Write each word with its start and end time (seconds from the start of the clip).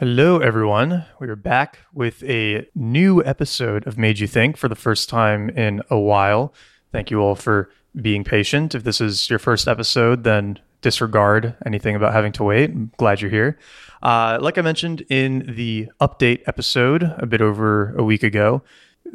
Hello, 0.00 0.38
everyone. 0.38 1.06
We 1.18 1.26
are 1.26 1.34
back 1.34 1.80
with 1.92 2.22
a 2.22 2.68
new 2.76 3.20
episode 3.24 3.84
of 3.84 3.98
Made 3.98 4.20
You 4.20 4.28
Think 4.28 4.56
for 4.56 4.68
the 4.68 4.76
first 4.76 5.08
time 5.08 5.50
in 5.50 5.82
a 5.90 5.98
while. 5.98 6.54
Thank 6.92 7.10
you 7.10 7.18
all 7.18 7.34
for 7.34 7.68
being 8.00 8.22
patient. 8.22 8.76
If 8.76 8.84
this 8.84 9.00
is 9.00 9.28
your 9.28 9.40
first 9.40 9.66
episode, 9.66 10.22
then 10.22 10.60
disregard 10.82 11.56
anything 11.66 11.96
about 11.96 12.12
having 12.12 12.30
to 12.34 12.44
wait. 12.44 12.70
I'm 12.70 12.92
glad 12.96 13.20
you're 13.20 13.28
here. 13.28 13.58
Uh, 14.00 14.38
like 14.40 14.56
I 14.56 14.60
mentioned 14.60 15.04
in 15.08 15.56
the 15.56 15.88
update 16.00 16.42
episode 16.46 17.02
a 17.18 17.26
bit 17.26 17.40
over 17.40 17.92
a 17.96 18.04
week 18.04 18.22
ago, 18.22 18.62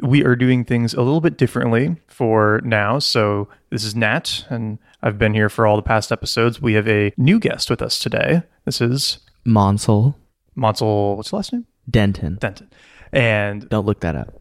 we 0.02 0.22
are 0.22 0.36
doing 0.36 0.66
things 0.66 0.92
a 0.92 1.00
little 1.00 1.22
bit 1.22 1.38
differently 1.38 1.96
for 2.08 2.60
now. 2.62 2.98
So 2.98 3.48
this 3.70 3.84
is 3.84 3.96
Nat, 3.96 4.44
and 4.50 4.78
I've 5.02 5.16
been 5.16 5.32
here 5.32 5.48
for 5.48 5.66
all 5.66 5.76
the 5.76 5.82
past 5.82 6.12
episodes. 6.12 6.60
We 6.60 6.74
have 6.74 6.86
a 6.86 7.14
new 7.16 7.40
guest 7.40 7.70
with 7.70 7.80
us 7.80 7.98
today. 7.98 8.42
This 8.66 8.82
is 8.82 9.20
Mansal 9.46 10.16
Mansal. 10.56 11.16
What's 11.16 11.30
the 11.30 11.36
last 11.36 11.52
name? 11.52 11.66
Denton. 11.88 12.36
Denton. 12.40 12.70
And 13.12 13.68
Don't 13.70 13.86
look 13.86 14.00
that 14.00 14.16
up. 14.16 14.34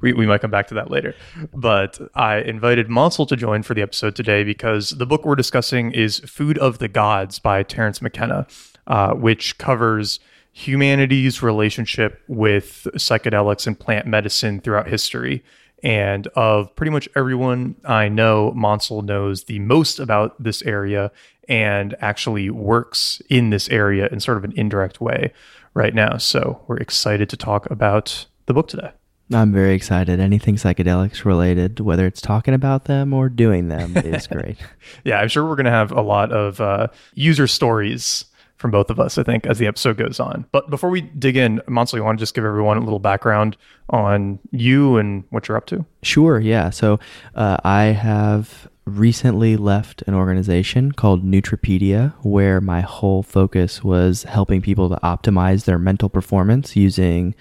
we, 0.00 0.12
we 0.12 0.26
might 0.26 0.40
come 0.40 0.50
back 0.50 0.66
to 0.68 0.74
that 0.74 0.90
later. 0.90 1.14
But 1.54 1.98
I 2.14 2.38
invited 2.38 2.88
Mansal 2.88 3.28
to 3.28 3.36
join 3.36 3.62
for 3.62 3.74
the 3.74 3.82
episode 3.82 4.16
today 4.16 4.42
because 4.44 4.90
the 4.90 5.06
book 5.06 5.24
we're 5.24 5.36
discussing 5.36 5.92
is 5.92 6.18
Food 6.20 6.58
of 6.58 6.78
the 6.78 6.88
Gods 6.88 7.38
by 7.38 7.62
Terence 7.62 8.02
McKenna, 8.02 8.46
uh, 8.86 9.14
which 9.14 9.58
covers 9.58 10.18
humanity's 10.52 11.42
relationship 11.42 12.20
with 12.26 12.88
psychedelics 12.94 13.66
and 13.66 13.78
plant 13.78 14.06
medicine 14.06 14.60
throughout 14.60 14.88
history. 14.88 15.44
And 15.82 16.26
of 16.28 16.74
pretty 16.74 16.90
much 16.90 17.08
everyone 17.14 17.76
I 17.84 18.08
know, 18.08 18.52
Mansal 18.56 19.04
knows 19.04 19.44
the 19.44 19.58
most 19.60 19.98
about 19.98 20.42
this 20.42 20.62
area 20.62 21.12
and 21.48 21.94
actually 22.00 22.50
works 22.50 23.22
in 23.28 23.50
this 23.50 23.68
area 23.68 24.08
in 24.08 24.20
sort 24.20 24.36
of 24.36 24.44
an 24.44 24.52
indirect 24.56 25.00
way 25.00 25.32
right 25.74 25.94
now. 25.94 26.16
So 26.16 26.62
we're 26.66 26.78
excited 26.78 27.28
to 27.30 27.36
talk 27.36 27.70
about 27.70 28.26
the 28.46 28.54
book 28.54 28.68
today. 28.68 28.90
I'm 29.32 29.52
very 29.52 29.74
excited. 29.74 30.20
Anything 30.20 30.56
psychedelics 30.56 31.24
related, 31.24 31.80
whether 31.80 32.06
it's 32.06 32.20
talking 32.20 32.54
about 32.54 32.86
them 32.86 33.12
or 33.12 33.28
doing 33.28 33.68
them, 33.68 33.96
is 33.96 34.26
great. 34.26 34.56
yeah, 35.04 35.20
I'm 35.20 35.28
sure 35.28 35.44
we're 35.44 35.56
going 35.56 35.66
to 35.66 35.70
have 35.70 35.92
a 35.92 36.00
lot 36.00 36.32
of 36.32 36.60
uh, 36.60 36.88
user 37.14 37.46
stories 37.46 38.24
from 38.58 38.70
both 38.70 38.90
of 38.90 39.00
us, 39.00 39.16
I 39.16 39.22
think, 39.22 39.46
as 39.46 39.58
the 39.58 39.66
episode 39.66 39.96
goes 39.96 40.20
on. 40.20 40.44
But 40.52 40.68
before 40.68 40.90
we 40.90 41.00
dig 41.00 41.36
in, 41.36 41.60
Mansal, 41.68 41.94
you 41.94 42.04
want 42.04 42.18
to 42.18 42.22
just 42.22 42.34
give 42.34 42.44
everyone 42.44 42.76
a 42.76 42.80
little 42.80 42.98
background 42.98 43.56
on 43.90 44.38
you 44.50 44.96
and 44.98 45.24
what 45.30 45.48
you're 45.48 45.56
up 45.56 45.66
to? 45.66 45.86
Sure, 46.02 46.40
yeah. 46.40 46.70
So 46.70 46.98
uh, 47.34 47.56
I 47.64 47.84
have 47.84 48.68
recently 48.84 49.56
left 49.56 50.02
an 50.06 50.14
organization 50.14 50.92
called 50.92 51.24
Nootropedia, 51.24 52.14
where 52.22 52.60
my 52.60 52.80
whole 52.80 53.22
focus 53.22 53.84
was 53.84 54.24
helping 54.24 54.60
people 54.60 54.88
to 54.88 54.96
optimize 54.96 55.64
their 55.64 55.78
mental 55.78 56.08
performance 56.08 56.74
using 56.74 57.34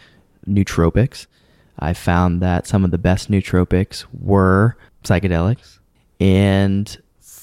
nootropics. 0.48 1.26
I 1.80 1.94
found 1.94 2.42
that 2.42 2.68
some 2.68 2.86
of 2.86 2.92
the 2.92 2.98
best 2.98 3.32
nootropics 3.32 4.06
were 4.20 4.78
psychedelics. 5.04 5.80
And 6.20 6.98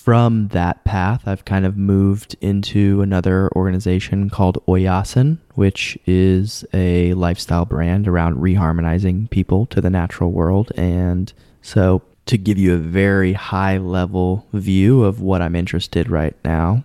from 0.05 0.49
that 0.49 0.85
path, 0.85 1.23
I've 1.25 1.47
kind 1.47 1.65
of 1.65 1.79
moved 1.79 2.37
into 2.43 3.01
another 3.01 3.51
organization 3.57 4.29
called 4.29 4.63
Oyasin, 4.69 5.39
which 5.55 5.97
is 6.05 6.63
a 6.75 7.15
lifestyle 7.15 7.65
brand 7.65 8.07
around 8.07 8.37
reharmonizing 8.37 9.31
people 9.31 9.65
to 9.67 9.81
the 9.81 9.89
natural 9.89 10.31
world. 10.31 10.73
And 10.77 11.33
so, 11.63 12.03
to 12.27 12.37
give 12.37 12.59
you 12.59 12.75
a 12.75 12.79
very 12.79 13.33
high 13.33 13.79
level 13.79 14.47
view 14.53 15.05
of 15.05 15.23
what 15.23 15.41
I'm 15.41 15.57
interested 15.57 16.11
right 16.11 16.37
now, 16.45 16.85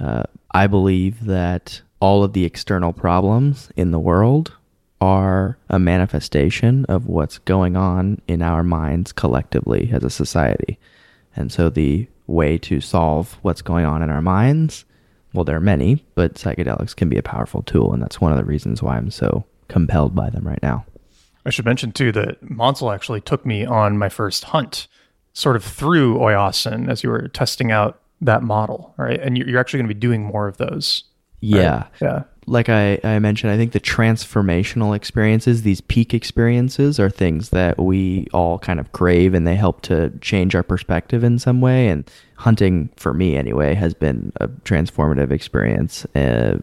uh, 0.00 0.24
I 0.50 0.66
believe 0.66 1.26
that 1.26 1.82
all 2.00 2.24
of 2.24 2.32
the 2.32 2.44
external 2.44 2.92
problems 2.92 3.70
in 3.76 3.92
the 3.92 4.00
world 4.00 4.56
are 5.00 5.56
a 5.68 5.78
manifestation 5.78 6.84
of 6.86 7.06
what's 7.06 7.38
going 7.38 7.76
on 7.76 8.20
in 8.26 8.42
our 8.42 8.64
minds 8.64 9.12
collectively 9.12 9.90
as 9.92 10.02
a 10.02 10.10
society. 10.10 10.80
And 11.36 11.52
so 11.52 11.70
the 11.70 12.08
way 12.26 12.58
to 12.58 12.80
solve 12.80 13.38
what's 13.42 13.62
going 13.62 13.84
on 13.84 14.02
in 14.02 14.10
our 14.10 14.22
minds, 14.22 14.84
well, 15.32 15.44
there 15.44 15.56
are 15.56 15.60
many, 15.60 16.04
but 16.14 16.34
psychedelics 16.34 16.96
can 16.96 17.08
be 17.08 17.18
a 17.18 17.22
powerful 17.22 17.62
tool. 17.62 17.92
And 17.92 18.02
that's 18.02 18.20
one 18.20 18.32
of 18.32 18.38
the 18.38 18.44
reasons 18.44 18.82
why 18.82 18.96
I'm 18.96 19.10
so 19.10 19.44
compelled 19.68 20.14
by 20.14 20.30
them 20.30 20.46
right 20.46 20.62
now. 20.62 20.86
I 21.44 21.50
should 21.50 21.64
mention 21.64 21.92
too 21.92 22.10
that 22.12 22.42
Mansal 22.42 22.92
actually 22.92 23.20
took 23.20 23.46
me 23.46 23.64
on 23.64 23.98
my 23.98 24.08
first 24.08 24.44
hunt, 24.44 24.88
sort 25.32 25.56
of 25.56 25.64
through 25.64 26.18
Oyasin 26.18 26.88
as 26.88 27.02
you 27.02 27.10
were 27.10 27.28
testing 27.28 27.70
out 27.70 28.00
that 28.20 28.42
model, 28.42 28.94
right? 28.96 29.20
And 29.20 29.36
you're 29.36 29.60
actually 29.60 29.78
going 29.78 29.88
to 29.88 29.94
be 29.94 30.00
doing 30.00 30.24
more 30.24 30.48
of 30.48 30.56
those. 30.56 31.04
Yeah. 31.40 31.76
Right? 31.76 31.86
Yeah 32.00 32.22
like 32.46 32.68
I, 32.68 33.00
I 33.02 33.18
mentioned, 33.18 33.52
I 33.52 33.56
think 33.56 33.72
the 33.72 33.80
transformational 33.80 34.94
experiences, 34.94 35.62
these 35.62 35.80
peak 35.80 36.14
experiences, 36.14 37.00
are 37.00 37.10
things 37.10 37.50
that 37.50 37.78
we 37.78 38.28
all 38.32 38.58
kind 38.58 38.78
of 38.78 38.92
crave 38.92 39.34
and 39.34 39.46
they 39.46 39.56
help 39.56 39.80
to 39.82 40.10
change 40.20 40.54
our 40.54 40.62
perspective 40.62 41.24
in 41.24 41.38
some 41.38 41.60
way. 41.60 41.88
And 41.88 42.08
hunting, 42.36 42.90
for 42.96 43.12
me 43.12 43.36
anyway, 43.36 43.74
has 43.74 43.94
been 43.94 44.32
a 44.40 44.46
transformative 44.48 45.32
experience. 45.32 46.06
Uh, 46.14 46.58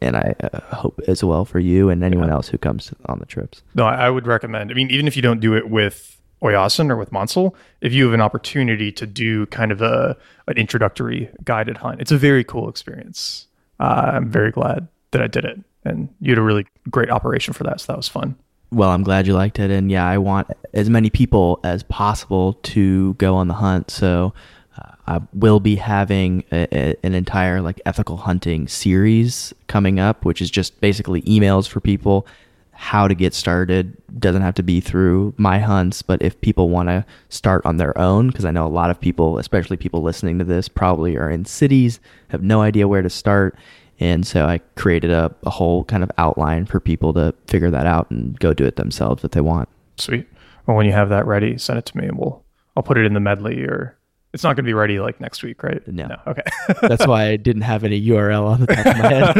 and 0.00 0.16
I 0.16 0.34
uh, 0.42 0.60
hope 0.74 1.00
as 1.06 1.22
well 1.22 1.44
for 1.44 1.60
you 1.60 1.88
and 1.88 2.02
anyone 2.02 2.28
yeah. 2.28 2.34
else 2.34 2.48
who 2.48 2.58
comes 2.58 2.92
on 3.06 3.20
the 3.20 3.26
trips. 3.26 3.62
No, 3.76 3.84
I 3.84 4.10
would 4.10 4.26
recommend. 4.26 4.72
I 4.72 4.74
mean, 4.74 4.90
even 4.90 5.06
if 5.06 5.14
you 5.14 5.22
don't 5.22 5.38
do 5.38 5.54
it 5.54 5.70
with 5.70 6.20
Oyasin 6.42 6.90
or 6.90 6.96
with 6.96 7.12
Mansal, 7.12 7.54
if 7.80 7.92
you 7.92 8.04
have 8.06 8.14
an 8.14 8.20
opportunity 8.20 8.90
to 8.90 9.06
do 9.06 9.46
kind 9.46 9.70
of 9.70 9.80
a 9.80 10.16
an 10.48 10.56
introductory 10.56 11.30
guided 11.44 11.76
hunt, 11.76 12.00
it's 12.00 12.10
a 12.10 12.18
very 12.18 12.42
cool 12.42 12.68
experience. 12.68 13.46
Uh, 13.78 14.10
I'm 14.14 14.28
very 14.28 14.50
glad 14.50 14.88
that 15.12 15.22
I 15.22 15.28
did 15.28 15.44
it. 15.44 15.60
And 15.84 16.08
you 16.20 16.32
had 16.32 16.38
a 16.38 16.42
really 16.42 16.66
great 16.90 17.10
operation 17.10 17.54
for 17.54 17.64
that. 17.64 17.80
So 17.80 17.92
that 17.92 17.96
was 17.96 18.08
fun. 18.08 18.36
Well, 18.70 18.90
I'm 18.90 19.02
glad 19.02 19.26
you 19.26 19.34
liked 19.34 19.58
it. 19.58 19.70
And 19.70 19.90
yeah, 19.90 20.06
I 20.06 20.18
want 20.18 20.48
as 20.72 20.88
many 20.88 21.10
people 21.10 21.60
as 21.62 21.82
possible 21.82 22.54
to 22.54 23.14
go 23.14 23.34
on 23.34 23.48
the 23.48 23.54
hunt. 23.54 23.90
So 23.90 24.32
uh, 24.78 24.92
I 25.06 25.20
will 25.34 25.60
be 25.60 25.76
having 25.76 26.44
a, 26.50 26.66
a, 26.72 26.96
an 27.02 27.14
entire 27.14 27.60
like 27.60 27.80
ethical 27.84 28.16
hunting 28.16 28.66
series 28.68 29.52
coming 29.66 30.00
up, 30.00 30.24
which 30.24 30.40
is 30.40 30.50
just 30.50 30.80
basically 30.80 31.22
emails 31.22 31.68
for 31.68 31.80
people 31.80 32.26
how 32.72 33.06
to 33.06 33.14
get 33.14 33.34
started. 33.34 33.96
Doesn't 34.18 34.42
have 34.42 34.54
to 34.54 34.62
be 34.62 34.80
through 34.80 35.34
my 35.36 35.58
hunts, 35.58 36.00
but 36.00 36.22
if 36.22 36.40
people 36.40 36.70
want 36.70 36.88
to 36.88 37.04
start 37.28 37.64
on 37.66 37.76
their 37.76 37.96
own, 37.98 38.28
because 38.28 38.46
I 38.46 38.50
know 38.50 38.66
a 38.66 38.68
lot 38.68 38.90
of 38.90 38.98
people, 38.98 39.38
especially 39.38 39.76
people 39.76 40.02
listening 40.02 40.38
to 40.38 40.44
this, 40.44 40.68
probably 40.68 41.16
are 41.16 41.30
in 41.30 41.44
cities, 41.44 42.00
have 42.28 42.42
no 42.42 42.62
idea 42.62 42.88
where 42.88 43.02
to 43.02 43.10
start 43.10 43.56
and 44.00 44.26
so 44.26 44.46
I 44.46 44.58
created 44.76 45.10
a, 45.10 45.34
a 45.44 45.50
whole 45.50 45.84
kind 45.84 46.02
of 46.02 46.10
outline 46.18 46.66
for 46.66 46.80
people 46.80 47.12
to 47.14 47.34
figure 47.46 47.70
that 47.70 47.86
out 47.86 48.10
and 48.10 48.38
go 48.40 48.52
do 48.52 48.64
it 48.64 48.76
themselves 48.76 49.24
if 49.24 49.32
they 49.32 49.40
want. 49.40 49.68
Sweet. 49.96 50.26
Well, 50.66 50.76
when 50.76 50.86
you 50.86 50.92
have 50.92 51.08
that 51.10 51.26
ready, 51.26 51.58
send 51.58 51.78
it 51.78 51.86
to 51.86 51.96
me 51.96 52.06
and 52.06 52.18
we'll, 52.18 52.42
I'll 52.76 52.82
put 52.82 52.98
it 52.98 53.04
in 53.04 53.14
the 53.14 53.20
medley 53.20 53.62
or 53.62 53.96
it's 54.32 54.42
not 54.42 54.56
going 54.56 54.64
to 54.64 54.68
be 54.68 54.74
ready 54.74 54.98
like 54.98 55.20
next 55.20 55.42
week, 55.42 55.62
right? 55.62 55.86
No. 55.86 56.06
no. 56.06 56.16
Okay. 56.26 56.42
That's 56.82 57.06
why 57.06 57.26
I 57.26 57.36
didn't 57.36 57.62
have 57.62 57.84
any 57.84 58.00
URL 58.08 58.46
on 58.46 58.60
the 58.60 58.66
top 58.66 58.86
of 58.86 58.96
my 58.96 59.08
head. 59.08 59.38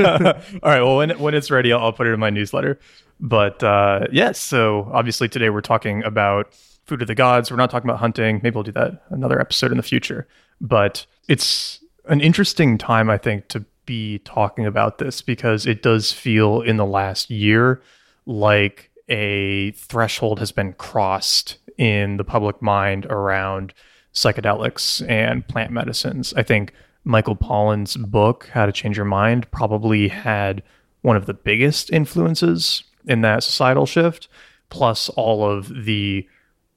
All 0.63 0.71
right. 0.71 0.83
Well, 0.83 0.97
when, 0.99 1.19
when 1.19 1.35
it's 1.35 1.51
ready, 1.51 1.73
I'll, 1.73 1.81
I'll 1.81 1.93
put 1.93 2.07
it 2.07 2.13
in 2.13 2.21
my 2.21 2.31
newsletter. 2.31 2.79
But 3.19 3.63
uh, 3.63 4.01
yes, 4.13 4.13
yeah, 4.13 4.33
so 4.33 4.91
obviously 4.93 5.29
today 5.29 5.49
we're 5.49 5.61
talking 5.61 6.05
about 6.05 6.53
food 6.85 7.01
of 7.01 7.09
the 7.09 7.15
gods. 7.15 7.51
We're 7.51 7.57
not 7.57 7.71
talking 7.71 7.89
about 7.89 8.01
hunting. 8.01 8.41
Maybe 8.43 8.55
we'll 8.55 8.65
do 8.65 8.73
that 8.73 9.05
another 9.11 9.41
episode 9.41 9.71
in 9.71 9.77
the 9.77 9.83
future. 9.83 10.27
But 10.61 11.07
it's 11.29 11.81
an 12.07 12.21
interesting 12.21 12.77
time, 12.77 13.09
I 13.09 13.17
think, 13.17 13.49
to 13.49 13.65
be 13.93 14.21
talking 14.21 14.65
about 14.65 14.97
this 14.97 15.21
because 15.21 15.67
it 15.67 15.83
does 15.83 16.13
feel 16.13 16.63
in 16.63 16.79
the 16.79 16.87
last 16.87 17.29
year 17.29 17.83
like 18.25 18.91
a 19.11 19.71
threshold 19.73 20.39
has 20.39 20.51
been 20.51 20.73
crossed 20.73 21.59
in 21.77 22.17
the 22.17 22.25
public 22.25 22.63
mind 22.63 23.05
around 23.11 23.75
psychedelics 24.15 25.07
and 25.11 25.47
plant 25.47 25.71
medicines. 25.71 26.33
I 26.39 26.43
think 26.43 26.73
Michael 27.05 27.37
Pollan's 27.37 27.99
book, 27.99 28.49
How 28.55 28.65
to 28.65 28.73
Change 28.73 28.97
Your 28.97 29.05
Mind, 29.05 29.51
probably 29.51 30.09
had 30.09 30.63
one 31.03 31.19
of 31.19 31.27
the 31.27 31.35
biggest 31.35 31.93
influences 31.93 32.85
in 33.07 33.21
that 33.21 33.43
societal 33.43 33.85
shift, 33.85 34.27
plus 34.71 35.11
all 35.11 35.45
of 35.45 35.85
the 35.85 36.27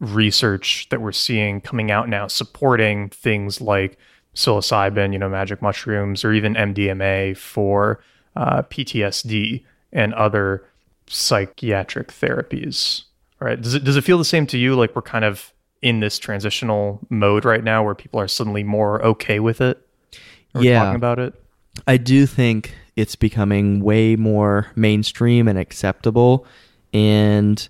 research 0.02 0.90
that 0.90 1.00
we're 1.00 1.14
seeing 1.14 1.62
coming 1.62 1.92
out 1.92 2.10
now 2.10 2.28
supporting 2.28 3.08
things 3.08 3.62
like 3.62 3.98
psilocybin, 4.36 5.14
you 5.14 5.20
know, 5.20 5.30
magic 5.30 5.62
mushrooms, 5.62 6.24
or 6.24 6.34
even 6.34 6.54
MDMA 6.54 7.36
for 7.38 8.00
uh, 8.36 8.62
PTSD 8.64 9.64
and 9.92 10.14
other 10.14 10.66
psychiatric 11.08 12.10
therapies. 12.10 13.04
Right? 13.40 13.60
Does 13.60 13.74
it 13.74 13.84
does 13.84 13.98
it 13.98 14.04
feel 14.04 14.18
the 14.18 14.26
same 14.26 14.46
to 14.48 14.58
you? 14.58 14.76
Like 14.76 14.96
we're 14.96 15.02
kind 15.02 15.26
of 15.26 15.54
in 15.82 16.00
this 16.00 16.18
transitional 16.18 17.00
mode 17.10 17.46
right 17.46 17.64
now, 17.64 17.84
where 17.84 17.96
people 17.96 18.20
are 18.20 18.28
suddenly 18.28 18.64
more 18.64 19.04
okay 19.04 19.40
with 19.40 19.62
it. 19.62 19.86
yeah, 20.56 20.80
talking 20.80 20.96
about 20.96 21.20
it. 21.20 21.34
I 21.86 21.98
do 21.98 22.26
think 22.26 22.76
it's 22.96 23.16
becoming 23.16 23.82
way 23.82 24.16
more 24.16 24.68
mainstream 24.76 25.48
and 25.48 25.60
acceptable, 25.60 26.48
and 26.94 27.68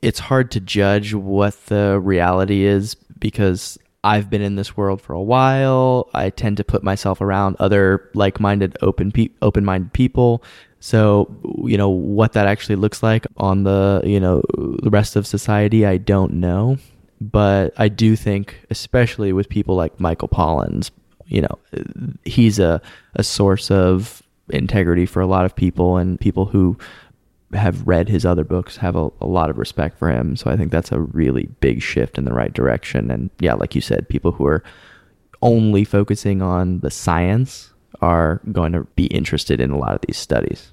it's 0.00 0.18
hard 0.18 0.50
to 0.52 0.60
judge 0.60 1.14
what 1.14 1.66
the 1.66 2.00
reality 2.00 2.64
is 2.64 2.94
because 3.18 3.78
I've 4.04 4.28
been 4.28 4.42
in 4.42 4.56
this 4.56 4.76
world 4.76 5.00
for 5.00 5.12
a 5.12 5.22
while. 5.22 6.08
I 6.12 6.30
tend 6.30 6.56
to 6.56 6.64
put 6.64 6.82
myself 6.82 7.20
around 7.20 7.56
other 7.58 8.10
like-minded, 8.14 8.76
open, 8.82 9.12
pe- 9.12 9.30
open-minded 9.42 9.92
people. 9.92 10.42
So, 10.80 11.34
you 11.64 11.78
know, 11.78 11.88
what 11.88 12.32
that 12.32 12.48
actually 12.48 12.76
looks 12.76 13.02
like 13.02 13.26
on 13.36 13.62
the, 13.62 14.02
you 14.04 14.18
know, 14.18 14.42
the 14.82 14.90
rest 14.90 15.14
of 15.14 15.26
society, 15.26 15.86
I 15.86 15.98
don't 15.98 16.34
know. 16.34 16.78
But 17.20 17.72
I 17.76 17.88
do 17.88 18.16
think, 18.16 18.66
especially 18.68 19.32
with 19.32 19.48
people 19.48 19.76
like 19.76 20.00
Michael 20.00 20.26
Pollan's, 20.26 20.90
you 21.26 21.42
know, 21.42 21.58
he's 22.24 22.58
a, 22.58 22.82
a 23.14 23.22
source 23.22 23.70
of 23.70 24.22
integrity 24.48 25.06
for 25.06 25.22
a 25.22 25.26
lot 25.26 25.44
of 25.44 25.54
people 25.54 25.96
and 25.96 26.18
people 26.18 26.46
who 26.46 26.76
have 27.52 27.86
read 27.86 28.08
his 28.08 28.24
other 28.24 28.44
books 28.44 28.76
have 28.78 28.96
a, 28.96 29.10
a, 29.20 29.26
lot 29.26 29.50
of 29.50 29.58
respect 29.58 29.98
for 29.98 30.10
him. 30.10 30.36
So 30.36 30.50
I 30.50 30.56
think 30.56 30.72
that's 30.72 30.92
a 30.92 31.00
really 31.00 31.48
big 31.60 31.82
shift 31.82 32.16
in 32.16 32.24
the 32.24 32.32
right 32.32 32.52
direction. 32.52 33.10
And 33.10 33.30
yeah, 33.40 33.54
like 33.54 33.74
you 33.74 33.80
said, 33.80 34.08
people 34.08 34.32
who 34.32 34.46
are 34.46 34.62
only 35.42 35.84
focusing 35.84 36.40
on 36.40 36.80
the 36.80 36.90
science 36.90 37.72
are 38.00 38.40
going 38.52 38.72
to 38.72 38.84
be 38.96 39.06
interested 39.06 39.60
in 39.60 39.70
a 39.70 39.78
lot 39.78 39.94
of 39.94 40.00
these 40.06 40.16
studies. 40.16 40.72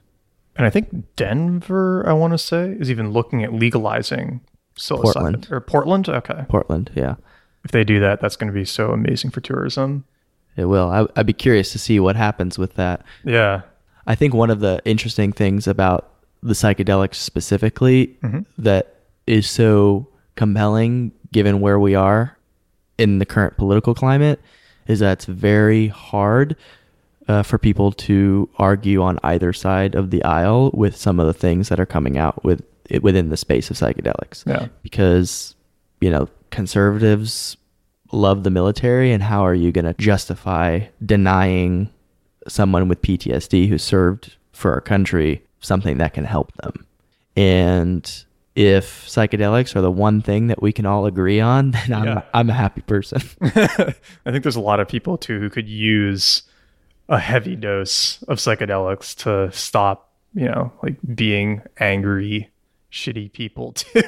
And 0.56 0.66
I 0.66 0.70
think 0.70 1.16
Denver, 1.16 2.08
I 2.08 2.14
want 2.14 2.34
to 2.34 2.38
say, 2.38 2.76
is 2.80 2.90
even 2.90 3.12
looking 3.12 3.44
at 3.44 3.54
legalizing 3.54 4.42
psilocybin. 4.78 5.04
Portland. 5.04 5.48
Or 5.52 5.60
Portland? 5.62 6.10
Okay. 6.10 6.46
Portland, 6.50 6.92
yeah. 6.96 7.16
If 7.64 7.72
they 7.72 7.84
do 7.84 8.00
that, 8.00 8.22
that's 8.22 8.36
going 8.36 8.52
to 8.52 8.54
be 8.54 8.66
so 8.66 8.92
amazing 8.92 9.32
for 9.32 9.42
tourism. 9.42 10.06
It 10.56 10.66
will. 10.66 10.90
I, 10.90 11.08
I'd 11.16 11.26
be 11.26 11.34
curious 11.34 11.72
to 11.74 11.80
see 11.80 12.00
what 12.00 12.16
happens 12.16 12.58
with 12.58 12.76
that. 12.76 13.06
Yeah. 13.24 13.62
I 14.08 14.16
think 14.16 14.34
one 14.34 14.50
of 14.50 14.60
the 14.60 14.82
interesting 14.86 15.32
things 15.32 15.68
about 15.68 16.12
the 16.42 16.54
psychedelics 16.54 17.16
specifically 17.16 18.18
mm-hmm. 18.24 18.40
that 18.58 18.96
is 19.28 19.50
so 19.50 20.08
compelling 20.36 21.12
given 21.32 21.60
where 21.60 21.80
we 21.80 21.96
are 21.96 22.38
in 22.98 23.20
the 23.20 23.26
current 23.26 23.58
political 23.58 23.94
climate 23.94 24.40
is 24.88 25.00
that 25.00 25.14
it's 25.14 25.26
very 25.26 25.88
hard 25.88 26.56
uh, 27.28 27.44
for 27.44 27.58
people 27.58 27.92
to 27.92 28.50
argue 28.58 29.02
on 29.02 29.20
either 29.24 29.54
side 29.54 29.94
of 29.96 30.10
the 30.10 30.24
aisle 30.24 30.72
with 30.74 30.96
some 30.96 31.20
of 31.20 31.28
the 31.28 31.34
things 31.34 31.70
that 31.70 31.80
are 31.80 31.86
coming 31.86 32.18
out 32.18 32.44
with 32.44 32.64
within 33.02 33.30
the 33.30 33.38
space 33.38 33.70
of 33.70 33.78
psychedelics. 33.78 34.46
Yeah. 34.48 34.68
Because 34.82 35.56
you 36.02 36.10
know 36.10 36.28
conservatives 36.50 37.56
love 38.12 38.44
the 38.44 38.50
military, 38.50 39.12
and 39.12 39.22
how 39.22 39.46
are 39.46 39.54
you 39.54 39.72
going 39.72 39.86
to 39.86 39.94
justify 39.94 40.82
denying 41.06 41.92
someone 42.48 42.88
with 42.88 43.02
PTSD 43.04 43.70
who 43.70 43.78
served 43.78 44.36
for 44.52 44.74
our 44.74 44.82
country 44.82 45.44
something 45.62 45.98
that 45.98 46.14
can 46.14 46.26
help 46.26 46.54
them. 46.58 46.86
And 47.36 48.26
if 48.56 49.08
psychedelics 49.08 49.76
are 49.76 49.82
the 49.82 49.92
one 49.92 50.22
thing 50.22 50.48
that 50.48 50.62
we 50.62 50.74
can 50.74 50.86
all 50.86 51.06
agree 51.06 51.40
on, 51.40 51.72
then 51.88 51.94
I'm, 51.94 52.06
yeah. 52.06 52.22
I'm 52.34 52.50
a 52.50 52.54
happy 52.54 52.82
person. 52.82 53.22
I 53.42 54.32
think 54.32 54.44
there's 54.44 54.56
a 54.56 54.62
lot 54.62 54.80
of 54.80 54.88
people 54.88 55.18
too 55.18 55.40
who 55.40 55.50
could 55.50 55.70
use 55.70 56.44
a 57.08 57.20
heavy 57.20 57.56
dose 57.56 58.22
of 58.24 58.38
psychedelics 58.38 59.16
to 59.24 59.52
stop, 59.56 60.12
you 60.34 60.46
know, 60.46 60.72
like 60.84 60.96
being 61.16 61.62
angry, 61.80 62.50
shitty 62.92 63.32
people 63.32 63.72
too. 63.74 64.02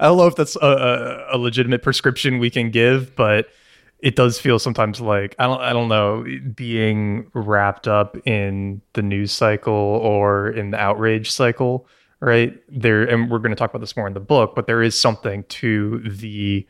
I 0.00 0.06
don't 0.06 0.16
know 0.16 0.26
if 0.26 0.36
that's 0.36 0.56
a, 0.56 1.26
a, 1.32 1.38
legitimate 1.38 1.82
prescription 1.82 2.38
we 2.38 2.50
can 2.50 2.70
give, 2.70 3.14
but 3.16 3.48
it 4.00 4.14
does 4.14 4.38
feel 4.38 4.58
sometimes 4.58 5.00
like 5.00 5.34
I 5.38 5.44
don't 5.44 5.60
I 5.60 5.72
don't 5.72 5.88
know 5.88 6.24
being 6.54 7.30
wrapped 7.32 7.88
up 7.88 8.16
in 8.26 8.82
the 8.92 9.02
news 9.02 9.32
cycle 9.32 9.72
or 9.72 10.50
in 10.50 10.70
the 10.70 10.78
outrage 10.78 11.30
cycle, 11.30 11.86
right? 12.20 12.54
There 12.68 13.04
and 13.04 13.30
we're 13.30 13.38
going 13.38 13.50
to 13.50 13.56
talk 13.56 13.70
about 13.70 13.80
this 13.80 13.96
more 13.96 14.06
in 14.06 14.14
the 14.14 14.20
book, 14.20 14.54
but 14.54 14.66
there 14.66 14.82
is 14.82 14.98
something 15.00 15.44
to 15.44 16.00
the 16.00 16.66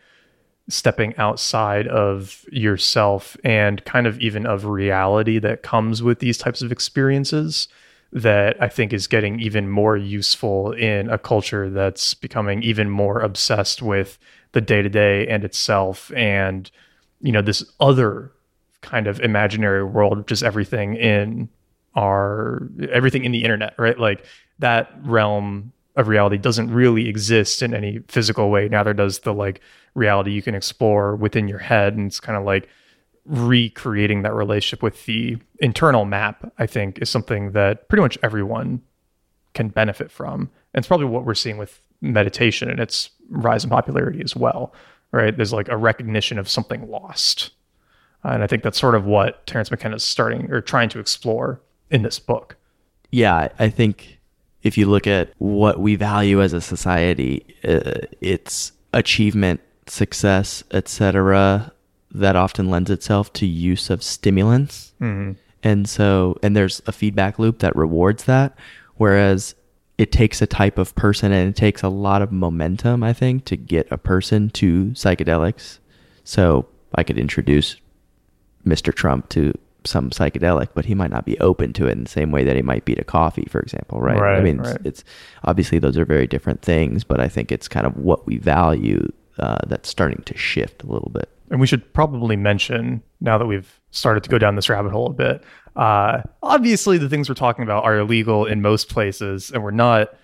stepping 0.69 1.17
outside 1.17 1.87
of 1.89 2.45
yourself 2.51 3.37
and 3.45 3.85
kind 3.85 4.07
of 4.07 4.19
even 4.21 4.47
of 4.47 4.65
reality 4.65 5.39
that 5.39 5.63
comes 5.63 6.03
with 6.03 6.19
these 6.19 6.39
types 6.39 6.61
of 6.61 6.73
experiences 6.73 7.69
that 8.13 8.61
I 8.63 8.69
think 8.69 8.93
is 8.93 9.07
getting 9.07 9.41
even 9.41 9.69
more 9.69 9.97
useful 9.97 10.73
in 10.73 11.09
a 11.11 11.19
culture 11.19 11.71
that's 11.71 12.15
becoming 12.15 12.63
even 12.63 12.89
more 12.89 13.21
obsessed 13.21 13.83
with 13.83 14.19
the 14.53 14.61
day 14.61 14.83
to 14.83 14.89
day 14.89 15.27
and 15.27 15.45
itself 15.45 16.11
and 16.15 16.71
you 17.21 17.33
know 17.33 17.43
this 17.43 17.65
other 17.81 18.33
kind 18.83 19.07
of 19.07 19.21
imaginary 19.21 19.83
world 19.83 20.27
just 20.29 20.43
everything 20.43 20.95
in 20.95 21.49
our 21.95 22.69
everything 22.93 23.25
in 23.25 23.33
the 23.33 23.43
internet 23.43 23.75
right? 23.79 23.99
Like 23.99 24.25
that 24.59 24.91
realm 25.03 25.73
of 25.97 26.09
reality 26.09 26.37
doesn't 26.37 26.71
really 26.71 27.09
exist 27.09 27.63
in 27.63 27.75
any 27.75 28.01
physical 28.09 28.51
way. 28.51 28.69
Neither 28.69 28.93
does 28.93 29.21
the 29.21 29.33
like 29.33 29.61
reality 29.95 30.31
you 30.31 30.43
can 30.43 30.55
explore 30.55 31.17
within 31.17 31.49
your 31.49 31.59
head. 31.59 31.95
And 31.95 32.07
it's 32.07 32.21
kind 32.21 32.37
of 32.37 32.45
like 32.45 32.69
recreating 33.25 34.23
that 34.23 34.35
relationship 34.35 34.83
with 34.83 35.05
the 35.07 35.37
internal 35.59 36.05
map 36.05 36.53
i 36.59 36.67
think 36.67 36.99
is 37.01 37.11
something 37.11 37.51
that 37.51 37.89
pretty 37.89 38.01
much 38.01 38.17
everyone 38.23 38.81
can 39.53 39.69
benefit 39.69 40.11
from. 40.11 40.43
And 40.75 40.83
it's 40.83 40.87
probably 40.87 41.07
what 41.07 41.25
we're 41.25 41.35
seeing 41.35 41.57
with 41.57 41.81
meditation 42.03 42.71
and 42.71 42.79
its 42.79 43.11
rise 43.31 43.65
in 43.65 43.71
popularity 43.71 44.21
as 44.23 44.37
well 44.37 44.75
right? 45.13 45.37
There's 45.37 45.53
like 45.53 45.69
a 45.69 45.77
recognition 45.77 46.39
of 46.39 46.49
something 46.49 46.89
lost. 46.91 47.51
Uh, 48.25 48.31
and 48.31 48.43
I 48.43 48.47
think 48.47 48.63
that's 48.63 48.79
sort 48.79 48.95
of 48.95 49.05
what 49.05 49.47
Terence 49.47 49.71
McKenna 49.71 49.97
is 49.97 50.03
starting 50.03 50.51
or 50.51 50.61
trying 50.61 50.89
to 50.91 50.99
explore 50.99 51.61
in 51.91 52.03
this 52.03 52.19
book. 52.19 52.57
Yeah, 53.11 53.49
I 53.59 53.69
think 53.69 54.19
if 54.63 54.77
you 54.77 54.87
look 54.87 55.07
at 55.07 55.33
what 55.39 55.79
we 55.79 55.95
value 55.95 56.43
as 56.43 56.53
a 56.53 56.61
society, 56.61 57.47
uh, 57.63 58.07
it's 58.21 58.73
achievement, 58.93 59.61
success, 59.87 60.65
etc., 60.73 61.73
that 62.11 62.35
often 62.35 62.71
lends 62.71 62.91
itself 62.91 63.33
to 63.35 63.47
use 63.47 63.91
of 63.91 64.03
stimulants. 64.03 64.93
Mm-hmm. 65.01 65.33
And 65.63 65.89
so, 65.89 66.39
and 66.43 66.57
there's 66.57 66.81
a 66.87 66.93
feedback 66.93 67.39
loop 67.39 67.59
that 67.61 67.77
rewards 67.77 68.25
that. 68.25 68.57
Whereas 68.97 69.55
it 69.99 70.13
takes 70.13 70.43
a 70.43 70.47
type 70.47 70.79
of 70.79 70.95
person 70.95 71.33
and 71.33 71.49
it 71.49 71.57
takes 71.57 71.83
a 71.83 71.89
lot 71.89 72.23
of 72.23 72.31
momentum, 72.31 73.03
I 73.03 73.13
think, 73.13 73.45
to 73.47 73.57
get 73.57 73.91
a 73.91 73.97
person 73.97 74.51
to 74.51 74.87
psychedelics. 74.87 75.79
So 76.25 76.67
I 76.95 77.03
could 77.03 77.19
introduce 77.19 77.77
Mr. 78.67 78.95
Trump 78.95 79.29
to 79.31 79.55
some 79.85 80.11
psychedelic, 80.11 80.69
but 80.75 80.85
he 80.85 80.95
might 80.95 81.11
not 81.11 81.25
be 81.25 81.39
open 81.39 81.73
to 81.75 81.87
it 81.87 81.93
in 81.93 82.05
the 82.05 82.11
same 82.11 82.31
way 82.31 82.45
that 82.45 82.57
he 82.57 82.63
might 82.63 82.85
be 82.85 82.95
to 82.95 83.05
coffee, 83.05 83.47
for 83.49 83.61
example, 83.61 84.01
right? 84.01 84.19
right 84.19 84.39
I 84.39 84.43
mean, 84.43 84.59
right. 84.59 84.77
it's, 84.77 85.01
it's, 85.01 85.05
obviously 85.45 85.79
those 85.79 85.97
are 85.97 86.05
very 86.05 86.27
different 86.27 86.63
things, 86.63 87.05
but 87.05 87.21
I 87.21 87.29
think 87.29 87.53
it's 87.53 87.69
kind 87.69 87.87
of 87.87 87.97
what 87.97 88.27
we 88.27 88.39
value 88.39 89.11
uh, 89.39 89.59
that's 89.67 89.89
starting 89.89 90.23
to 90.25 90.37
shift 90.37 90.83
a 90.83 90.87
little 90.87 91.11
bit. 91.11 91.31
And 91.51 91.61
we 91.61 91.67
should 91.67 91.93
probably 91.95 92.37
mention 92.37 93.03
now 93.21 93.39
that 93.39 93.47
we've 93.47 93.81
started 93.91 94.25
to 94.25 94.31
go 94.31 94.39
down 94.39 94.57
this 94.57 94.69
rabbit 94.69 94.93
hole 94.93 95.07
a 95.07 95.13
bit 95.13 95.43
uh, 95.77 96.23
obviously, 96.43 96.97
the 96.99 97.09
things 97.09 97.29
we're 97.29 97.35
talking 97.35 97.63
about 97.63 97.85
are 97.85 97.99
illegal 97.99 98.47
in 98.47 98.63
most 98.63 98.89
places, 98.89 99.51
and 99.51 99.63
we're 99.63 99.71
not 99.71 100.15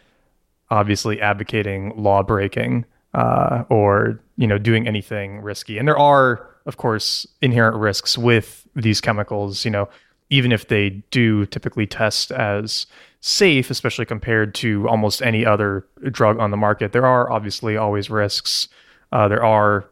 obviously 0.70 1.20
advocating 1.20 1.92
law 1.94 2.22
breaking 2.22 2.86
uh, 3.12 3.64
or 3.68 4.18
you 4.36 4.46
know 4.46 4.56
doing 4.56 4.88
anything 4.88 5.40
risky. 5.40 5.76
And 5.76 5.86
there 5.86 5.98
are, 5.98 6.48
of 6.64 6.78
course, 6.78 7.26
inherent 7.42 7.76
risks 7.76 8.16
with 8.16 8.66
these 8.74 9.00
chemicals. 9.00 9.64
You 9.66 9.70
know, 9.70 9.88
even 10.30 10.52
if 10.52 10.68
they 10.68 10.90
do 11.10 11.44
typically 11.46 11.86
test 11.86 12.32
as 12.32 12.86
safe, 13.20 13.70
especially 13.70 14.06
compared 14.06 14.54
to 14.54 14.88
almost 14.88 15.20
any 15.20 15.44
other 15.44 15.86
drug 16.10 16.38
on 16.38 16.50
the 16.50 16.56
market, 16.56 16.92
there 16.92 17.06
are 17.06 17.30
obviously 17.30 17.76
always 17.76 18.08
risks. 18.08 18.68
Uh, 19.12 19.28
there 19.28 19.44
are 19.44 19.84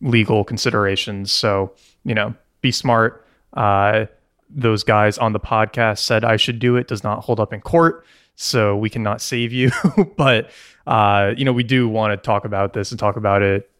legal 0.00 0.44
considerations. 0.44 1.32
So 1.32 1.72
you 2.04 2.14
know, 2.14 2.34
be 2.60 2.70
smart. 2.70 3.26
Uh, 3.52 4.06
those 4.48 4.84
guys 4.84 5.18
on 5.18 5.32
the 5.32 5.40
podcast 5.40 5.98
said 5.98 6.24
I 6.24 6.36
should 6.36 6.58
do 6.58 6.76
it 6.76 6.86
does 6.86 7.02
not 7.02 7.24
hold 7.24 7.40
up 7.40 7.52
in 7.52 7.60
court. 7.60 8.04
So 8.36 8.76
we 8.76 8.90
cannot 8.90 9.20
save 9.20 9.52
you. 9.52 9.72
but, 10.16 10.50
uh, 10.86 11.32
you 11.36 11.44
know, 11.44 11.52
we 11.52 11.64
do 11.64 11.88
want 11.88 12.12
to 12.12 12.16
talk 12.16 12.44
about 12.44 12.74
this 12.74 12.90
and 12.90 13.00
talk 13.00 13.16
about 13.16 13.42
it 13.42 13.70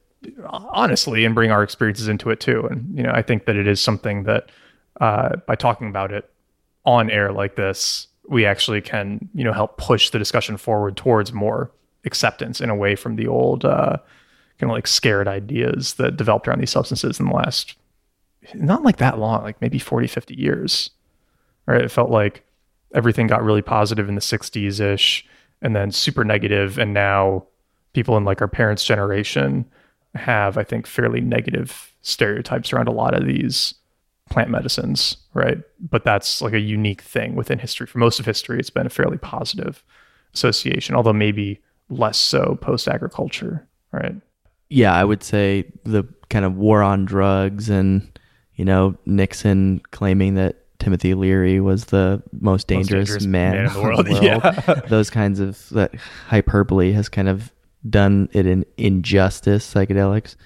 honestly 0.49 1.25
and 1.25 1.35
bring 1.35 1.51
our 1.51 1.63
experiences 1.63 2.09
into 2.09 2.31
it 2.31 2.41
too. 2.41 2.67
And, 2.67 2.97
you 2.97 3.03
know, 3.05 3.13
I 3.13 3.23
think 3.23 3.45
that 3.45 3.55
it 3.55 3.67
is 3.67 3.81
something 3.81 4.25
that 4.25 4.51
uh, 5.01 5.37
by 5.47 5.55
talking 5.55 5.89
about 5.89 6.11
it 6.11 6.29
on 6.85 7.11
air 7.11 7.33
like 7.33 7.55
this, 7.55 8.09
we 8.29 8.45
actually 8.45 8.81
can, 8.81 9.29
you 9.35 9.45
know, 9.45 9.53
help 9.53 9.77
push 9.77 10.11
the 10.11 10.19
discussion 10.19 10.57
forward 10.57 10.97
towards 10.97 11.33
more 11.33 11.71
acceptance 12.05 12.61
and 12.61 12.71
away 12.71 12.97
from 12.97 13.17
the 13.17 13.29
old, 13.29 13.65
uh, 13.65 13.99
kind 14.59 14.71
of 14.71 14.75
like 14.75 14.87
scared 14.87 15.29
ideas 15.29 15.95
that 15.95 16.17
developed 16.17 16.49
around 16.49 16.61
these 16.61 16.71
substances 16.71 17.21
in 17.21 17.27
the 17.27 17.33
last 17.33 17.77
not 18.55 18.83
like 18.83 18.99
that 18.99 19.19
long, 19.19 19.43
like 19.43 19.61
maybe 19.61 19.79
40, 19.79 20.07
50 20.07 20.35
years. 20.35 20.91
Right. 21.67 21.83
It 21.83 21.91
felt 21.91 22.11
like 22.11 22.45
everything 22.95 23.27
got 23.27 23.43
really 23.43 23.63
positive 23.63 24.09
in 24.09 24.15
the 24.15 24.21
60s 24.21 24.81
ish 24.81 25.27
and 25.63 25.75
then 25.75 25.91
super 25.91 26.25
negative, 26.25 26.79
And 26.79 26.95
now 26.95 27.47
people 27.93 28.17
in 28.17 28.25
like 28.25 28.41
our 28.41 28.49
parents' 28.49 28.85
generation 28.85 29.65
have, 30.15 30.57
I 30.57 30.65
think, 30.65 30.87
fairly 30.87 31.21
negative 31.21 31.93
stereotypes 32.03 32.73
around 32.73 32.89
a 32.89 32.93
lot 32.93 33.15
of 33.15 33.27
these 33.27 33.75
plant 34.31 34.51
medicines. 34.51 35.17
Right. 35.35 35.59
But 35.81 36.05
that's 36.05 36.41
like 36.41 36.53
a 36.53 36.61
unique 36.61 37.03
thing 37.03 37.35
within 37.35 37.59
history. 37.59 37.87
For 37.87 37.99
most 37.99 38.21
of 38.21 38.27
history, 38.27 38.61
it's 38.61 38.71
been 38.71 38.87
a 38.87 38.91
fairly 38.91 39.19
positive 39.19 39.83
association, 40.35 40.95
although 40.95 41.13
maybe 41.13 41.61
less 41.89 42.19
so 42.19 42.59
post 42.61 42.87
agriculture. 42.87 43.67
Right. 43.93 44.15
Yeah, 44.69 44.95
I 44.95 45.05
would 45.05 45.23
say 45.23 45.65
the 45.85 46.05
kind 46.29 46.45
of 46.45 46.57
war 46.57 46.83
on 46.83 47.05
drugs 47.05 47.69
and 47.69 48.19
you 48.55 48.65
know 48.65 48.97
Nixon 49.07 49.81
claiming 49.91 50.35
that 50.35 50.57
Timothy 50.79 51.15
Leary 51.15 51.61
was 51.61 51.87
the 51.87 52.23
most 52.41 52.67
dangerous, 52.69 53.09
dangerous 53.09 53.27
man, 53.27 53.53
man 53.53 53.67
in 53.67 53.73
the 53.73 53.83
world. 53.83 54.09
world. 54.09 54.23
Yeah. 54.23 54.81
Those 54.89 55.11
kinds 55.11 55.41
of 55.41 55.69
that 55.71 55.95
hyperbole 56.29 56.93
has 56.93 57.09
kind 57.09 57.29
of 57.29 57.53
done 57.89 58.29
it 58.33 58.47
in 58.47 58.65
injustice 58.77 59.73
psychedelics. 59.73 60.37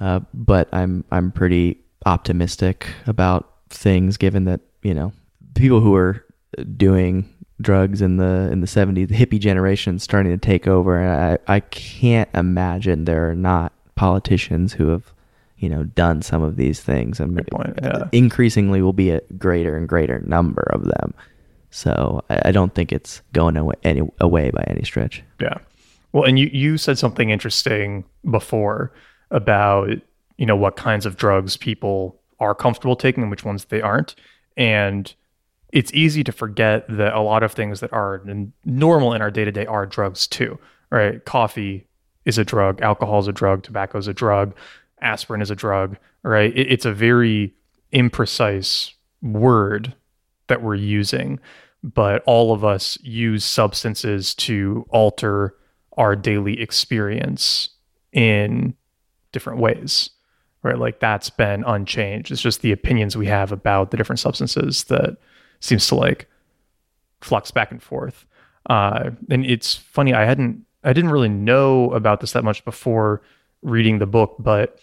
Uh, 0.00 0.20
but 0.32 0.68
I'm 0.72 1.04
I'm 1.10 1.32
pretty 1.32 1.80
optimistic 2.06 2.86
about 3.06 3.52
things 3.70 4.16
given 4.16 4.44
that 4.44 4.60
you 4.82 4.94
know 4.94 5.12
people 5.54 5.80
who 5.80 5.94
are 5.94 6.24
doing 6.76 7.28
drugs 7.60 8.00
in 8.00 8.18
the 8.18 8.48
in 8.52 8.60
the 8.60 8.66
70s 8.66 9.08
the 9.08 9.14
hippie 9.14 9.40
generation 9.40 9.98
starting 9.98 10.30
to 10.30 10.38
take 10.38 10.68
over 10.68 10.98
and 10.98 11.38
I, 11.48 11.56
I 11.56 11.60
can't 11.60 12.28
imagine 12.32 13.04
there 13.04 13.28
are 13.28 13.34
not 13.34 13.72
politicians 13.96 14.72
who 14.72 14.88
have 14.88 15.12
you 15.58 15.68
know 15.68 15.82
done 15.82 16.22
some 16.22 16.40
of 16.40 16.56
these 16.56 16.80
things 16.80 17.18
and 17.18 17.44
yeah. 17.82 18.08
increasingly 18.12 18.80
will 18.80 18.92
be 18.92 19.10
a 19.10 19.20
greater 19.38 19.76
and 19.76 19.88
greater 19.88 20.20
number 20.20 20.70
of 20.72 20.84
them 20.84 21.14
so 21.70 22.24
I, 22.30 22.42
I 22.46 22.52
don't 22.52 22.74
think 22.74 22.92
it's 22.92 23.22
going 23.32 23.56
away, 23.56 23.74
any, 23.82 24.02
away 24.20 24.50
by 24.50 24.64
any 24.68 24.84
stretch 24.84 25.22
Yeah. 25.40 25.58
Well, 26.12 26.24
and 26.24 26.38
you 26.38 26.48
you 26.52 26.78
said 26.78 26.98
something 26.98 27.30
interesting 27.30 28.04
before 28.30 28.92
about 29.30 29.90
you 30.36 30.46
know 30.46 30.56
what 30.56 30.76
kinds 30.76 31.06
of 31.06 31.16
drugs 31.16 31.56
people 31.56 32.18
are 32.40 32.54
comfortable 32.54 32.96
taking 32.96 33.22
and 33.22 33.30
which 33.30 33.44
ones 33.44 33.66
they 33.66 33.82
aren't, 33.82 34.14
and 34.56 35.14
it's 35.70 35.92
easy 35.92 36.24
to 36.24 36.32
forget 36.32 36.86
that 36.88 37.14
a 37.14 37.20
lot 37.20 37.42
of 37.42 37.52
things 37.52 37.80
that 37.80 37.92
are 37.92 38.22
normal 38.64 39.12
in 39.12 39.22
our 39.22 39.30
day 39.30 39.44
to 39.44 39.52
day 39.52 39.66
are 39.66 39.86
drugs 39.86 40.26
too. 40.26 40.58
Right? 40.90 41.22
Coffee 41.24 41.86
is 42.24 42.38
a 42.38 42.44
drug, 42.44 42.80
alcohol 42.80 43.20
is 43.20 43.28
a 43.28 43.32
drug, 43.32 43.62
tobacco 43.62 43.98
is 43.98 44.08
a 44.08 44.14
drug, 44.14 44.54
aspirin 45.02 45.42
is 45.42 45.50
a 45.50 45.56
drug. 45.56 45.96
Right? 46.22 46.56
It, 46.56 46.72
it's 46.72 46.86
a 46.86 46.92
very 46.92 47.54
imprecise 47.92 48.92
word 49.22 49.94
that 50.46 50.62
we're 50.62 50.74
using, 50.74 51.38
but 51.82 52.22
all 52.26 52.52
of 52.52 52.64
us 52.64 52.98
use 53.02 53.44
substances 53.44 54.34
to 54.34 54.86
alter 54.88 55.54
our 55.96 56.16
daily 56.16 56.60
experience 56.60 57.70
in 58.12 58.74
different 59.32 59.58
ways. 59.58 60.10
Right? 60.62 60.78
Like 60.78 60.98
that's 61.00 61.28
been 61.28 61.62
unchanged. 61.64 62.32
It's 62.32 62.40
just 62.40 62.62
the 62.62 62.72
opinions 62.72 63.16
we 63.16 63.26
have 63.26 63.52
about 63.52 63.90
the 63.90 63.98
different 63.98 64.20
substances 64.20 64.84
that 64.84 65.18
seems 65.60 65.86
to 65.88 65.94
like 65.94 66.28
flux 67.20 67.50
back 67.50 67.70
and 67.70 67.82
forth. 67.82 68.26
Uh, 68.68 69.10
and 69.30 69.46
it's 69.46 69.74
funny, 69.74 70.14
I 70.14 70.24
hadn't, 70.24 70.64
I 70.84 70.92
didn't 70.92 71.10
really 71.10 71.28
know 71.28 71.90
about 71.92 72.20
this 72.20 72.32
that 72.32 72.44
much 72.44 72.64
before 72.64 73.22
reading 73.62 73.98
the 73.98 74.06
book, 74.06 74.36
but 74.38 74.78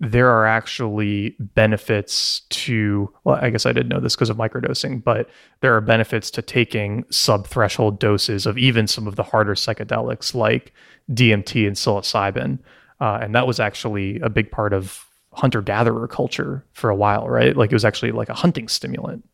there 0.00 0.28
are 0.28 0.46
actually 0.46 1.34
benefits 1.38 2.42
to, 2.50 3.12
well, 3.24 3.38
I 3.40 3.50
guess 3.50 3.66
I 3.66 3.72
did 3.72 3.88
know 3.88 3.98
this 3.98 4.14
because 4.14 4.30
of 4.30 4.36
microdosing, 4.36 5.02
but 5.02 5.28
there 5.60 5.74
are 5.76 5.80
benefits 5.80 6.30
to 6.32 6.42
taking 6.42 7.04
sub 7.10 7.46
threshold 7.46 7.98
doses 7.98 8.46
of 8.46 8.56
even 8.56 8.86
some 8.86 9.08
of 9.08 9.16
the 9.16 9.24
harder 9.24 9.54
psychedelics 9.54 10.34
like 10.34 10.72
DMT 11.10 11.66
and 11.66 11.76
psilocybin. 11.76 12.60
Uh, 13.00 13.18
and 13.20 13.34
that 13.34 13.46
was 13.46 13.58
actually 13.58 14.20
a 14.20 14.28
big 14.28 14.50
part 14.50 14.72
of 14.72 15.04
hunter 15.32 15.62
gatherer 15.62 16.06
culture 16.06 16.64
for 16.72 16.90
a 16.90 16.96
while, 16.96 17.28
right? 17.28 17.56
Like 17.56 17.72
it 17.72 17.74
was 17.74 17.84
actually 17.84 18.12
like 18.12 18.28
a 18.28 18.34
hunting 18.34 18.68
stimulant. 18.68 19.28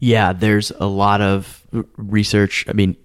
Yeah, 0.00 0.32
there's 0.32 0.70
a 0.80 0.86
lot 0.86 1.20
of 1.20 1.64
research. 1.96 2.64
I 2.68 2.72
mean, 2.72 2.96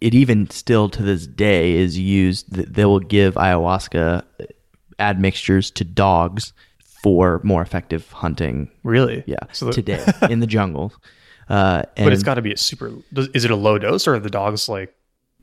it 0.00 0.14
even 0.14 0.48
still 0.50 0.88
to 0.88 1.02
this 1.02 1.26
day 1.26 1.72
is 1.76 1.98
used. 1.98 2.52
th- 2.54 2.66
They 2.68 2.84
will 2.86 2.98
give 3.00 3.34
ayahuasca 3.34 4.24
admixtures 4.98 5.70
to 5.72 5.84
dogs 5.84 6.52
for 7.02 7.40
more 7.44 7.62
effective 7.62 8.10
hunting. 8.12 8.70
Really? 8.84 9.22
Yeah, 9.26 9.36
So 9.52 9.66
the- 9.66 9.72
today 9.72 10.04
in 10.30 10.40
the 10.40 10.46
jungle. 10.46 10.92
Uh, 11.48 11.82
and 11.96 12.06
but 12.06 12.12
it's 12.12 12.22
got 12.22 12.34
to 12.34 12.42
be 12.42 12.52
a 12.52 12.56
super. 12.56 12.92
Is 13.34 13.44
it 13.44 13.50
a 13.50 13.56
low 13.56 13.78
dose 13.78 14.06
or 14.06 14.14
are 14.14 14.18
the 14.20 14.30
dogs 14.30 14.68
like? 14.68 14.94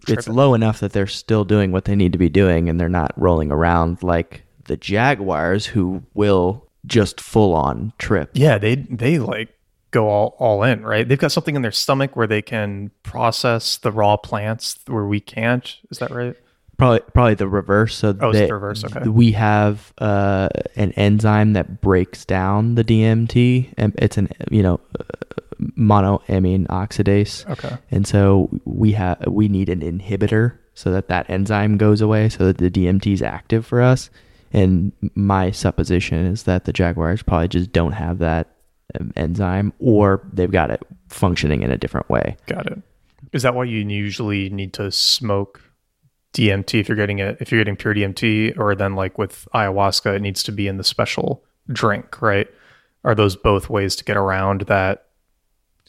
it's 0.08 0.28
low 0.30 0.54
enough 0.54 0.80
that 0.80 0.94
they're 0.94 1.08
still 1.08 1.44
doing 1.44 1.72
what 1.72 1.84
they 1.86 1.96
need 1.96 2.14
to 2.14 2.18
be 2.18 2.30
doing, 2.30 2.70
and 2.70 2.80
they're 2.80 2.88
not 2.88 3.12
rolling 3.18 3.52
around 3.52 4.02
like 4.04 4.46
the 4.66 4.78
jaguars 4.78 5.66
who 5.66 6.02
will 6.14 6.66
just 6.86 7.20
full 7.20 7.54
on 7.54 7.92
trip. 7.98 8.30
Yeah, 8.34 8.58
they 8.58 8.76
they 8.76 9.20
like 9.20 9.50
go 9.92 10.10
all 10.10 10.36
all 10.40 10.64
in, 10.64 10.84
right? 10.84 11.08
They've 11.08 11.18
got 11.20 11.32
something 11.32 11.56
in 11.56 11.62
their 11.62 11.72
stomach 11.72 12.16
where 12.16 12.28
they 12.28 12.42
can 12.42 12.92
process 13.04 13.78
the 13.78 13.92
raw 13.92 14.18
plants 14.18 14.78
where 14.88 15.06
we 15.06 15.20
can't. 15.20 15.76
Is 15.90 16.00
that 16.00 16.12
right? 16.12 16.36
Probably, 16.78 17.00
probably 17.14 17.34
the 17.34 17.48
reverse. 17.48 17.96
So 17.96 18.16
Oh, 18.22 18.32
the 18.32 18.54
reverse, 18.54 18.84
okay. 18.84 19.08
we 19.10 19.32
have 19.32 19.92
uh, 19.98 20.50
an 20.76 20.92
enzyme 20.92 21.54
that 21.54 21.82
breaks 21.82 22.24
down 22.24 22.76
the 22.76 22.84
DMT, 22.84 23.74
and 23.78 23.96
it's 23.98 24.18
an 24.18 24.30
you 24.52 24.62
know 24.62 24.80
monoamine 25.76 26.68
oxidase, 26.68 27.50
Okay. 27.50 27.78
and 27.92 28.06
so 28.06 28.50
we 28.66 28.92
have 28.94 29.26
we 29.28 29.48
need 29.48 29.70
an 29.70 29.82
inhibitor 29.82 30.54
so 30.74 30.92
that 30.92 31.08
that 31.08 31.28
enzyme 31.30 31.78
goes 31.78 32.02
away, 32.02 32.30
so 32.30 32.46
that 32.46 32.58
the 32.60 32.70
DMT 32.70 33.14
is 33.14 33.22
active 33.24 33.66
for 33.66 33.82
us. 33.82 34.10
And 34.54 34.92
my 35.16 35.52
supposition 35.52 36.26
is 36.26 36.44
that 36.44 36.66
the 36.66 36.74
jaguars 36.74 37.22
probably 37.24 37.48
just 37.48 37.72
don't 37.74 37.94
have 37.94 38.20
that 38.20 38.48
Um, 38.98 39.12
enzyme, 39.18 39.74
or 39.80 40.22
they've 40.32 40.50
got 40.50 40.72
it 40.72 40.82
functioning 41.10 41.62
in 41.62 41.72
a 41.72 41.78
different 41.78 42.10
way. 42.10 42.38
Got 42.46 42.68
it. 42.68 42.82
Is 43.34 43.44
that 43.44 43.54
why 43.54 43.66
you 43.66 43.80
usually 43.80 44.50
need 44.50 44.72
to 44.76 44.92
smoke 44.92 45.62
DMT 46.34 46.80
if 46.80 46.88
you're 46.88 46.96
getting 46.96 47.20
it 47.20 47.38
if 47.42 47.52
you're 47.52 47.60
getting 47.60 47.76
pure 47.76 47.94
DMT 47.94 48.58
or 48.58 48.76
then 48.76 48.96
like 48.96 49.18
with 49.18 49.46
ayahuasca 49.54 50.16
it 50.16 50.22
needs 50.22 50.42
to 50.44 50.54
be 50.54 50.70
in 50.70 50.78
the 50.78 50.86
special 50.86 51.44
drink, 51.68 52.22
right? 52.22 52.48
Are 53.04 53.14
those 53.14 53.36
both 53.36 53.70
ways 53.70 53.94
to 53.98 54.06
get 54.06 54.16
around 54.16 54.62
that 54.62 55.08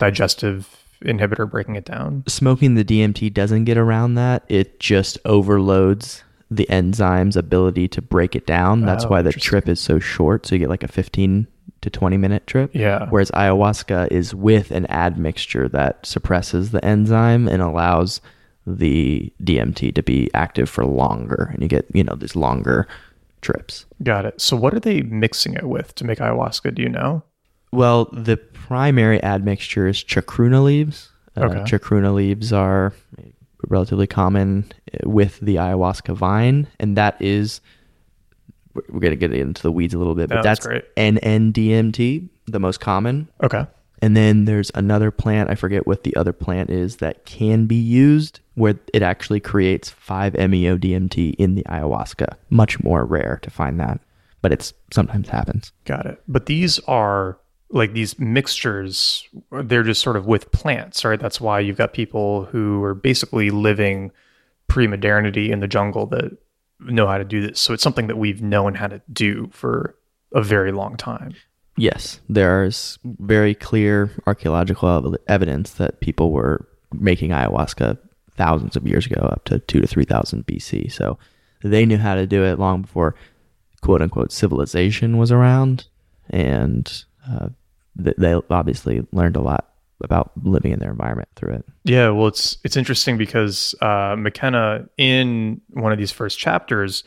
digestive 0.01 0.83
inhibitor 1.05 1.49
breaking 1.49 1.77
it 1.77 1.85
down? 1.85 2.25
smoking 2.27 2.75
the 2.75 2.85
DMT 2.85 3.33
doesn't 3.33 3.65
get 3.65 3.79
around 3.79 4.15
that. 4.15 4.45
It 4.49 4.81
just 4.81 5.19
overloads 5.25 6.25
the 6.51 6.69
enzyme's 6.71 7.37
ability 7.37 7.89
to 7.89 8.01
break 8.03 8.35
it 8.35 8.47
down. 8.47 8.83
That's 8.87 9.05
Oh, 9.05 9.09
why 9.09 9.23
the 9.23 9.33
trip 9.33 9.69
is 9.69 9.81
so 9.81 9.99
short. 9.99 10.47
So 10.47 10.55
you 10.55 10.61
get 10.61 10.69
like 10.71 10.83
a 10.83 10.89
15 10.89 11.47
to 11.83 11.91
20 11.91 12.17
minute 12.17 12.47
trip. 12.47 12.71
Yeah. 12.75 13.07
Whereas 13.11 13.31
ayahuasca 13.33 14.09
is 14.11 14.35
with 14.35 14.71
an 14.71 14.91
admixture 14.91 15.69
that 15.69 16.05
suppresses 16.07 16.71
the 16.71 16.83
enzyme 16.85 17.49
and 17.49 17.61
allows 17.63 18.21
the 18.67 19.33
DMT 19.43 19.95
to 19.95 20.03
be 20.03 20.31
active 20.35 20.69
for 20.69 20.85
longer. 20.87 21.51
And 21.53 21.63
you 21.63 21.69
get, 21.69 21.87
you 21.95 22.03
know, 22.05 22.15
these 22.15 22.35
longer 22.37 22.89
trips. 23.43 23.87
Got 24.03 24.25
it. 24.27 24.41
So 24.41 24.57
what 24.57 24.75
are 24.75 24.81
they 24.81 25.03
mixing 25.03 25.55
it 25.55 25.65
with 25.65 25.95
to 25.97 26.05
make 26.05 26.19
ayahuasca? 26.19 26.75
Do 26.75 26.83
you 26.83 26.89
know? 26.89 27.23
Well, 27.73 28.07
the 28.13 28.37
primary 28.39 29.23
admixture 29.23 29.87
is 29.87 30.03
chacruna 30.03 30.63
leaves. 30.65 31.11
Uh, 31.37 31.45
Okay. 31.45 31.59
Chacruna 31.61 32.13
leaves 32.15 32.53
are 32.53 32.93
relatively 33.67 34.07
common 34.07 34.71
uh, 34.95 35.09
with 35.09 35.41
the 35.41 35.57
ayahuasca 35.57 36.15
vine, 36.15 36.67
and 36.79 36.97
that 36.97 37.21
is 37.21 37.61
we're- 38.75 39.01
going 39.01 39.11
to 39.11 39.17
get 39.17 39.33
into 39.33 39.63
the 39.63 39.73
weeds 39.73 39.95
a 39.95 39.99
little 39.99 40.15
bit, 40.15 40.29
but 40.29 40.37
No, 40.37 40.43
that's 40.43 40.61
that's 40.65 40.67
great. 40.67 40.97
NN-DMT, 40.97 42.29
the 42.47 42.61
most 42.61 42.81
common. 42.81 43.29
Okay. 43.43 43.67
And 44.01 44.17
then 44.17 44.45
there's 44.45 44.71
another 44.77 45.11
plant, 45.11 45.51
I 45.51 45.57
forget 45.57 45.85
what 45.87 46.05
the 46.05 46.15
other 46.15 46.33
plant 46.33 46.71
is, 46.71 46.99
that 46.99 47.25
can 47.25 47.67
be 47.67 47.75
used 47.75 48.39
where 48.55 48.79
it 48.95 49.03
actually 49.03 49.41
creates 49.41 49.91
5-MeO-DMT 49.91 51.35
in 51.35 51.57
the 51.57 51.65
ayahuasca. 51.65 52.35
Much 52.51 52.83
more 52.85 53.05
rare 53.05 53.41
to 53.43 53.51
find 53.51 53.81
that, 53.81 53.99
but 54.41 54.53
it's 54.53 54.73
sometimes 54.93 55.29
happens. 55.29 55.73
Got 55.85 56.07
it. 56.07 56.23
But 56.29 56.47
these 56.47 56.79
are 56.81 57.39
like 57.71 57.93
these 57.93 58.19
mixtures, 58.19 59.29
they're 59.51 59.83
just 59.83 60.03
sort 60.03 60.17
of 60.17 60.27
with 60.27 60.51
plants, 60.53 61.05
right? 61.05 61.21
That's 61.21 61.41
why 61.41 61.61
you've 61.61 61.77
got 61.77 61.93
people 61.93 62.47
who 62.47 62.83
are 62.83 62.95
basically 62.95 63.51
living 63.51 64.11
pre 64.69 64.87
modernity 64.87 65.51
in 65.51 65.61
the 65.61 65.69
jungle 65.69 66.07
that 66.07 66.37
know 66.81 67.07
how 67.07 67.19
to 67.19 67.25
do 67.25 67.47
this. 67.47 67.61
So 67.61 67.75
it's 67.75 67.83
something 67.83 68.07
that 68.07 68.17
we've 68.17 68.43
known 68.43 68.75
how 68.75 68.87
to 68.87 69.01
do 69.13 69.49
for 69.53 69.97
a 70.33 70.43
very 70.43 70.73
long 70.73 70.97
time. 70.97 71.35
Yes, 71.77 72.21
there's 72.29 72.99
very 73.05 73.55
clear 73.55 74.11
archaeological 74.27 75.17
evidence 75.29 75.75
that 75.75 76.01
people 76.01 76.33
were 76.33 76.67
making 76.93 77.31
ayahuasca 77.31 77.99
thousands 78.37 78.77
of 78.77 78.87
years 78.87 79.07
ago, 79.07 79.21
up 79.21 79.45
to 79.45 79.59
two 79.61 79.81
to 79.81 79.87
three 79.87 80.05
thousand 80.05 80.47
BC. 80.47 80.91
So 80.91 81.19
they 81.63 81.87
knew 81.87 81.99
how 81.99 82.15
to 82.15 82.27
do 82.27 82.45
it 82.45 82.59
long 82.59 82.83
before 82.83 83.15
"quote 83.81 84.03
unquote" 84.03 84.33
civilization 84.33 85.19
was 85.19 85.31
around, 85.31 85.87
and 86.31 87.05
uh, 87.31 87.49
th- 88.03 88.17
they 88.17 88.35
obviously 88.51 89.07
learned 89.13 89.37
a 89.37 89.41
lot 89.41 89.69
about 90.01 90.31
living 90.43 90.73
in 90.73 90.79
their 90.79 90.91
environment 90.91 91.29
through 91.35 91.55
it. 91.55 91.65
Yeah, 91.85 92.11
well, 92.11 92.29
it's 92.29 92.59
it's 92.65 92.77
interesting 92.77 93.19
because 93.19 93.75
uh, 93.81 94.15
McKenna, 94.17 94.89
in 94.97 95.61
one 95.71 95.93
of 95.93 95.99
these 95.99 96.13
first 96.13 96.39
chapters, 96.39 97.05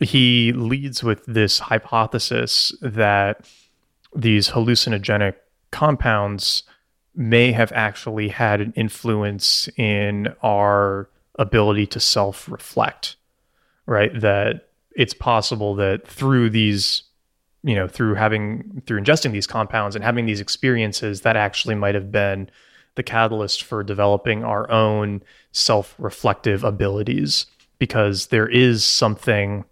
he 0.00 0.52
leads 0.52 1.02
with 1.02 1.24
this 1.26 1.58
hypothesis 1.58 2.72
that 2.80 3.48
these 4.14 4.50
hallucinogenic 4.50 5.34
compounds 5.70 6.62
may 7.14 7.52
have 7.52 7.72
actually 7.72 8.28
had 8.28 8.60
an 8.60 8.72
influence 8.76 9.68
in 9.76 10.28
our 10.42 11.08
ability 11.38 11.86
to 11.86 12.00
self-reflect, 12.00 13.16
right? 13.86 14.18
That 14.20 14.68
it's 14.94 15.14
possible 15.14 15.74
that 15.76 16.06
through 16.06 16.50
these 16.50 17.02
you 17.66 17.74
know 17.74 17.88
through 17.88 18.14
having 18.14 18.82
through 18.86 19.00
ingesting 19.00 19.32
these 19.32 19.46
compounds 19.46 19.96
and 19.96 20.04
having 20.04 20.24
these 20.24 20.40
experiences 20.40 21.22
that 21.22 21.36
actually 21.36 21.74
might 21.74 21.96
have 21.96 22.12
been 22.12 22.48
the 22.94 23.02
catalyst 23.02 23.62
for 23.62 23.82
developing 23.82 24.44
our 24.44 24.70
own 24.70 25.22
self-reflective 25.52 26.64
abilities. 26.64 27.46
Because 27.78 28.28
there 28.28 28.48
is 28.48 28.84
something 28.84 29.64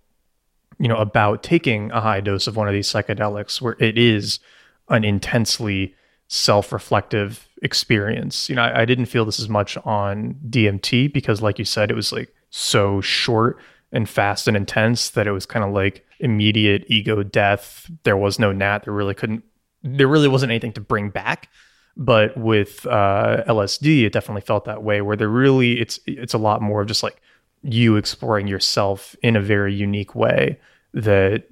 you 0.79 0.89
know 0.89 0.97
about 0.97 1.43
taking 1.43 1.91
a 1.93 2.01
high 2.01 2.21
dose 2.21 2.47
of 2.49 2.57
one 2.57 2.67
of 2.67 2.75
these 2.75 2.89
psychedelics 2.89 3.61
where 3.63 3.77
it 3.79 3.97
is 3.97 4.41
an 4.89 5.05
intensely 5.05 5.95
self-reflective 6.29 7.49
experience. 7.63 8.51
You 8.51 8.57
know 8.57 8.63
I, 8.63 8.83
I 8.83 8.85
didn't 8.85 9.07
feel 9.07 9.25
this 9.25 9.39
as 9.39 9.49
much 9.49 9.79
on 9.85 10.35
dmt 10.51 11.13
because 11.13 11.41
like 11.41 11.61
you 11.61 11.65
said 11.65 11.91
it 11.91 11.95
was 11.95 12.13
like 12.13 12.35
so 12.51 13.01
short 13.01 13.57
and 13.95 14.09
fast 14.09 14.47
and 14.49 14.57
intense 14.57 15.11
that 15.11 15.27
it 15.27 15.31
was 15.31 15.47
kind 15.47 15.65
of 15.65 15.73
like 15.73 16.05
immediate 16.19 16.85
ego 16.89 17.23
death. 17.23 17.91
There 18.03 18.17
was 18.17 18.39
no 18.39 18.53
nat. 18.53 18.85
There 18.85 18.93
really 18.93 19.15
couldn't. 19.15 19.45
There 19.83 20.09
really 20.09 20.29
wasn't 20.29 20.51
anything 20.51 20.73
to 20.73 20.81
bring 20.81 21.09
back. 21.09 21.49
But 21.97 22.37
with 22.37 22.85
uh, 22.87 23.45
LSD, 23.47 24.05
it 24.05 24.13
definitely 24.13 24.43
felt 24.43 24.65
that 24.65 24.83
way. 24.83 25.01
Where 25.01 25.17
there 25.17 25.29
really, 25.29 25.81
it's 25.81 26.01
it's 26.07 26.35
a 26.35 26.39
lot 26.39 26.61
more 26.61 26.83
of 26.83 26.89
just 26.89 27.05
like 27.05 27.23
you 27.63 27.97
exploring 27.97 28.49
yourself 28.49 29.15
in 29.23 29.37
a 29.37 29.41
very 29.41 29.73
unique 29.73 30.15
way 30.15 30.59
that 30.93 31.45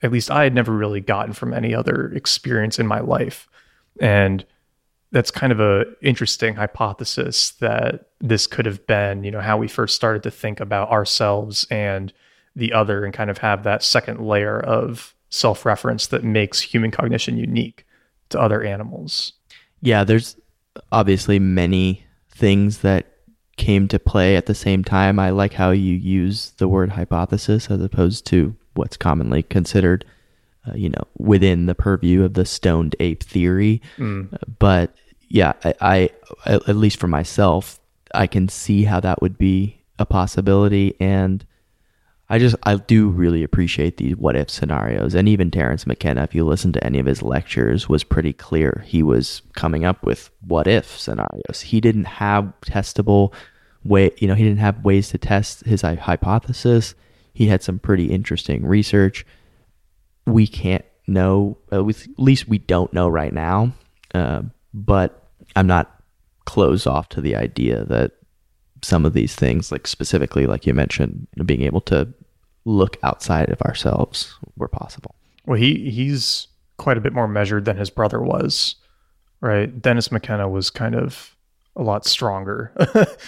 at 0.00 0.12
least 0.12 0.30
I 0.30 0.44
had 0.44 0.54
never 0.54 0.72
really 0.72 1.00
gotten 1.00 1.32
from 1.32 1.52
any 1.52 1.74
other 1.74 2.12
experience 2.14 2.78
in 2.78 2.86
my 2.86 3.00
life. 3.00 3.48
And 4.00 4.46
that's 5.12 5.30
kind 5.30 5.52
of 5.52 5.60
a 5.60 5.84
interesting 6.00 6.54
hypothesis 6.54 7.50
that 7.60 8.06
this 8.20 8.46
could 8.46 8.66
have 8.66 8.86
been, 8.86 9.22
you 9.24 9.30
know, 9.30 9.40
how 9.40 9.56
we 9.56 9.68
first 9.68 9.94
started 9.94 10.22
to 10.22 10.30
think 10.30 10.58
about 10.58 10.90
ourselves 10.90 11.66
and 11.70 12.12
the 12.56 12.72
other 12.72 13.04
and 13.04 13.14
kind 13.14 13.30
of 13.30 13.38
have 13.38 13.62
that 13.62 13.82
second 13.82 14.20
layer 14.20 14.58
of 14.58 15.14
self-reference 15.28 16.08
that 16.08 16.24
makes 16.24 16.60
human 16.60 16.90
cognition 16.90 17.36
unique 17.36 17.86
to 18.30 18.40
other 18.40 18.62
animals. 18.62 19.34
Yeah, 19.80 20.04
there's 20.04 20.36
obviously 20.90 21.38
many 21.38 22.04
things 22.30 22.78
that 22.78 23.06
came 23.56 23.88
to 23.88 23.98
play 23.98 24.36
at 24.36 24.46
the 24.46 24.54
same 24.54 24.82
time. 24.82 25.18
I 25.18 25.30
like 25.30 25.52
how 25.52 25.70
you 25.70 25.94
use 25.94 26.52
the 26.56 26.68
word 26.68 26.90
hypothesis 26.90 27.70
as 27.70 27.80
opposed 27.82 28.26
to 28.26 28.56
what's 28.74 28.96
commonly 28.96 29.42
considered 29.42 30.06
uh, 30.66 30.74
you 30.74 30.88
know, 30.88 31.04
within 31.18 31.66
the 31.66 31.74
purview 31.74 32.22
of 32.22 32.34
the 32.34 32.44
stoned 32.44 32.94
ape 33.00 33.22
theory. 33.22 33.82
Mm. 33.96 34.36
But 34.58 34.94
yeah, 35.32 35.54
I, 35.64 35.74
I, 35.80 36.10
at 36.68 36.76
least 36.76 37.00
for 37.00 37.08
myself, 37.08 37.80
I 38.14 38.26
can 38.26 38.48
see 38.48 38.84
how 38.84 39.00
that 39.00 39.22
would 39.22 39.38
be 39.38 39.82
a 39.98 40.04
possibility, 40.04 40.94
and 41.00 41.42
I 42.28 42.38
just 42.38 42.54
I 42.64 42.76
do 42.76 43.08
really 43.08 43.42
appreciate 43.42 43.96
these 43.96 44.14
what 44.14 44.36
if 44.36 44.50
scenarios. 44.50 45.14
And 45.14 45.26
even 45.30 45.50
Terence 45.50 45.86
McKenna, 45.86 46.22
if 46.22 46.34
you 46.34 46.44
listen 46.44 46.74
to 46.74 46.84
any 46.84 46.98
of 46.98 47.06
his 47.06 47.22
lectures, 47.22 47.88
was 47.88 48.04
pretty 48.04 48.34
clear. 48.34 48.84
He 48.86 49.02
was 49.02 49.40
coming 49.54 49.86
up 49.86 50.04
with 50.04 50.30
what 50.46 50.66
if 50.66 50.98
scenarios. 50.98 51.62
He 51.62 51.80
didn't 51.80 52.04
have 52.04 52.52
testable 52.66 53.32
way, 53.84 54.10
you 54.18 54.28
know, 54.28 54.34
he 54.34 54.44
didn't 54.44 54.58
have 54.58 54.84
ways 54.84 55.08
to 55.10 55.18
test 55.18 55.64
his 55.64 55.80
hypothesis. 55.80 56.94
He 57.32 57.46
had 57.46 57.62
some 57.62 57.78
pretty 57.78 58.12
interesting 58.12 58.66
research. 58.66 59.24
We 60.26 60.46
can't 60.46 60.84
know, 61.06 61.56
at 61.70 61.86
least 62.18 62.48
we 62.48 62.58
don't 62.58 62.92
know 62.92 63.08
right 63.08 63.32
now. 63.32 63.72
Uh, 64.14 64.42
but 64.74 65.21
I'm 65.56 65.66
not 65.66 66.02
closed 66.44 66.86
off 66.86 67.08
to 67.10 67.20
the 67.20 67.36
idea 67.36 67.84
that 67.84 68.12
some 68.82 69.04
of 69.04 69.12
these 69.12 69.34
things, 69.34 69.70
like 69.70 69.86
specifically, 69.86 70.46
like 70.46 70.66
you 70.66 70.74
mentioned, 70.74 71.26
being 71.44 71.62
able 71.62 71.80
to 71.82 72.12
look 72.64 72.96
outside 73.02 73.50
of 73.50 73.60
ourselves 73.62 74.34
were 74.56 74.68
possible. 74.68 75.14
Well, 75.46 75.58
he 75.58 75.90
he's 75.90 76.48
quite 76.76 76.98
a 76.98 77.00
bit 77.00 77.12
more 77.12 77.28
measured 77.28 77.64
than 77.64 77.76
his 77.76 77.90
brother 77.90 78.20
was, 78.20 78.76
right? 79.40 79.80
Dennis 79.80 80.10
McKenna 80.10 80.48
was 80.48 80.70
kind 80.70 80.94
of 80.94 81.36
a 81.76 81.82
lot 81.82 82.04
stronger 82.04 82.72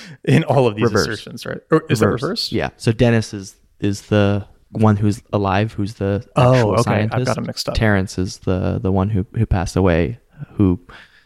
in 0.25 0.45
all 0.45 0.67
of 0.67 0.77
these 0.77 0.85
reverse. 0.85 1.07
assertions, 1.07 1.47
right? 1.47 1.61
Or 1.71 1.85
is 1.89 2.01
reverse. 2.01 2.21
that 2.21 2.27
reverse? 2.27 2.53
Yeah. 2.53 2.71
So 2.77 2.93
Dennis 2.93 3.33
is 3.33 3.57
is 3.81 4.03
the 4.03 4.47
one 4.71 4.97
who's 4.97 5.23
alive, 5.33 5.73
who's 5.73 5.95
the 5.95 6.27
oh, 6.37 6.73
okay. 6.73 6.83
Scientist. 6.83 7.15
I've 7.15 7.27
got 7.27 7.39
him 7.39 7.47
mixed 7.47 7.69
up. 7.69 7.75
Terence 7.75 8.19
is 8.19 8.39
the 8.39 8.79
the 8.83 8.93
one 8.93 9.11
who 9.11 9.27
who 9.35 9.47
passed 9.47 9.77
away, 9.77 10.19
who 10.55 10.81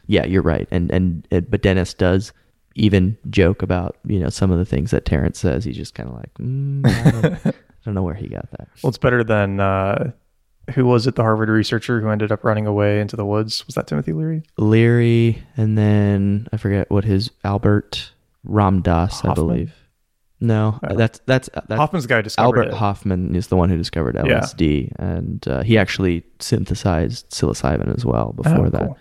yeah, 0.09 0.27
you're 0.27 0.43
right. 0.43 0.67
And 0.71 0.91
and 0.91 1.27
but 1.31 1.63
Dennis 1.63 1.95
does 1.95 2.33
even 2.75 3.17
joke 3.31 3.63
about 3.63 3.97
you 4.05 4.19
know 4.19 4.31
some 4.31 4.51
of 4.51 4.59
the 4.59 4.65
things 4.65 4.91
that 4.91 5.05
Terence 5.05 5.39
says. 5.39 5.65
He's 5.65 5.77
just 5.77 5.95
kind 5.95 6.09
of 6.09 6.17
like, 6.17 6.35
mm, 6.35 6.87
I, 6.87 7.11
don't, 7.11 7.47
I, 7.47 7.53
don't, 7.85 7.95
know 7.95 8.03
where 8.03 8.15
he 8.15 8.27
got 8.27 8.51
that. 8.53 8.69
Well, 8.83 8.89
it's 8.89 8.99
better 8.99 9.23
than 9.23 9.61
uh, 9.61 10.13
who 10.75 10.87
was 10.87 11.07
it? 11.07 11.15
The 11.15 11.23
Harvard 11.23 11.51
researcher 11.51 12.01
who 12.01 12.09
ended 12.09 12.33
up 12.33 12.43
running 12.43 12.67
away 12.67 13.01
into 13.01 13.17
the 13.17 13.25
woods. 13.25 13.65
Was 13.67 13.75
that 13.77 13.87
Timothy 13.87 14.13
Leary? 14.13 14.43
Leary, 14.57 15.43
and 15.57 15.77
then 15.77 16.49
I 16.53 16.57
forget 16.57 16.91
what 16.91 17.05
his 17.05 17.31
Alpert 17.45 18.11
Ram 18.45 18.81
Dass, 18.81 19.25
I 19.25 19.35
believe. 19.35 19.75
No, 20.41 20.79
that's 20.83 21.21
that's 21.27 21.51
that's 21.53 21.79
Hofmann's 21.79 22.07
guy 22.07 22.23
discovered 22.23 22.59
Albert 22.61 22.69
it. 22.69 22.75
Hofmann 22.75 23.35
is 23.35 23.49
the 23.49 23.57
one 23.57 23.69
who 23.69 23.77
discovered 23.77 24.15
LSD, 24.15 24.87
yeah. 24.87 25.05
and 25.05 25.49
uh, 25.49 25.63
he 25.63 25.77
actually 25.77 26.25
synthesized 26.39 27.29
psilocybin 27.31 27.95
as 27.95 28.07
well 28.07 28.33
before 28.33 28.67
oh, 28.67 28.71
that. 28.71 28.87
Cool. 28.87 28.99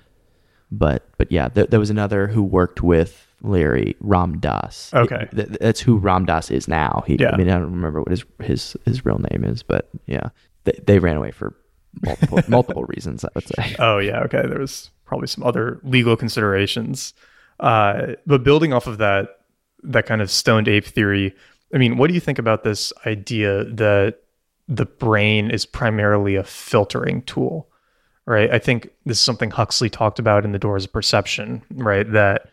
But 0.72 1.10
but 1.18 1.32
yeah, 1.32 1.48
there, 1.50 1.66
there 1.66 1.80
was 1.80 1.90
another 1.90 2.28
who 2.28 2.44
worked 2.44 2.82
with 2.82 3.28
Larry 3.42 3.96
Ram 4.00 4.40
Dass. 4.40 4.94
Okay, 4.94 5.28
th- 5.34 5.50
that's 5.62 5.80
who 5.80 5.98
Ram 5.98 6.26
Dass 6.26 6.52
is 6.52 6.68
now. 6.68 7.04
He, 7.08 7.16
yeah. 7.20 7.32
I 7.32 7.38
mean, 7.38 7.50
I 7.50 7.54
don't 7.54 7.74
remember 7.74 8.02
what 8.02 8.10
his 8.10 8.26
his 8.42 8.78
his 8.86 9.06
real 9.06 9.20
name 9.32 9.44
is, 9.44 9.64
but 9.64 9.90
yeah, 10.06 10.30
they, 10.66 10.80
they 10.86 11.00
ran 11.00 11.18
away 11.18 11.32
for 11.32 11.56
multiple 12.02 12.40
multiple 12.48 12.84
reasons. 12.86 13.24
I 13.24 13.30
would 13.36 13.48
say. 13.48 13.76
Oh 13.80 14.00
yeah, 14.00 14.22
okay. 14.24 14.44
There 14.46 14.60
was 14.60 14.90
probably 15.06 15.28
some 15.28 15.44
other 15.44 15.80
legal 15.84 16.18
considerations, 16.18 17.14
uh, 17.60 18.14
but 18.26 18.44
building 18.44 18.74
off 18.74 18.88
of 18.88 18.98
that 18.98 19.40
that 19.84 20.06
kind 20.06 20.22
of 20.22 20.30
stoned 20.30 20.68
ape 20.68 20.86
theory. 20.86 21.34
I 21.74 21.78
mean, 21.78 21.98
what 21.98 22.08
do 22.08 22.14
you 22.14 22.20
think 22.20 22.40
about 22.40 22.64
this 22.64 22.92
idea 23.06 23.66
that 23.66 24.20
the 24.68 24.86
brain 24.86 25.50
is 25.52 25.66
primarily 25.66 26.36
a 26.36 26.44
filtering 26.44 27.22
tool? 27.24 27.70
Right? 28.28 28.52
I 28.52 28.60
think 28.60 28.90
this 29.06 29.18
is 29.18 29.24
something 29.24 29.50
Huxley 29.50 29.90
talked 29.90 30.20
about 30.20 30.46
in 30.46 30.52
the 30.52 30.60
Doors 30.60 30.86
of 30.86 30.94
Perception, 30.94 31.64
right? 31.72 32.10
That 32.12 32.50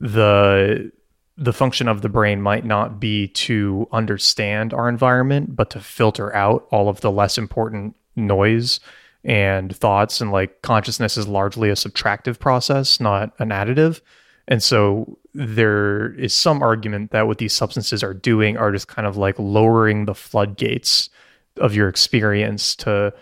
the 0.00 0.92
the 1.36 1.52
function 1.52 1.88
of 1.88 2.02
the 2.02 2.08
brain 2.08 2.40
might 2.40 2.64
not 2.64 3.00
be 3.00 3.26
to 3.28 3.88
understand 3.90 4.72
our 4.72 4.88
environment, 4.88 5.56
but 5.56 5.70
to 5.70 5.80
filter 5.80 6.34
out 6.34 6.66
all 6.70 6.88
of 6.88 7.00
the 7.00 7.10
less 7.10 7.38
important 7.38 7.96
noise 8.14 8.78
and 9.24 9.74
thoughts 9.74 10.20
and 10.20 10.30
like 10.30 10.62
consciousness 10.62 11.16
is 11.16 11.26
largely 11.26 11.70
a 11.70 11.74
subtractive 11.74 12.38
process, 12.38 13.00
not 13.00 13.32
an 13.40 13.48
additive. 13.48 14.00
And 14.46 14.62
so 14.62 15.18
there 15.32 16.12
is 16.14 16.34
some 16.34 16.62
argument 16.62 17.10
that 17.10 17.26
what 17.26 17.38
these 17.38 17.54
substances 17.54 18.04
are 18.04 18.14
doing 18.14 18.56
are 18.56 18.70
just 18.70 18.86
kind 18.86 19.06
of 19.06 19.16
like 19.16 19.36
lowering 19.38 20.04
the 20.04 20.14
floodgates 20.14 21.08
of 21.56 21.74
your 21.74 21.88
experience 21.88 22.76
to 22.76 23.12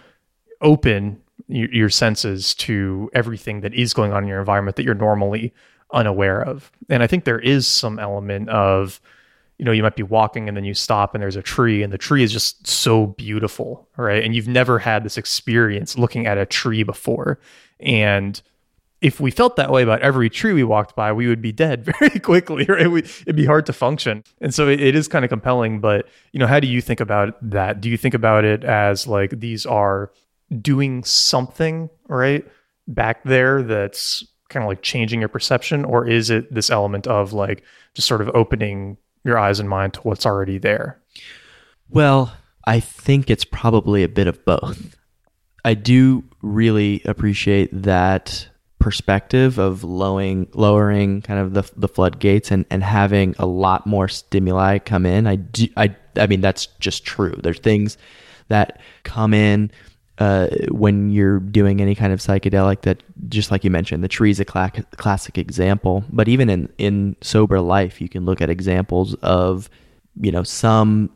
open 0.60 1.21
your 1.48 1.90
senses 1.90 2.54
to 2.54 3.10
everything 3.14 3.60
that 3.60 3.74
is 3.74 3.92
going 3.94 4.12
on 4.12 4.22
in 4.22 4.28
your 4.28 4.40
environment 4.40 4.76
that 4.76 4.84
you're 4.84 4.94
normally 4.94 5.52
unaware 5.92 6.42
of. 6.42 6.70
And 6.88 7.02
I 7.02 7.06
think 7.06 7.24
there 7.24 7.38
is 7.38 7.66
some 7.66 7.98
element 7.98 8.48
of, 8.48 9.00
you 9.58 9.64
know, 9.64 9.72
you 9.72 9.82
might 9.82 9.96
be 9.96 10.02
walking 10.02 10.48
and 10.48 10.56
then 10.56 10.64
you 10.64 10.74
stop 10.74 11.14
and 11.14 11.22
there's 11.22 11.36
a 11.36 11.42
tree 11.42 11.82
and 11.82 11.92
the 11.92 11.98
tree 11.98 12.22
is 12.22 12.32
just 12.32 12.66
so 12.66 13.06
beautiful, 13.06 13.88
right? 13.96 14.24
And 14.24 14.34
you've 14.34 14.48
never 14.48 14.78
had 14.78 15.04
this 15.04 15.18
experience 15.18 15.98
looking 15.98 16.26
at 16.26 16.38
a 16.38 16.46
tree 16.46 16.82
before. 16.82 17.38
And 17.80 18.40
if 19.02 19.18
we 19.20 19.30
felt 19.30 19.56
that 19.56 19.70
way 19.70 19.82
about 19.82 20.00
every 20.00 20.30
tree 20.30 20.52
we 20.52 20.62
walked 20.62 20.94
by, 20.94 21.12
we 21.12 21.26
would 21.26 21.42
be 21.42 21.52
dead 21.52 21.84
very 21.98 22.18
quickly, 22.20 22.64
right? 22.68 22.90
We, 22.90 23.00
it'd 23.00 23.36
be 23.36 23.44
hard 23.44 23.66
to 23.66 23.72
function. 23.72 24.24
And 24.40 24.54
so 24.54 24.68
it, 24.68 24.80
it 24.80 24.94
is 24.94 25.08
kind 25.08 25.24
of 25.24 25.28
compelling. 25.28 25.80
But, 25.80 26.08
you 26.32 26.38
know, 26.38 26.46
how 26.46 26.60
do 26.60 26.68
you 26.68 26.80
think 26.80 27.00
about 27.00 27.36
that? 27.50 27.80
Do 27.80 27.90
you 27.90 27.96
think 27.96 28.14
about 28.14 28.44
it 28.44 28.64
as 28.64 29.06
like 29.06 29.40
these 29.40 29.66
are 29.66 30.10
doing 30.60 31.04
something 31.04 31.88
right 32.08 32.44
back 32.88 33.22
there 33.24 33.62
that's 33.62 34.24
kind 34.48 34.64
of 34.64 34.68
like 34.68 34.82
changing 34.82 35.20
your 35.20 35.28
perception 35.28 35.84
or 35.84 36.06
is 36.06 36.28
it 36.30 36.52
this 36.52 36.70
element 36.70 37.06
of 37.06 37.32
like 37.32 37.62
just 37.94 38.06
sort 38.06 38.20
of 38.20 38.30
opening 38.34 38.96
your 39.24 39.38
eyes 39.38 39.60
and 39.60 39.68
mind 39.68 39.94
to 39.94 40.00
what's 40.00 40.26
already 40.26 40.58
there? 40.58 41.00
Well 41.88 42.34
i 42.64 42.78
think 42.78 43.28
it's 43.28 43.44
probably 43.44 44.02
a 44.02 44.08
bit 44.08 44.26
of 44.26 44.44
both. 44.44 44.96
I 45.64 45.74
do 45.74 46.24
really 46.42 47.02
appreciate 47.04 47.70
that 47.72 48.48
perspective 48.82 49.58
of 49.58 49.84
lowering 49.84 50.48
lowering 50.54 51.22
kind 51.22 51.38
of 51.38 51.54
the, 51.54 51.70
the 51.76 51.86
floodgates 51.86 52.50
and, 52.50 52.66
and 52.68 52.82
having 52.82 53.32
a 53.38 53.46
lot 53.46 53.86
more 53.86 54.08
stimuli 54.08 54.78
come 54.80 55.06
in. 55.06 55.26
I 55.26 55.36
do 55.36 55.68
i 55.76 55.94
i 56.16 56.26
mean 56.26 56.40
that's 56.40 56.66
just 56.80 57.04
true. 57.04 57.38
There's 57.42 57.60
things 57.60 57.96
that 58.48 58.80
come 59.04 59.32
in 59.32 59.70
uh, 60.18 60.48
when 60.70 61.10
you're 61.10 61.40
doing 61.40 61.80
any 61.80 61.94
kind 61.94 62.12
of 62.12 62.20
psychedelic 62.20 62.82
that 62.82 63.02
just 63.28 63.50
like 63.50 63.64
you 63.64 63.70
mentioned 63.70 64.04
the 64.04 64.08
tree 64.08 64.30
is 64.30 64.40
a 64.40 64.44
cl- 64.44 64.70
classic 64.96 65.38
example 65.38 66.04
but 66.10 66.28
even 66.28 66.50
in 66.50 66.68
in 66.78 67.16
sober 67.22 67.60
life 67.60 68.00
you 68.00 68.08
can 68.08 68.24
look 68.24 68.40
at 68.40 68.50
examples 68.50 69.14
of 69.22 69.70
you 70.20 70.30
know 70.30 70.42
some 70.42 71.10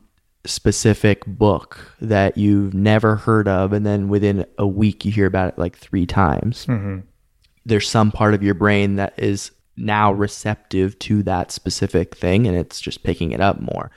specific 0.47 1.27
book 1.27 1.93
that 2.01 2.39
you've 2.39 2.73
never 2.73 3.17
heard 3.17 3.49
of 3.49 3.73
and 3.73 3.85
then 3.85 4.09
within 4.09 4.47
a 4.59 4.67
week 4.67 5.05
you 5.05 5.11
hear 5.13 5.27
about 5.27 5.49
it 5.49 5.59
like 5.59 5.77
3 5.77 6.07
times. 6.07 6.67
There's 7.65 7.89
some 7.89 8.13
part 8.13 8.33
of 8.33 8.43
your 8.45 8.55
brain 8.55 8.95
that 8.97 9.15
is 9.19 9.51
now 9.77 10.13
receptive 10.13 10.99
to 11.01 11.23
that 11.25 11.51
specific 11.51 12.17
thing 12.17 12.47
and 12.47 12.57
it's 12.57 12.81
just 12.81 13.03
picking 13.03 13.33
it 13.33 13.41
up 13.41 13.61
more. 13.61 13.91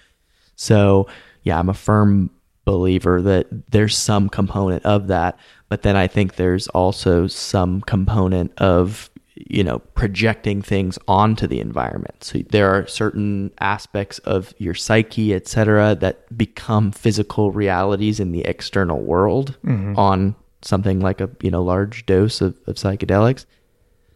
So, 0.56 1.08
yeah, 1.44 1.60
I'm 1.60 1.70
a 1.70 1.74
firm 1.76 2.32
believer 2.66 3.22
that 3.22 3.48
there's 3.72 3.98
some 3.98 4.30
component 4.30 4.86
of 4.86 5.08
that, 5.08 5.38
but 5.70 5.82
then 5.82 5.96
I 5.96 6.08
think 6.08 6.36
there's 6.36 6.68
also 6.70 7.28
some 7.28 7.82
component 7.82 8.52
of 8.58 9.10
you 9.36 9.64
know 9.64 9.80
projecting 9.80 10.62
things 10.62 11.00
onto 11.08 11.48
the 11.48 11.60
environment. 11.60 12.24
So 12.24 12.40
there 12.50 12.70
are 12.70 12.86
certain 12.88 13.52
aspects 13.60 14.20
of 14.20 14.54
your 14.58 14.74
psyche, 14.74 15.34
etc., 15.34 15.96
that 15.96 16.38
become 16.38 16.92
physical 16.92 17.52
realities 17.52 18.20
in 18.20 18.32
the 18.32 18.42
external 18.42 19.00
world 19.00 19.58
mm-hmm. 19.64 19.98
on 19.98 20.36
something 20.62 21.00
like 21.00 21.22
a 21.22 21.30
you 21.42 21.52
know 21.52 21.64
large 21.64 22.06
dose 22.06 22.42
of, 22.42 22.58
of 22.68 22.76
psychedelics 22.76 23.46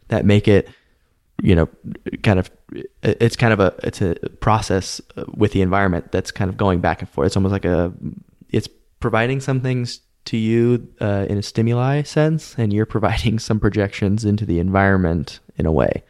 that 0.09 0.25
make 0.25 0.47
it 0.47 0.67
you 1.41 1.55
know 1.55 1.69
kind 2.21 2.39
of 2.39 2.51
it's 3.01 3.35
kind 3.35 3.53
of 3.53 3.59
a 3.59 3.73
it's 3.83 4.01
a 4.01 4.15
process 4.41 5.01
with 5.35 5.51
the 5.53 5.61
environment 5.61 6.11
that's 6.11 6.31
kind 6.31 6.49
of 6.49 6.57
going 6.57 6.79
back 6.79 7.01
and 7.01 7.09
forth 7.09 7.27
it's 7.27 7.37
almost 7.37 7.53
like 7.53 7.65
a 7.65 7.93
it's 8.53 8.69
providing 8.99 9.41
some 9.41 9.59
things 9.59 9.99
to 10.25 10.37
you 10.37 10.87
uh, 11.01 11.25
in 11.29 11.37
a 11.37 11.41
stimuli 11.41 12.01
sense 12.03 12.55
and 12.57 12.71
you're 12.71 12.85
providing 12.85 13.39
some 13.39 13.59
projections 13.59 14.23
into 14.23 14.45
the 14.45 14.59
environment 14.59 15.39
in 15.57 15.65
a 15.65 15.71
way. 15.71 16.03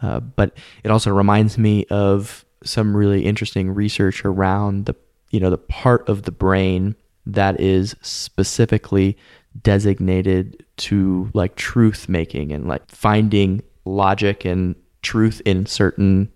Uh, 0.00 0.20
but 0.20 0.56
it 0.84 0.90
also 0.90 1.10
reminds 1.10 1.58
me 1.58 1.84
of 1.86 2.44
some 2.62 2.96
really 2.96 3.24
interesting 3.24 3.74
research 3.74 4.24
around 4.24 4.86
the 4.86 4.94
you 5.30 5.40
know 5.40 5.50
the 5.50 5.58
part 5.58 6.08
of 6.08 6.22
the 6.22 6.32
brain 6.32 6.94
that 7.26 7.60
is 7.60 7.94
specifically 8.00 9.16
designated 9.62 10.64
to 10.76 11.30
like 11.34 11.56
truth 11.56 12.08
making 12.08 12.52
and 12.52 12.66
like 12.66 12.88
finding 12.90 13.62
logic 13.84 14.44
and 14.44 14.74
truth 15.02 15.42
in 15.44 15.66
certain 15.66 16.30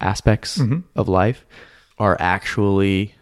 aspects 0.00 0.58
of 0.96 1.08
life 1.08 1.44
are 1.98 2.16
actually 2.20 3.14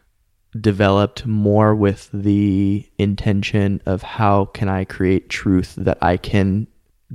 developed 0.60 1.26
more 1.26 1.74
with 1.74 2.08
the 2.12 2.88
intention 2.98 3.80
of 3.86 4.02
how 4.02 4.46
can 4.46 4.68
I 4.68 4.84
create 4.84 5.28
truth 5.28 5.74
that 5.76 5.98
I 6.02 6.16
can 6.16 6.66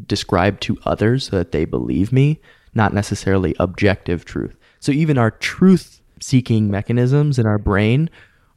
describe 0.08 0.60
to 0.62 0.78
others 0.86 1.26
so 1.26 1.38
that 1.38 1.52
they 1.52 1.66
believe 1.66 2.12
me, 2.12 2.40
not 2.74 2.94
necessarily 2.94 3.56
objective 3.60 4.26
truth. 4.26 4.56
So 4.80 4.92
even 4.92 5.18
our 5.18 5.32
truth 5.32 6.02
seeking 6.20 6.70
mechanisms 6.72 7.40
in 7.40 7.46
our 7.46 7.58
brain 7.58 8.10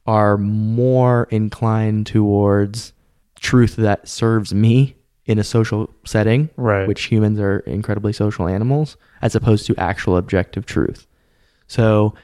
are 0.06 0.36
more 0.36 1.26
inclined 1.30 2.06
towards 2.06 2.92
truth 3.40 3.76
that 3.76 4.06
serves 4.08 4.52
me 4.54 4.96
in 5.26 5.38
a 5.38 5.44
social 5.44 5.88
setting, 6.04 6.50
Right. 6.56 6.86
which 6.86 7.04
humans 7.04 7.40
are 7.40 7.60
incredibly 7.60 8.12
social 8.12 8.46
animals, 8.46 8.96
as 9.22 9.34
opposed 9.34 9.66
to 9.66 9.74
actual 9.76 10.16
objective 10.18 10.66
truth. 10.66 11.06
So 11.66 12.14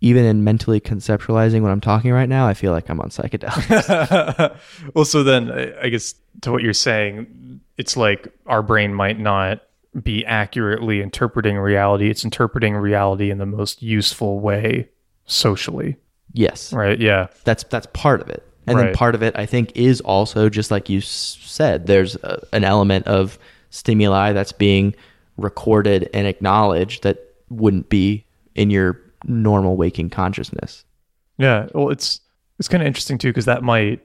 even 0.00 0.24
in 0.24 0.44
mentally 0.44 0.80
conceptualizing 0.80 1.60
what 1.60 1.70
I'm 1.70 1.80
talking 1.80 2.10
right 2.12 2.28
now, 2.28 2.46
I 2.46 2.54
feel 2.54 2.72
like 2.72 2.88
I'm 2.88 3.00
on 3.00 3.10
psychedelics. 3.10 4.56
well, 4.94 5.04
so 5.04 5.22
then 5.22 5.50
I 5.82 5.88
guess 5.90 6.14
to 6.42 6.52
what 6.52 6.62
you're 6.62 6.72
saying, 6.72 7.60
it's 7.76 7.96
like 7.96 8.28
our 8.46 8.62
brain 8.62 8.94
might 8.94 9.18
not 9.18 9.62
be 10.02 10.24
accurately 10.24 11.02
interpreting 11.02 11.58
reality. 11.58 12.08
It's 12.10 12.24
interpreting 12.24 12.76
reality 12.76 13.30
in 13.30 13.38
the 13.38 13.46
most 13.46 13.82
useful 13.82 14.40
way 14.40 14.88
socially, 15.26 15.96
yes. 16.32 16.72
right? 16.72 16.98
Yeah. 16.98 17.26
That's 17.44 17.64
that's 17.64 17.86
part 17.92 18.20
of 18.20 18.28
it. 18.28 18.46
And 18.66 18.78
then 18.78 18.94
part 18.94 19.16
of 19.16 19.22
it 19.22 19.36
I 19.36 19.46
think 19.46 19.72
is 19.74 20.00
also 20.02 20.48
just 20.48 20.70
like 20.70 20.88
you 20.88 20.98
s- 20.98 21.38
said 21.42 21.86
there's 21.86 22.14
a, 22.16 22.40
an 22.52 22.62
element 22.62 23.06
of 23.08 23.36
stimuli 23.70 24.32
that's 24.32 24.52
being 24.52 24.94
recorded 25.36 26.08
and 26.14 26.26
acknowledged 26.26 27.02
that 27.02 27.18
wouldn't 27.48 27.88
be 27.88 28.24
in 28.54 28.70
your 28.70 29.00
normal 29.24 29.76
waking 29.76 30.10
consciousness. 30.10 30.84
Yeah, 31.38 31.68
well, 31.74 31.90
it's 31.90 32.20
it's 32.58 32.68
kind 32.68 32.82
of 32.82 32.86
interesting 32.86 33.18
too 33.18 33.28
because 33.28 33.46
that 33.46 33.62
might 33.62 34.04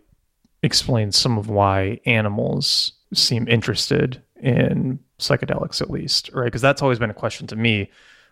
explain 0.64 1.12
some 1.12 1.38
of 1.38 1.50
why 1.50 2.00
animals 2.06 2.94
seem 3.14 3.48
interested 3.48 4.22
in 4.42 5.00
psychedelics, 5.20 5.82
at 5.82 5.90
least, 5.90 6.30
right? 6.34 6.46
Because 6.46 6.62
that's 6.62 6.82
always 6.82 7.00
been 7.00 7.10
a 7.10 7.14
question 7.14 7.48
to 7.48 7.56
me, 7.56 7.90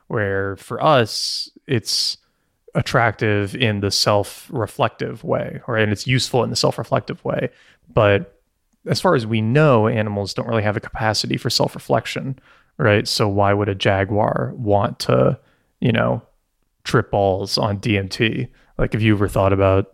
where 0.07 0.55
for 0.57 0.83
us 0.83 1.49
it's 1.67 2.17
attractive 2.75 3.55
in 3.55 3.81
the 3.81 3.91
self-reflective 3.91 5.23
way, 5.23 5.61
right? 5.67 5.83
And 5.83 5.91
it's 5.91 6.07
useful 6.07 6.43
in 6.43 6.49
the 6.49 6.55
self-reflective 6.55 7.23
way, 7.23 7.49
but 7.93 8.39
as 8.87 8.99
far 8.99 9.15
as 9.15 9.25
we 9.25 9.41
know, 9.41 9.87
animals 9.87 10.33
don't 10.33 10.47
really 10.47 10.63
have 10.63 10.75
a 10.75 10.81
capacity 10.81 11.37
for 11.37 11.49
self-reflection, 11.49 12.39
right? 12.77 13.07
So 13.07 13.27
why 13.27 13.53
would 13.53 13.69
a 13.69 13.75
jaguar 13.75 14.53
want 14.55 14.99
to, 14.99 15.39
you 15.79 15.91
know, 15.91 16.21
trip 16.83 17.11
balls 17.11 17.57
on 17.57 17.79
DMT. 17.79 18.47
Like, 18.77 18.93
have 18.93 19.01
you 19.01 19.13
ever 19.13 19.27
thought 19.27 19.53
about 19.53 19.93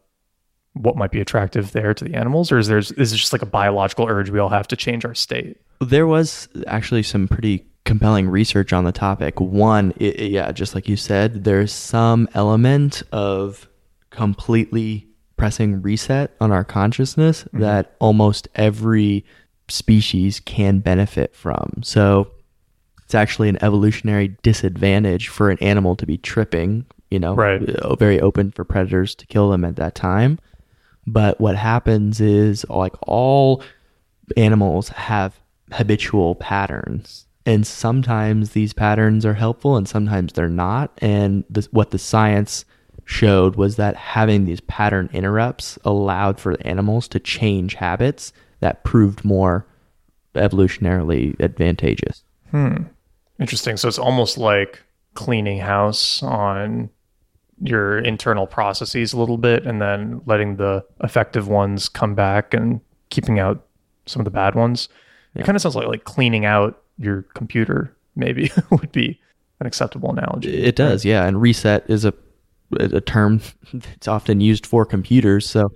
what 0.73 0.95
might 0.95 1.11
be 1.11 1.19
attractive 1.19 1.71
there 1.71 1.93
to 1.93 2.03
the 2.05 2.15
animals, 2.15 2.51
or 2.51 2.57
is 2.57 2.67
there 2.67 2.77
is 2.77 2.91
it 2.91 3.17
just 3.17 3.33
like 3.33 3.41
a 3.41 3.47
biological 3.47 4.07
urge 4.07 4.29
we 4.29 4.39
all 4.39 4.49
have 4.49 4.67
to 4.69 4.75
change 4.75 5.05
our 5.05 5.15
state? 5.15 5.57
There 5.81 6.07
was 6.07 6.47
actually 6.67 7.03
some 7.03 7.27
pretty 7.27 7.65
compelling 7.85 8.29
research 8.29 8.71
on 8.71 8.83
the 8.83 8.91
topic. 8.91 9.39
One, 9.39 9.93
i 9.99 10.05
i- 10.05 10.23
yeah, 10.23 10.51
just 10.51 10.75
like 10.75 10.87
you 10.87 10.95
said, 10.95 11.43
there's 11.43 11.73
some 11.73 12.29
element 12.33 13.01
of 13.11 13.67
completely 14.09 15.07
pressing 15.37 15.81
reset 15.81 16.35
on 16.39 16.51
our 16.51 16.63
consciousness 16.63 17.43
mm-hmm. 17.43 17.61
that 17.61 17.95
almost 17.99 18.47
every 18.55 19.25
species 19.69 20.39
can 20.39 20.79
benefit 20.79 21.35
from. 21.35 21.81
So 21.83 22.31
it's 23.09 23.15
actually 23.15 23.49
an 23.49 23.57
evolutionary 23.63 24.27
disadvantage 24.43 25.29
for 25.29 25.49
an 25.49 25.57
animal 25.61 25.95
to 25.95 26.05
be 26.05 26.15
tripping, 26.15 26.85
you 27.09 27.17
know, 27.17 27.33
Right. 27.33 27.67
uh, 27.67 27.95
very 27.95 28.21
open 28.21 28.51
for 28.51 28.63
predators 28.63 29.15
to 29.15 29.25
kill 29.25 29.49
them 29.49 29.65
at 29.65 29.77
that 29.77 29.95
time. 29.95 30.37
But 31.07 31.41
what 31.41 31.55
happens 31.55 32.21
is 32.21 32.67
like 32.69 32.93
all 33.07 33.63
animals 34.37 34.89
have 34.89 35.39
habitual 35.71 36.35
patterns 36.35 37.25
and 37.47 37.65
sometimes 37.65 38.51
these 38.51 38.73
patterns 38.73 39.25
are 39.25 39.33
helpful 39.33 39.75
and 39.75 39.87
sometimes 39.89 40.33
they're 40.33 40.47
not 40.47 40.91
and 41.01 41.43
this, 41.49 41.65
what 41.71 41.89
the 41.89 41.97
science 41.97 42.63
showed 43.05 43.55
was 43.55 43.75
that 43.77 43.95
having 43.95 44.45
these 44.45 44.61
pattern 44.61 45.09
interrupts 45.13 45.79
allowed 45.83 46.39
for 46.39 46.55
the 46.55 46.67
animals 46.67 47.07
to 47.07 47.19
change 47.19 47.73
habits 47.73 48.33
that 48.59 48.83
proved 48.83 49.25
more 49.25 49.65
evolutionarily 50.35 51.39
advantageous 51.39 52.23
Interesting. 53.39 53.77
So 53.77 53.87
it's 53.87 53.99
almost 53.99 54.37
like 54.37 54.81
cleaning 55.13 55.59
house 55.59 56.21
on 56.23 56.89
your 57.61 57.99
internal 57.99 58.47
processes 58.47 59.13
a 59.13 59.19
little 59.19 59.37
bit, 59.37 59.65
and 59.65 59.81
then 59.81 60.21
letting 60.25 60.57
the 60.57 60.85
effective 61.03 61.47
ones 61.47 61.89
come 61.89 62.15
back 62.15 62.53
and 62.53 62.81
keeping 63.09 63.39
out 63.39 63.65
some 64.05 64.19
of 64.21 64.25
the 64.25 64.31
bad 64.31 64.55
ones. 64.55 64.89
It 65.35 65.45
kind 65.45 65.55
of 65.55 65.61
sounds 65.61 65.75
like 65.75 65.87
like 65.87 66.03
cleaning 66.03 66.45
out 66.45 66.81
your 66.97 67.23
computer. 67.33 67.95
Maybe 68.15 68.51
would 68.71 68.91
be 68.91 69.19
an 69.59 69.67
acceptable 69.67 70.11
analogy. 70.11 70.63
It 70.63 70.75
does, 70.75 71.05
yeah. 71.05 71.25
And 71.25 71.41
reset 71.41 71.89
is 71.89 72.05
a 72.05 72.13
a 72.79 73.01
term 73.01 73.41
that's 73.73 74.07
often 74.07 74.41
used 74.41 74.65
for 74.65 74.85
computers. 74.85 75.49
So 75.49 75.69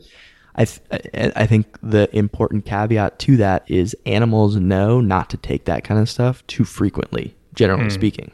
I 0.55 0.65
th- 0.65 0.81
I 0.91 1.31
I 1.35 1.45
think 1.45 1.77
the 1.81 2.09
important 2.15 2.65
caveat 2.65 3.19
to 3.19 3.37
that 3.37 3.69
is 3.69 3.95
animals 4.05 4.55
know 4.55 5.01
not 5.01 5.29
to 5.31 5.37
take 5.37 5.65
that 5.65 5.83
kind 5.83 5.99
of 5.99 6.09
stuff 6.09 6.45
too 6.47 6.63
frequently, 6.63 7.35
generally 7.53 7.89
speaking. 7.89 8.31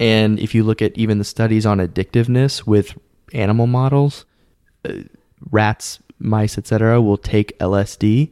And 0.00 0.38
if 0.38 0.54
you 0.54 0.62
look 0.64 0.80
at 0.82 0.96
even 0.96 1.18
the 1.18 1.24
studies 1.24 1.66
on 1.66 1.78
addictiveness 1.78 2.66
with 2.66 2.96
animal 3.32 3.66
models, 3.66 4.24
uh, 4.84 4.92
rats, 5.50 5.98
mice, 6.18 6.56
etc., 6.58 7.00
will 7.02 7.16
take 7.18 7.58
LSD 7.58 8.30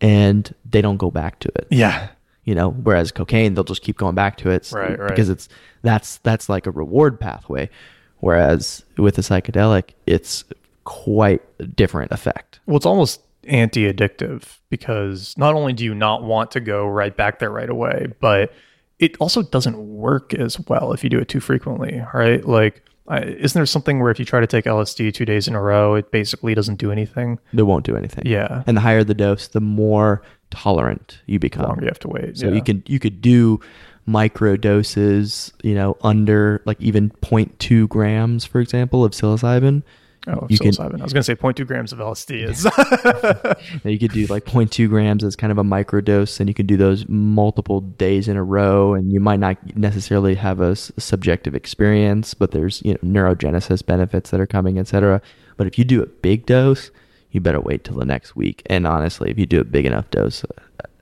and 0.00 0.54
they 0.68 0.80
don't 0.82 0.96
go 0.96 1.10
back 1.10 1.38
to 1.40 1.48
it 1.56 1.66
Yeah. 1.70 2.08
you 2.44 2.54
know 2.54 2.70
whereas 2.70 3.12
cocaine 3.12 3.54
they'll 3.54 3.62
just 3.64 3.82
keep 3.82 3.96
going 3.96 4.14
back 4.16 4.36
to 4.38 4.50
it 4.50 4.70
Right, 4.72 4.98
right. 4.98 5.08
because 5.08 5.28
it's 5.30 5.48
that's 5.82 6.18
that's 6.18 6.48
like 6.48 6.66
a 6.66 6.70
reward 6.72 7.18
pathway 7.20 7.70
whereas 8.18 8.84
with 8.98 9.16
a 9.18 9.20
psychedelic 9.20 9.90
it's 10.06 10.44
quite 10.82 11.42
a 11.60 11.64
different 11.66 12.10
effect 12.12 12.58
Well, 12.66 12.76
it's 12.76 12.84
almost 12.86 13.20
anti 13.44 13.90
addictive 13.90 14.58
because 14.68 15.38
not 15.38 15.54
only 15.54 15.72
do 15.72 15.84
you 15.84 15.94
not 15.94 16.22
want 16.24 16.50
to 16.52 16.60
go 16.60 16.86
right 16.86 17.16
back 17.16 17.38
there 17.38 17.50
right 17.50 17.70
away, 17.70 18.08
but 18.20 18.52
it 18.98 19.16
also 19.18 19.42
doesn't 19.42 19.76
work 19.76 20.34
as 20.34 20.58
well 20.68 20.92
if 20.92 21.02
you 21.04 21.10
do 21.10 21.18
it 21.18 21.28
too 21.28 21.40
frequently, 21.40 22.02
right? 22.14 22.44
Like, 22.46 22.82
I, 23.08 23.20
isn't 23.20 23.58
there 23.58 23.66
something 23.66 24.00
where 24.00 24.10
if 24.10 24.18
you 24.18 24.24
try 24.24 24.40
to 24.40 24.46
take 24.46 24.64
LSD 24.64 25.12
two 25.12 25.24
days 25.26 25.46
in 25.46 25.54
a 25.54 25.60
row, 25.60 25.94
it 25.94 26.10
basically 26.10 26.54
doesn't 26.54 26.76
do 26.76 26.90
anything? 26.90 27.38
It 27.52 27.62
won't 27.62 27.84
do 27.84 27.96
anything 27.96 28.24
Yeah. 28.26 28.62
and 28.66 28.76
the 28.76 28.80
higher 28.80 29.04
the 29.04 29.14
dose 29.14 29.48
the 29.48 29.60
more 29.60 30.22
tolerant 30.50 31.20
you 31.26 31.38
become 31.38 31.66
Longer 31.66 31.82
you 31.82 31.88
have 31.88 31.98
to 32.00 32.08
wait. 32.08 32.38
so 32.38 32.48
yeah. 32.48 32.54
you 32.54 32.62
can 32.62 32.82
you 32.86 32.98
could 33.00 33.20
do 33.20 33.58
micro 34.06 34.56
doses 34.56 35.52
you 35.62 35.74
know 35.74 35.96
under 36.02 36.62
like 36.64 36.80
even 36.80 37.10
0.2 37.22 37.88
grams 37.88 38.44
for 38.44 38.60
example 38.60 39.04
of 39.04 39.12
psilocybin 39.12 39.82
Oh, 40.26 40.46
You 40.48 40.58
can- 40.58 40.70
psilocybin. 40.70 41.00
I 41.00 41.04
was 41.04 41.12
going 41.12 41.22
to 41.22 41.24
say 41.24 41.34
0.2 41.34 41.66
grams 41.66 41.92
of 41.92 41.98
LSD 41.98 42.48
is. 42.48 42.64
Now, 43.84 43.90
you 43.90 43.98
could 43.98 44.12
do 44.12 44.26
like 44.26 44.44
0.2 44.44 44.88
grams 44.88 45.22
as 45.24 45.36
kind 45.36 45.50
of 45.50 45.58
a 45.58 45.62
microdose, 45.62 46.40
and 46.40 46.48
you 46.48 46.54
can 46.54 46.64
do 46.66 46.76
those 46.76 47.06
multiple 47.08 47.80
days 47.80 48.26
in 48.28 48.36
a 48.36 48.42
row, 48.42 48.94
and 48.94 49.12
you 49.12 49.20
might 49.20 49.38
not 49.40 49.76
necessarily 49.76 50.34
have 50.36 50.60
a 50.60 50.74
subjective 50.76 51.54
experience, 51.54 52.32
but 52.34 52.52
there's 52.52 52.80
you 52.84 52.92
know 52.94 52.98
neurogenesis 53.04 53.84
benefits 53.84 54.30
that 54.30 54.40
are 54.40 54.46
coming, 54.46 54.78
etc. 54.78 55.20
But 55.56 55.66
if 55.66 55.78
you 55.78 55.84
do 55.84 56.02
a 56.02 56.06
big 56.06 56.46
dose, 56.46 56.90
you 57.30 57.40
better 57.40 57.60
wait 57.60 57.84
till 57.84 57.96
the 57.96 58.04
next 58.06 58.34
week. 58.36 58.62
And 58.66 58.86
honestly, 58.86 59.30
if 59.30 59.38
you 59.38 59.44
do 59.46 59.60
a 59.60 59.64
big 59.64 59.84
enough 59.86 60.10
dose, 60.10 60.44
uh, 60.44 60.48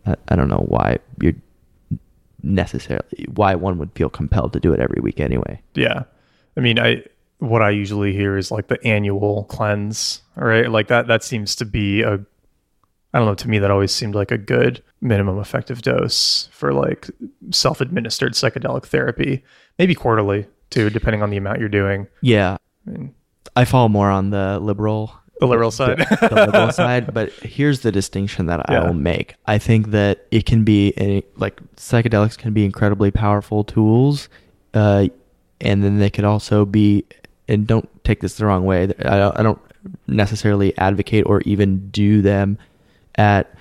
I, 0.06 0.16
I 0.28 0.36
don't 0.36 0.48
know 0.48 0.64
why 0.68 0.98
you're 1.20 1.34
necessarily 2.42 3.26
why 3.34 3.54
one 3.54 3.78
would 3.78 3.92
feel 3.92 4.08
compelled 4.10 4.52
to 4.54 4.60
do 4.60 4.72
it 4.72 4.80
every 4.80 5.00
week 5.00 5.20
anyway. 5.20 5.60
yeah. 5.74 6.04
I 6.56 6.60
mean, 6.60 6.78
I 6.78 7.02
what 7.42 7.60
I 7.62 7.70
usually 7.70 8.12
hear 8.12 8.36
is 8.36 8.50
like 8.50 8.68
the 8.68 8.82
annual 8.86 9.44
cleanse, 9.44 10.22
right? 10.36 10.70
Like 10.70 10.88
that 10.88 11.08
that 11.08 11.24
seems 11.24 11.56
to 11.56 11.64
be 11.64 12.02
a 12.02 12.20
I 13.14 13.18
don't 13.18 13.26
know, 13.26 13.34
to 13.34 13.48
me 13.48 13.58
that 13.58 13.70
always 13.70 13.92
seemed 13.92 14.14
like 14.14 14.30
a 14.30 14.38
good 14.38 14.82
minimum 15.02 15.38
effective 15.38 15.82
dose 15.82 16.48
for 16.52 16.72
like 16.72 17.10
self-administered 17.50 18.32
psychedelic 18.32 18.86
therapy. 18.86 19.44
Maybe 19.78 19.94
quarterly 19.94 20.46
too, 20.70 20.88
depending 20.88 21.22
on 21.22 21.28
the 21.30 21.36
amount 21.36 21.60
you're 21.60 21.68
doing. 21.68 22.06
Yeah, 22.22 22.56
I 22.86 22.90
mean, 22.90 23.14
I 23.54 23.64
fall 23.66 23.88
more 23.88 24.08
on 24.10 24.30
the 24.30 24.58
liberal 24.60 25.12
the 25.40 25.46
liberal 25.46 25.72
side. 25.72 25.98
the, 25.98 26.28
the 26.30 26.46
liberal 26.46 26.70
side. 26.82 27.12
But 27.12 27.32
here's 27.32 27.80
the 27.80 27.90
distinction 27.92 28.46
that 28.46 28.60
I 28.70 28.74
Yeah. 28.74 28.86
will 28.86 28.94
make. 28.94 29.34
I 29.46 29.58
think 29.58 29.90
that 29.90 30.26
it 30.30 30.46
can 30.46 30.62
be 30.64 30.94
a, 30.98 31.22
like 31.36 31.60
psychedelics 31.76 32.38
can 32.38 32.52
be 32.52 32.64
incredibly 32.64 33.10
powerful 33.10 33.64
tools, 33.64 34.28
uh, 34.72 35.08
and 35.60 35.82
then 35.82 35.98
they 35.98 36.08
could 36.10 36.24
also 36.24 36.64
be. 36.64 37.04
And 37.52 37.66
don't 37.66 37.88
take 38.04 38.20
this 38.20 38.34
the 38.36 38.46
wrong 38.46 38.64
way. 38.64 38.84
I 38.84 38.86
don't, 39.18 39.38
I 39.38 39.42
don't 39.42 39.60
necessarily 40.06 40.76
advocate 40.78 41.24
or 41.26 41.40
even 41.42 41.90
do 41.90 42.22
them 42.22 42.58
at. 43.16 43.54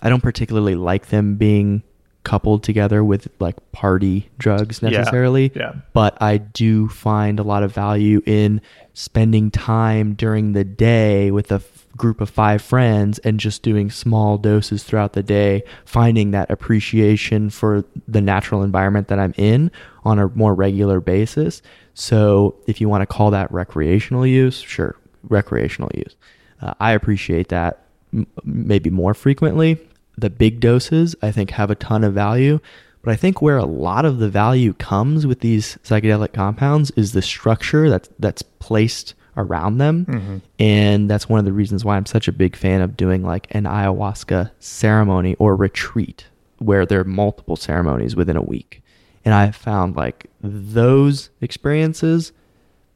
I 0.00 0.08
don't 0.08 0.22
particularly 0.22 0.74
like 0.76 1.08
them 1.08 1.36
being 1.36 1.82
coupled 2.24 2.62
together 2.62 3.02
with 3.02 3.26
like 3.40 3.56
party 3.72 4.28
drugs 4.38 4.82
necessarily 4.82 5.50
Yeah. 5.54 5.62
yeah. 5.62 5.72
but 5.92 6.20
I 6.20 6.36
do 6.38 6.88
find 6.88 7.40
a 7.40 7.42
lot 7.42 7.62
of 7.62 7.72
value 7.72 8.20
in 8.26 8.60
spending 8.92 9.50
time 9.50 10.14
during 10.14 10.52
the 10.52 10.64
day 10.64 11.30
with 11.30 11.50
a 11.50 11.62
group 11.96 12.20
of 12.20 12.30
five 12.30 12.62
friends 12.62 13.18
and 13.20 13.40
just 13.40 13.62
doing 13.62 13.90
small 13.90 14.38
doses 14.38 14.84
throughout 14.84 15.12
the 15.12 15.22
day, 15.22 15.62
finding 15.84 16.30
that 16.30 16.50
appreciation 16.50 17.50
for 17.50 17.84
the 18.06 18.20
natural 18.20 18.62
environment 18.62 19.08
that 19.08 19.18
I'm 19.18 19.34
in 19.36 19.70
on 20.04 20.18
a 20.18 20.28
more 20.28 20.54
regular 20.54 21.00
basis. 21.00 21.62
So, 21.94 22.54
if 22.66 22.80
you 22.80 22.88
want 22.88 23.02
to 23.02 23.06
call 23.06 23.30
that 23.32 23.50
recreational 23.50 24.26
use, 24.26 24.58
sure, 24.60 24.96
recreational 25.28 25.90
use. 25.94 26.14
Uh, 26.62 26.74
I 26.78 26.92
appreciate 26.92 27.48
that 27.48 27.84
m- 28.12 28.26
maybe 28.44 28.90
more 28.90 29.14
frequently. 29.14 29.78
The 30.16 30.30
big 30.30 30.60
doses, 30.60 31.16
I 31.22 31.32
think, 31.32 31.50
have 31.50 31.70
a 31.70 31.74
ton 31.74 32.04
of 32.04 32.14
value. 32.14 32.60
But 33.02 33.12
I 33.12 33.16
think 33.16 33.40
where 33.40 33.58
a 33.58 33.64
lot 33.64 34.04
of 34.04 34.18
the 34.18 34.28
value 34.28 34.74
comes 34.74 35.26
with 35.26 35.40
these 35.40 35.78
psychedelic 35.84 36.32
compounds 36.32 36.90
is 36.92 37.12
the 37.12 37.22
structure 37.22 37.88
that's 37.88 38.08
that's 38.18 38.42
placed 38.42 39.14
around 39.38 39.78
them. 39.78 40.42
And 40.58 41.08
that's 41.08 41.28
one 41.28 41.38
of 41.38 41.46
the 41.46 41.52
reasons 41.52 41.84
why 41.84 41.96
I'm 41.96 42.04
such 42.06 42.28
a 42.28 42.32
big 42.32 42.56
fan 42.56 42.82
of 42.82 42.96
doing 42.96 43.22
like 43.22 43.46
an 43.52 43.64
ayahuasca 43.64 44.50
ceremony 44.58 45.34
or 45.38 45.56
retreat 45.56 46.26
where 46.58 46.84
there 46.84 47.00
are 47.00 47.04
multiple 47.04 47.56
ceremonies 47.56 48.14
within 48.14 48.36
a 48.36 48.42
week. 48.42 48.82
And 49.24 49.32
I 49.34 49.50
found 49.52 49.96
like 49.96 50.26
those 50.42 51.30
experiences 51.40 52.32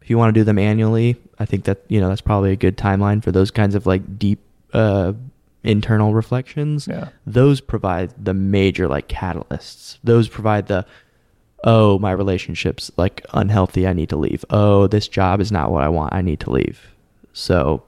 if 0.03 0.11
you 0.11 0.19
want 0.19 0.35
to 0.35 0.41
do 0.41 0.45
them 0.45 0.59
annually, 0.59 1.17
I 1.39 1.45
think 1.47 1.65
that 1.65 1.83
you 1.89 2.01
know 2.01 2.09
that's 2.09 2.21
probably 2.21 2.51
a 2.51 2.57
good 2.57 2.77
timeline 2.77 3.23
for 3.23 3.31
those 3.31 3.51
kinds 3.51 3.75
of 3.75 3.87
like 3.87 4.19
deep 4.19 4.41
uh, 4.73 5.13
internal 5.63 6.13
reflections. 6.13 6.89
Yeah. 6.89 7.09
Those 7.25 7.61
provide 7.61 8.13
the 8.23 8.35
major 8.35 8.89
like 8.89 9.09
catalysts. 9.09 9.99
Those 10.03 10.29
provide 10.29 10.67
the 10.67 10.85
oh 11.65 11.99
my 11.99 12.13
relationships 12.13 12.91
like 12.97 13.25
unhealthy. 13.33 13.87
I 13.87 13.93
need 13.93 14.09
to 14.11 14.17
leave. 14.17 14.45
Oh 14.51 14.87
this 14.87 15.09
job 15.09 15.41
is 15.41 15.53
not 15.53 15.71
what 15.71 15.83
I 15.83 15.89
want. 15.89 16.15
I 16.15 16.23
need 16.23 16.41
to 16.41 16.51
leave. 16.51 16.95
So 17.33 17.83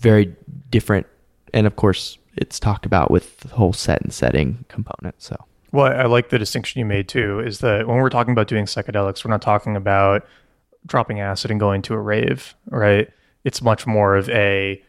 very 0.00 0.34
different, 0.70 1.06
and 1.54 1.66
of 1.66 1.76
course 1.76 2.18
it's 2.36 2.60
talked 2.60 2.86
about 2.86 3.10
with 3.10 3.38
the 3.38 3.48
whole 3.48 3.72
set 3.72 4.02
and 4.02 4.12
setting 4.12 4.64
component. 4.68 5.20
So 5.22 5.36
Well, 5.72 5.86
I 5.86 6.04
like 6.04 6.28
the 6.28 6.38
distinction 6.38 6.78
you 6.78 6.84
made 6.84 7.08
too, 7.08 7.40
is 7.40 7.60
that 7.60 7.86
when 7.86 7.96
we're 7.98 8.10
talking 8.10 8.32
about 8.32 8.48
doing 8.48 8.66
psychedelics, 8.66 9.24
we're 9.24 9.30
not 9.30 9.42
talking 9.42 9.76
about 9.76 10.26
dropping 10.84 11.20
acid 11.20 11.50
and 11.50 11.58
going 11.58 11.82
to 11.82 11.94
a 11.94 11.98
rave, 11.98 12.54
right? 12.66 13.10
It's 13.44 13.62
much 13.62 13.86
more 13.86 14.16
of 14.16 14.28
a, 14.30 14.82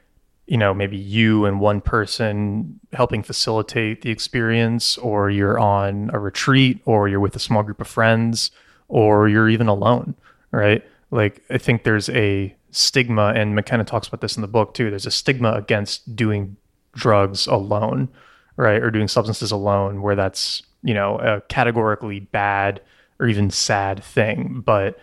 you 0.47 0.57
know, 0.57 0.73
maybe 0.73 0.97
you 0.97 1.45
and 1.45 1.59
one 1.59 1.81
person 1.81 2.79
helping 2.93 3.21
facilitate 3.21 4.01
the 4.01 4.09
experience, 4.09 4.97
or 4.97 5.29
you're 5.29 5.59
on 5.59 6.09
a 6.13 6.19
retreat, 6.19 6.81
or 6.85 7.07
you're 7.09 7.19
with 7.19 7.35
a 7.35 7.39
small 7.39 7.63
group 7.63 7.81
of 7.81 7.87
friends, 7.87 8.49
or 8.87 9.27
you're 9.27 9.49
even 9.49 9.67
alone, 9.67 10.15
right? 10.51 10.83
Like, 11.11 11.43
I 11.49 11.57
think 11.57 11.83
there's 11.83 12.09
a 12.09 12.55
stigma, 12.71 13.33
and 13.35 13.55
McKenna 13.55 13.83
talks 13.83 14.07
about 14.07 14.21
this 14.21 14.37
in 14.37 14.41
the 14.41 14.47
book 14.47 14.73
too. 14.73 14.89
There's 14.89 15.05
a 15.05 15.11
stigma 15.11 15.51
against 15.51 16.15
doing 16.15 16.55
drugs 16.93 17.45
alone, 17.47 18.07
right? 18.55 18.81
Or 18.81 18.89
doing 18.89 19.07
substances 19.07 19.51
alone, 19.51 20.01
where 20.01 20.15
that's, 20.15 20.63
you 20.81 20.93
know, 20.93 21.17
a 21.19 21.41
categorically 21.41 22.21
bad 22.21 22.81
or 23.19 23.27
even 23.27 23.49
sad 23.51 24.03
thing. 24.03 24.63
But 24.65 24.97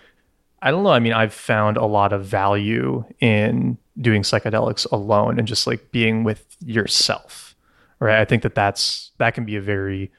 I 0.64 0.70
don't 0.70 0.83
know. 0.83 0.90
I 0.90 0.98
mean, 0.98 1.12
I've 1.12 1.35
found 1.35 1.77
a 1.77 1.85
lot 1.85 2.14
of 2.14 2.24
value 2.24 3.05
in 3.20 3.77
doing 4.00 4.22
psychedelics 4.22 4.90
alone 4.90 5.38
and 5.38 5.46
just 5.46 5.66
like 5.66 5.92
being 5.92 6.24
with 6.24 6.57
yourself, 6.64 7.55
right? 8.00 8.18
I 8.18 8.24
think 8.24 8.42
that 8.42 8.55
that's 8.55 9.12
that 9.18 9.35
can 9.35 9.44
be 9.44 9.57
a 9.57 9.61
very 9.61 10.11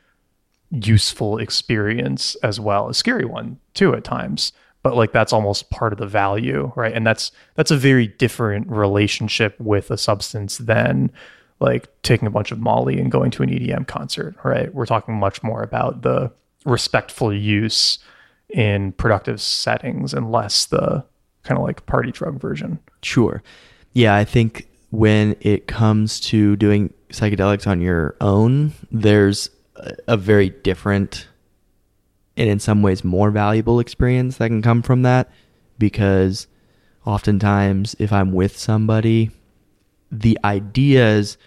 useful 0.69 1.39
experience 1.39 2.35
as 2.43 2.59
well, 2.59 2.87
a 2.87 2.93
scary 2.93 3.25
one 3.25 3.59
too 3.73 3.95
at 3.95 4.03
times. 4.03 4.53
But 4.83 4.95
like 4.95 5.11
that's 5.11 5.33
almost 5.33 5.71
part 5.71 5.93
of 5.93 5.97
the 5.97 6.05
value, 6.05 6.71
right? 6.75 6.93
And 6.93 7.07
that's 7.07 7.31
that's 7.55 7.71
a 7.71 7.77
very 7.77 8.05
different 8.05 8.69
relationship 8.69 9.59
with 9.59 9.89
a 9.89 9.97
substance 9.97 10.59
than 10.59 11.11
like 11.59 11.87
taking 12.03 12.27
a 12.27 12.31
bunch 12.31 12.51
of 12.51 12.59
Molly 12.59 12.99
and 12.99 13.11
going 13.11 13.31
to 13.31 13.41
an 13.41 13.49
EDM 13.49 13.87
concert, 13.87 14.35
right? 14.43 14.71
We're 14.75 14.85
talking 14.85 15.15
much 15.15 15.41
more 15.41 15.63
about 15.63 16.03
the 16.03 16.31
respectful 16.65 17.33
use 17.33 17.97
in 18.55 18.93
productive 18.93 19.41
settings 19.41 20.13
and 20.13 20.31
less 20.31 20.65
the 20.65 21.03
kind 21.43 21.59
of 21.59 21.65
like 21.65 21.85
party 21.85 22.11
drug 22.11 22.39
version. 22.39 22.79
Sure. 23.01 23.43
Yeah, 23.91 24.15
I 24.15 24.23
think 24.23 24.67
when 24.91 25.35
it 25.41 25.67
comes 25.67 26.21
to 26.21 26.55
doing 26.55 26.93
psychedelics 27.09 27.67
on 27.67 27.81
your 27.81 28.15
own, 28.21 28.71
there's 28.89 29.49
a, 30.07 30.15
very 30.15 30.49
different 30.49 31.27
and 32.37 32.49
in 32.49 32.59
some 32.59 32.81
ways 32.81 33.03
more 33.03 33.29
valuable 33.29 33.81
experience 33.81 34.37
that 34.37 34.47
can 34.47 34.61
come 34.61 34.81
from 34.81 35.01
that 35.01 35.29
because 35.77 36.47
oftentimes 37.05 37.93
if 37.99 38.13
I'm 38.13 38.31
with 38.31 38.57
somebody, 38.57 39.31
the 40.11 40.39
ideas 40.45 41.37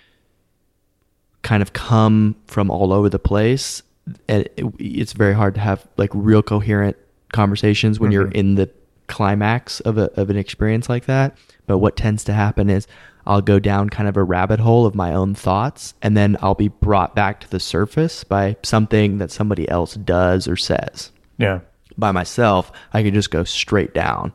kind 1.43 1.63
of 1.63 1.73
come 1.73 2.37
from 2.47 2.71
all 2.71 2.93
over 2.93 3.09
the 3.09 3.19
place 3.19 3.83
it's 4.29 5.13
very 5.13 5.35
hard 5.35 5.55
to 5.55 5.61
have 5.61 5.87
like 5.97 6.11
real 6.15 6.43
coherent 6.43 6.97
conversations 7.33 7.99
when 8.01 8.11
you're 8.13 8.27
Mhm. 8.29 8.33
in 8.35 8.55
the 8.55 8.71
climax 9.07 9.81
of 9.81 9.97
a 9.99 10.11
of 10.21 10.29
an 10.31 10.37
experience 10.37 10.89
like 10.89 11.07
that 11.07 11.37
but 11.67 11.79
what 11.79 11.97
tends 11.97 12.25
to 12.25 12.33
happen 12.33 12.69
is 12.71 12.87
I'll 13.27 13.41
go 13.43 13.59
down 13.59 13.89
kind 13.91 14.09
of 14.09 14.17
a 14.17 14.23
rabbit 14.23 14.61
hole 14.61 14.87
of 14.87 14.95
my 14.95 15.13
own 15.15 15.35
thoughts 15.35 15.95
and 16.03 16.17
then 16.17 16.37
I'll 16.41 16.55
be 16.55 16.69
brought 16.69 17.15
back 17.15 17.41
to 17.41 17.51
the 17.51 17.61
surface 17.61 18.25
by 18.25 18.57
something 18.63 19.19
that 19.19 19.31
somebody 19.31 19.69
else 19.69 19.95
does 19.95 20.49
or 20.49 20.57
says 20.57 21.11
Yeah. 21.37 21.61
by 21.99 22.11
myself, 22.13 22.73
I 22.95 23.03
could 23.03 23.13
just 23.15 23.31
go 23.31 23.45
straight 23.45 23.93
down. 23.93 24.33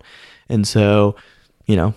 And 0.50 0.68
so, 0.68 1.16
you 1.66 1.76
know, 1.76 1.96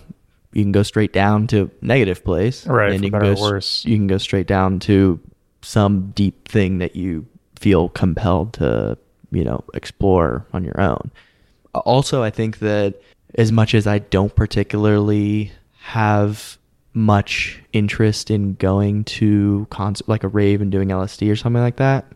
you 0.55 0.63
can 0.63 0.73
go 0.73 0.83
straight 0.83 1.13
down 1.13 1.47
to 1.49 1.71
negative 1.83 2.25
place, 2.25 2.67
Right, 2.67 2.93
And 2.95 3.05
you 3.05 3.11
can 3.11 3.21
go 3.21 3.33
or 3.33 3.41
worse. 3.53 3.85
You 3.85 3.97
can 3.97 4.07
go 4.07 4.17
straight 4.17 4.47
down 4.47 4.79
to 4.81 5.21
some 5.61 6.13
deep 6.15 6.49
thing 6.49 6.79
that 6.79 6.97
you 6.97 7.27
feel 7.59 7.89
compelled 7.91 8.53
to, 8.55 8.99
you 9.31 9.45
know, 9.45 9.65
explore 9.75 10.47
on 10.53 10.65
your 10.65 10.81
own. 10.81 11.11
Also, 11.75 12.23
I 12.23 12.31
think 12.31 12.61
that 12.61 13.01
as 13.35 13.53
much 13.53 13.75
as 13.75 13.87
I 13.87 13.99
don't 13.99 14.35
particularly 14.35 15.53
have 15.79 16.59
much 16.95 17.63
interest 17.75 18.31
in 18.31 18.55
going 18.55 19.05
to 19.05 19.67
concert 19.69 20.09
like 20.09 20.25
a 20.25 20.29
rave 20.29 20.63
and 20.63 20.73
doing 20.73 20.89
LSD 20.89 21.31
or 21.31 21.37
something 21.37 21.63
like 21.63 21.77
that, 21.77 22.07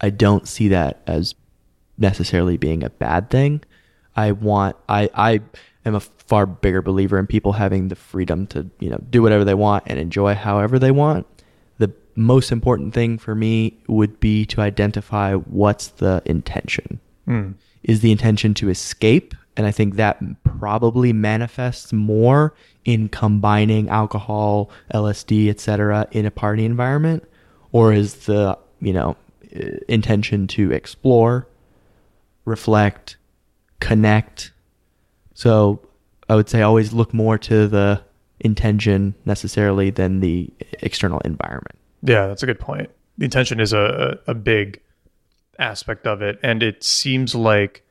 I 0.00 0.10
don't 0.10 0.48
see 0.48 0.68
that 0.68 1.00
as 1.06 1.34
necessarily 1.98 2.56
being 2.56 2.82
a 2.82 2.90
bad 2.90 3.30
thing. 3.30 3.62
I 4.16 4.32
want 4.32 4.76
I 4.88 5.08
I 5.14 5.40
am 5.84 5.94
a 5.94 6.00
far 6.00 6.46
bigger 6.46 6.82
believer 6.82 7.18
in 7.18 7.26
people 7.26 7.52
having 7.52 7.88
the 7.88 7.94
freedom 7.94 8.46
to, 8.48 8.68
you 8.80 8.90
know, 8.90 8.98
do 9.08 9.22
whatever 9.22 9.44
they 9.44 9.54
want 9.54 9.84
and 9.86 9.98
enjoy 9.98 10.34
however 10.34 10.78
they 10.78 10.90
want. 10.90 11.26
Most 12.16 12.50
important 12.50 12.94
thing 12.94 13.18
for 13.18 13.34
me 13.34 13.78
would 13.88 14.18
be 14.20 14.46
to 14.46 14.60
identify 14.60 15.34
what's 15.34 15.88
the 15.88 16.22
intention. 16.24 16.98
Mm. 17.28 17.54
Is 17.82 18.00
the 18.00 18.10
intention 18.10 18.54
to 18.54 18.68
escape? 18.68 19.34
And 19.56 19.66
I 19.66 19.70
think 19.70 19.96
that 19.96 20.18
probably 20.42 21.12
manifests 21.12 21.92
more 21.92 22.54
in 22.84 23.08
combining 23.08 23.88
alcohol, 23.88 24.70
LSD, 24.92 25.48
etc. 25.48 26.06
in 26.10 26.26
a 26.26 26.30
party 26.30 26.64
environment 26.64 27.24
or 27.72 27.92
is 27.92 28.14
the, 28.26 28.58
you 28.80 28.92
know, 28.92 29.16
intention 29.88 30.46
to 30.48 30.72
explore, 30.72 31.46
reflect, 32.44 33.16
connect. 33.80 34.52
So, 35.34 35.80
I 36.28 36.34
would 36.34 36.48
say 36.48 36.62
always 36.62 36.92
look 36.92 37.14
more 37.14 37.38
to 37.38 37.68
the 37.68 38.02
intention 38.40 39.14
necessarily 39.24 39.90
than 39.90 40.20
the 40.20 40.50
external 40.80 41.20
environment. 41.20 41.76
Yeah, 42.06 42.28
that's 42.28 42.42
a 42.42 42.46
good 42.46 42.60
point. 42.60 42.90
The 43.18 43.24
intention 43.24 43.60
is 43.60 43.72
a, 43.72 44.18
a 44.26 44.34
big 44.34 44.80
aspect 45.58 46.06
of 46.06 46.22
it. 46.22 46.38
And 46.42 46.62
it 46.62 46.84
seems 46.84 47.34
like 47.34 47.84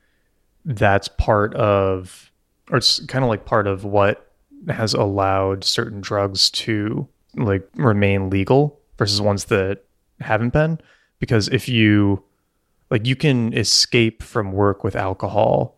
that's 0.64 1.08
part 1.08 1.54
of, 1.54 2.30
or 2.70 2.78
it's 2.78 3.04
kind 3.06 3.24
of 3.24 3.28
like 3.28 3.44
part 3.44 3.66
of 3.66 3.84
what 3.84 4.32
has 4.68 4.94
allowed 4.94 5.64
certain 5.64 6.00
drugs 6.00 6.50
to 6.50 7.06
like 7.34 7.68
remain 7.74 8.30
legal 8.30 8.80
versus 8.98 9.20
ones 9.20 9.44
that 9.46 9.84
haven't 10.20 10.52
been. 10.52 10.80
Because 11.18 11.48
if 11.48 11.68
you, 11.68 12.22
like, 12.90 13.06
you 13.06 13.16
can 13.16 13.52
escape 13.52 14.22
from 14.22 14.52
work 14.52 14.84
with 14.84 14.96
alcohol, 14.96 15.76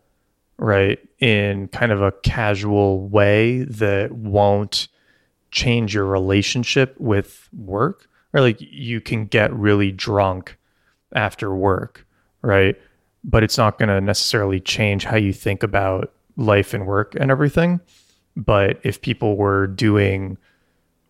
right, 0.58 0.98
in 1.20 1.68
kind 1.68 1.90
of 1.92 2.02
a 2.02 2.12
casual 2.22 3.08
way 3.08 3.62
that 3.62 4.12
won't 4.12 4.88
change 5.50 5.94
your 5.94 6.04
relationship 6.04 6.94
with 6.98 7.48
work. 7.56 8.07
Or 8.34 8.40
like, 8.40 8.58
you 8.60 9.00
can 9.00 9.26
get 9.26 9.52
really 9.52 9.90
drunk 9.90 10.56
after 11.14 11.54
work, 11.54 12.06
right? 12.42 12.76
But 13.24 13.42
it's 13.42 13.58
not 13.58 13.78
going 13.78 13.88
to 13.88 14.00
necessarily 14.00 14.60
change 14.60 15.04
how 15.04 15.16
you 15.16 15.32
think 15.32 15.62
about 15.62 16.12
life 16.36 16.74
and 16.74 16.86
work 16.86 17.14
and 17.18 17.30
everything. 17.30 17.80
But 18.36 18.78
if 18.84 19.00
people 19.00 19.36
were 19.36 19.66
doing 19.66 20.38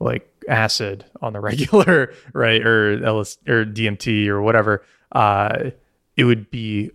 like 0.01 0.29
acid 0.49 1.05
on 1.21 1.33
the 1.33 1.41
regular, 1.51 2.13
right, 2.33 2.65
or 2.65 3.05
LS 3.05 3.39
or 3.47 3.65
DMT 3.65 4.27
or 4.29 4.43
whatever, 4.43 4.85
uh, 5.13 5.71
it 6.17 6.25
would 6.25 6.51
be. 6.51 6.91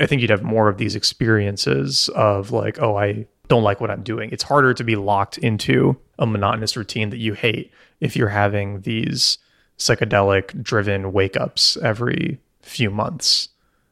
I 0.00 0.06
think 0.06 0.22
you'd 0.22 0.30
have 0.30 0.42
more 0.42 0.68
of 0.68 0.78
these 0.78 0.96
experiences 0.96 2.08
of 2.14 2.52
like, 2.52 2.80
oh, 2.80 2.96
I 2.96 3.26
don't 3.48 3.62
like 3.62 3.80
what 3.80 3.90
I'm 3.90 4.02
doing. 4.02 4.30
It's 4.30 4.42
harder 4.42 4.72
to 4.72 4.84
be 4.84 4.96
locked 4.96 5.36
into 5.38 5.98
a 6.18 6.26
monotonous 6.26 6.74
routine 6.74 7.10
that 7.10 7.18
you 7.18 7.34
hate 7.34 7.70
if 8.00 8.16
you're 8.16 8.28
having 8.28 8.80
these 8.82 9.36
psychedelic 9.78 10.62
driven 10.62 11.12
wake 11.12 11.36
ups 11.36 11.76
every 11.78 12.38
few 12.62 12.90
months. 12.90 13.48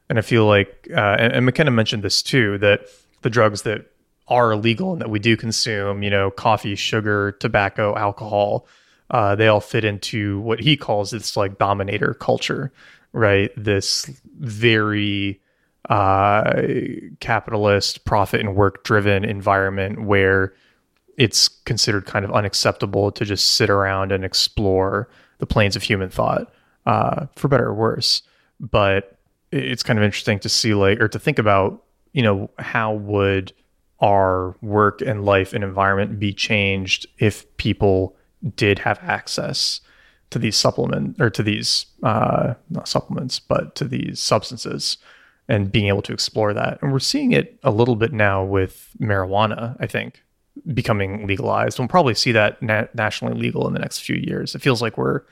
And 0.09 0.19
I 0.19 0.23
feel 0.23 0.47
like, 0.47 0.89
uh, 0.91 1.17
and, 1.19 1.33
and 1.33 1.47
McKenna 1.47 1.71
mentioned 1.71 2.03
this 2.03 2.23
too, 2.23 2.59
that 2.59 2.83
the 3.23 3.31
drugs 3.31 3.63
that 3.63 3.91
are 4.29 4.53
illegal 4.53 4.93
and 4.93 5.01
that 5.01 5.11
we 5.11 5.19
do 5.19 5.37
consume, 5.37 6.03
you 6.03 6.11
know, 6.11 6.31
coffee, 6.31 6.75
sugar, 6.75 7.33
tobacco, 7.33 7.97
alcohol, 7.97 8.67
uh, 9.11 9.35
they 9.35 9.49
all 9.49 9.61
fit 9.61 9.85
into 9.85 10.41
what 10.41 10.61
he 10.61 10.77
calls 10.77 11.11
this 11.11 11.37
like 11.37 11.59
dominator 11.59 12.15
culture, 12.15 12.73
right? 13.13 13.51
This 13.57 14.07
very 14.39 15.41
uh, 15.89 16.63
capitalist, 17.21 18.05
profit 18.05 18.41
and 18.41 18.55
work 18.55 18.85
driven 18.85 19.25
environment 19.25 20.05
where 20.05 20.55
it's 21.17 21.49
considered 21.49 22.07
kind 22.07 22.25
of 22.25 22.33
unacceptable 22.33 23.11
to 23.13 23.25
just 23.25 23.55
sit 23.55 23.71
around 23.71 24.13
and 24.13 24.25
explore 24.25 25.09
the 25.39 25.47
planes 25.47 25.77
of 25.77 25.83
human 25.83 26.09
thought, 26.09 26.53
uh, 26.87 27.27
for 27.37 27.49
better 27.49 27.67
or 27.67 27.75
worse. 27.75 28.23
But 28.61 29.19
it's 29.51 29.83
kind 29.83 29.99
of 29.99 30.05
interesting 30.05 30.39
to 30.41 30.49
see, 30.49 30.75
like, 30.75 31.01
or 31.01 31.09
to 31.09 31.19
think 31.19 31.39
about, 31.39 31.83
you 32.13 32.23
know, 32.23 32.51
how 32.59 32.95
would 32.95 33.53
our 34.01 34.57
work 34.63 35.01
and 35.01 35.25
life 35.25 35.53
and 35.53 35.63
environment 35.63 36.19
be 36.19 36.33
changed 36.33 37.07
if 37.19 37.57
people 37.57 38.17
did 38.57 38.81
have 38.81 38.99
access 39.03 39.81
to 40.31 40.39
these 40.39 40.57
supplement 40.57 41.21
or 41.21 41.31
to 41.31 41.43
these 41.43 41.87
uh, 42.03 42.55
not 42.71 42.89
supplements, 42.89 43.39
but 43.39 43.75
to 43.77 43.85
these 43.85 44.19
substances 44.19 44.97
and 45.49 45.71
being 45.71 45.89
able 45.89 46.03
to 46.03 46.13
explore 46.13 46.55
that. 46.55 46.81
And 46.81 46.93
we're 46.93 46.99
seeing 46.99 47.33
it 47.33 47.59
a 47.63 47.71
little 47.71 47.97
bit 47.97 48.13
now 48.13 48.43
with 48.43 48.91
marijuana, 48.99 49.77
I 49.79 49.87
think, 49.87 50.22
becoming 50.75 51.27
legalized. 51.27 51.79
We'll 51.79 51.89
probably 51.89 52.15
see 52.15 52.33
that 52.33 52.63
na- 52.63 52.87
nationally 52.95 53.39
legal 53.39 53.67
in 53.67 53.73
the 53.73 53.81
next 53.81 54.01
few 54.01 54.17
years. 54.17 54.55
It 54.55 54.61
feels 54.63 54.83
like 54.83 54.99
we're 54.99 55.23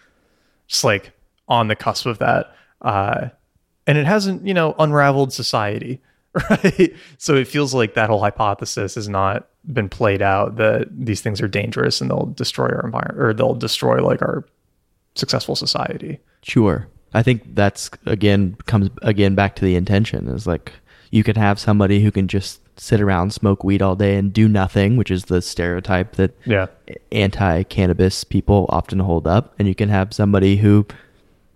just 0.67 0.85
like 0.85 1.13
on 1.49 1.69
the 1.69 1.77
cusp 1.77 2.07
of 2.07 2.19
that. 2.19 2.55
Uh, 2.81 3.29
and 3.87 3.99
it 3.99 4.07
hasn't, 4.07 4.47
you 4.47 4.55
know, 4.55 4.75
unraveled 4.79 5.33
society, 5.33 6.01
right? 6.51 6.95
So 7.19 7.35
it 7.35 7.49
feels 7.49 7.75
like 7.75 7.95
that 7.95 8.09
whole 8.09 8.21
hypothesis 8.21 8.95
has 8.95 9.09
not 9.09 9.49
been 9.67 9.89
played 9.89 10.23
out 10.23 10.57
that 10.57 10.89
these 10.91 11.21
things 11.21 11.41
are 11.41 11.49
dangerous 11.49 12.01
and 12.01 12.11
they'll 12.11 12.27
destroy 12.27 12.69
our 12.69 12.85
environment 12.85 13.21
or 13.21 13.35
they'll 13.35 13.55
destroy 13.55 14.03
like 14.03 14.23
our 14.23 14.45
successful 15.15 15.57
society. 15.57 16.19
Sure. 16.43 16.89
I 17.13 17.23
think 17.23 17.55
that's 17.55 17.91
again 18.07 18.57
comes 18.67 18.89
again 19.03 19.35
back 19.35 19.57
to 19.57 19.65
the 19.65 19.75
intention 19.75 20.29
is 20.29 20.47
like 20.47 20.73
you 21.11 21.25
could 21.25 21.37
have 21.37 21.59
somebody 21.59 22.01
who 22.01 22.13
can 22.13 22.29
just 22.29 22.61
sit 22.81 22.99
around, 22.99 23.31
smoke 23.31 23.63
weed 23.63 23.83
all 23.83 23.95
day, 23.95 24.17
and 24.17 24.33
do 24.33 24.49
nothing, 24.49 24.97
which 24.97 25.11
is 25.11 25.27
the 25.27 25.43
stereotype 25.43 26.17
that 26.17 26.35
yeah. 26.47 26.67
anti 27.13 27.63
cannabis 27.65 28.25
people 28.25 28.65
often 28.71 28.99
hold 29.01 29.27
up. 29.27 29.55
And 29.59 29.69
you 29.69 29.75
can 29.75 29.91
have 29.91 30.15
somebody 30.15 30.57
who 30.57 30.87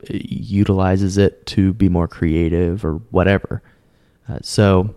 uh, 0.02 0.06
utilizes 0.10 1.16
it 1.16 1.46
to 1.46 1.72
be 1.72 1.88
more 1.88 2.06
creative 2.06 2.84
or 2.84 2.96
whatever. 3.10 3.62
Uh, 4.28 4.38
so, 4.42 4.94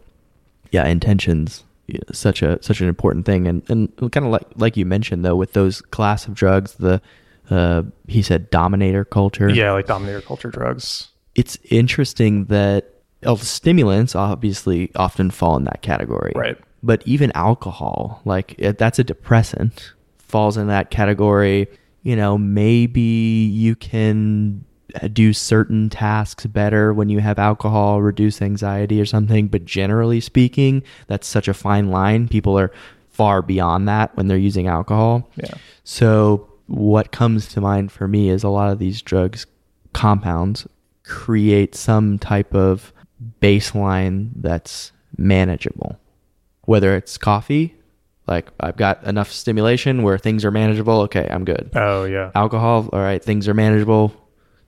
yeah, 0.72 0.86
intentions 0.86 1.63
such 2.12 2.42
a 2.42 2.62
such 2.62 2.82
an 2.82 2.90
important 2.90 3.26
thing, 3.26 3.48
and 3.48 3.63
and 3.70 3.96
kind 4.12 4.26
of 4.26 4.32
like 4.32 4.48
like 4.56 4.76
you 4.76 4.86
mentioned 4.86 5.24
though, 5.24 5.38
with 5.38 5.54
those 5.54 5.80
class 5.82 6.28
of 6.28 6.34
drugs, 6.34 6.74
the 6.74 7.02
uh, 7.50 7.84
he 8.08 8.22
said 8.22 8.50
dominator 8.50 9.06
culture. 9.06 9.50
Yeah, 9.50 9.72
like 9.72 9.88
dominator 9.88 10.20
culture 10.20 10.50
drugs. 10.50 11.08
It's 11.36 11.58
interesting 11.70 12.46
that 12.46 12.97
stimulants 13.38 14.16
obviously 14.16 14.92
often 14.96 15.32
fall 15.32 15.58
in 15.58 15.64
that 15.66 15.82
category. 15.82 16.34
Right. 16.36 16.58
But 16.84 17.02
even 17.06 17.32
alcohol, 17.36 18.22
like 18.26 18.56
eh, 18.60 18.74
that's 18.78 19.00
a 19.00 19.04
depressant, 19.04 19.94
falls 20.18 20.58
in 20.58 20.68
that 20.68 20.92
category. 20.92 21.68
You 22.04 22.16
know, 22.16 22.38
maybe 22.38 23.02
you 23.02 23.76
can 23.76 24.64
uh, 25.02 25.08
do 25.08 25.34
certain 25.34 25.90
tasks 25.90 26.46
better 26.46 26.94
when 26.94 27.10
you 27.10 27.20
have 27.20 27.40
alcohol, 27.40 28.02
reduce 28.02 28.42
anxiety 28.42 29.02
or 29.02 29.06
something. 29.06 29.48
But 29.48 29.66
generally 29.66 30.22
speaking, 30.22 30.84
that's 31.08 31.28
such 31.28 31.48
a 31.48 31.54
fine 31.54 31.90
line. 31.90 32.28
People 32.28 32.58
are 32.58 32.72
far 33.10 33.42
beyond 33.42 33.88
that 33.88 34.16
when 34.16 34.28
they're 34.28 34.38
using 34.38 34.68
alcohol. 34.68 35.30
Yeah. 35.36 35.56
So, 35.84 36.48
what 36.68 37.12
comes 37.12 37.48
to 37.50 37.62
mind 37.62 37.92
for 37.92 38.08
me 38.08 38.30
is 38.30 38.44
a 38.44 38.50
lot 38.50 38.72
of 38.72 38.80
these 38.80 39.02
drugs, 39.02 39.48
compounds, 39.94 40.68
create 41.04 41.74
some 41.74 42.20
type 42.20 42.54
of 42.54 42.94
baseline 43.41 44.32
that's 44.36 44.91
manageable. 45.17 46.00
Whether 46.62 46.95
it's 46.95 47.17
coffee, 47.17 47.76
like 48.28 48.50
I've 48.60 48.78
got 48.78 49.04
enough 49.06 49.32
stimulation 49.32 50.04
where 50.04 50.17
things 50.17 50.43
are 50.43 50.52
manageable. 50.52 51.02
Okay, 51.02 51.28
I'm 51.30 51.45
good. 51.45 51.71
Oh 51.76 52.06
yeah. 52.06 52.32
Alcohol, 52.36 52.89
all 52.91 53.00
right, 53.00 53.23
things 53.23 53.47
are 53.47 53.54
manageable. 53.54 54.13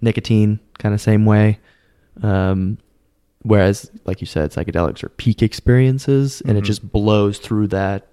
Nicotine, 0.02 0.60
kind 0.78 0.96
of 0.96 1.02
same 1.02 1.26
way. 1.26 1.60
Um, 2.24 2.78
whereas, 3.42 3.92
like 4.06 4.22
you 4.22 4.28
said, 4.28 4.52
psychedelics 4.52 5.04
are 5.04 5.10
peak 5.10 5.42
experiences, 5.42 6.42
and 6.42 6.52
mm-hmm. 6.52 6.60
it 6.60 6.64
just 6.64 6.90
blows 6.90 7.38
through 7.38 7.68
that, 7.68 8.08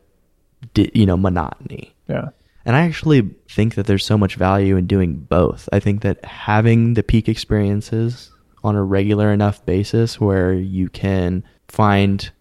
you 0.75 1.07
know, 1.07 1.17
monotony. 1.17 1.95
Yeah. 2.09 2.31
And 2.65 2.75
I 2.75 2.81
actually 2.81 3.31
think 3.49 3.77
that 3.77 3.87
there's 3.87 4.05
so 4.05 4.19
much 4.19 4.35
value 4.35 4.77
in 4.77 4.87
doing 4.87 5.15
both. 5.15 5.69
I 5.73 5.79
think 5.79 6.03
that 6.03 6.25
having 6.25 6.95
the 6.95 7.05
peak 7.05 7.29
experiences 7.29 8.33
on 8.67 8.75
a 8.75 8.83
regular 8.83 9.33
enough 9.33 9.65
basis 9.65 10.21
where 10.21 10.53
you 10.53 10.89
can 10.89 11.45
find, 11.69 12.33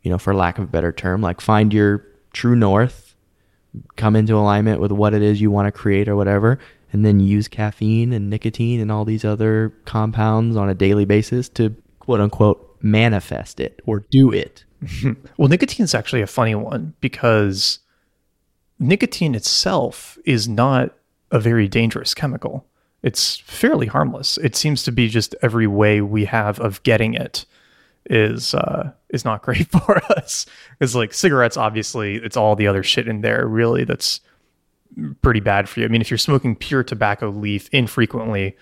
you 0.00 0.10
know, 0.10 0.16
for 0.16 0.34
lack 0.34 0.56
of 0.56 0.64
a 0.64 0.68
better 0.68 0.90
term, 0.90 1.20
like 1.20 1.38
find 1.38 1.70
your 1.70 2.02
true 2.32 2.56
north, 2.56 3.14
come 3.96 4.16
into 4.16 4.34
alignment 4.34 4.80
with 4.80 4.90
what 4.90 5.12
it 5.12 5.20
is 5.20 5.38
you 5.38 5.50
want 5.50 5.66
to 5.66 5.72
create 5.72 6.08
or 6.08 6.16
whatever, 6.16 6.58
and 6.92 7.04
then 7.04 7.20
use 7.20 7.46
caffeine 7.46 8.14
and 8.14 8.30
nicotine 8.30 8.80
and 8.80 8.90
all 8.90 9.04
these 9.04 9.22
other 9.22 9.70
compounds 9.84 10.56
on 10.56 10.70
a 10.70 10.74
daily 10.74 11.04
basis 11.04 11.50
to 11.50 11.76
quote 11.98 12.22
unquote 12.22 12.78
manifest 12.80 13.60
it 13.60 13.82
or 13.84 14.00
do 14.10 14.32
it. 14.32 14.64
well, 15.36 15.48
nicotine 15.48 15.84
is 15.84 15.94
actually 15.94 16.22
a 16.22 16.26
funny 16.26 16.54
one 16.54 16.94
because 17.02 17.80
nicotine 18.78 19.34
itself 19.34 20.16
is 20.24 20.48
not 20.48 20.94
a 21.30 21.38
very 21.38 21.68
dangerous 21.68 22.14
chemical 22.14 22.66
it's 23.06 23.36
fairly 23.36 23.86
harmless. 23.86 24.36
It 24.38 24.56
seems 24.56 24.82
to 24.82 24.90
be 24.90 25.08
just 25.08 25.36
every 25.40 25.68
way 25.68 26.00
we 26.00 26.24
have 26.24 26.58
of 26.58 26.82
getting 26.82 27.14
it 27.14 27.46
is 28.06 28.52
uh, 28.52 28.90
is 29.10 29.24
not 29.24 29.42
great 29.44 29.68
for 29.70 29.98
us. 30.12 30.44
It's 30.80 30.96
like 30.96 31.14
cigarettes, 31.14 31.56
obviously, 31.56 32.16
it's 32.16 32.36
all 32.36 32.56
the 32.56 32.66
other 32.66 32.82
shit 32.82 33.06
in 33.06 33.20
there 33.20 33.46
really 33.46 33.84
that's 33.84 34.20
pretty 35.22 35.38
bad 35.38 35.68
for 35.68 35.78
you. 35.78 35.86
I 35.86 35.88
mean, 35.88 36.00
if 36.00 36.10
you're 36.10 36.18
smoking 36.18 36.56
pure 36.56 36.82
tobacco 36.82 37.30
leaf 37.30 37.68
infrequently, 37.70 38.56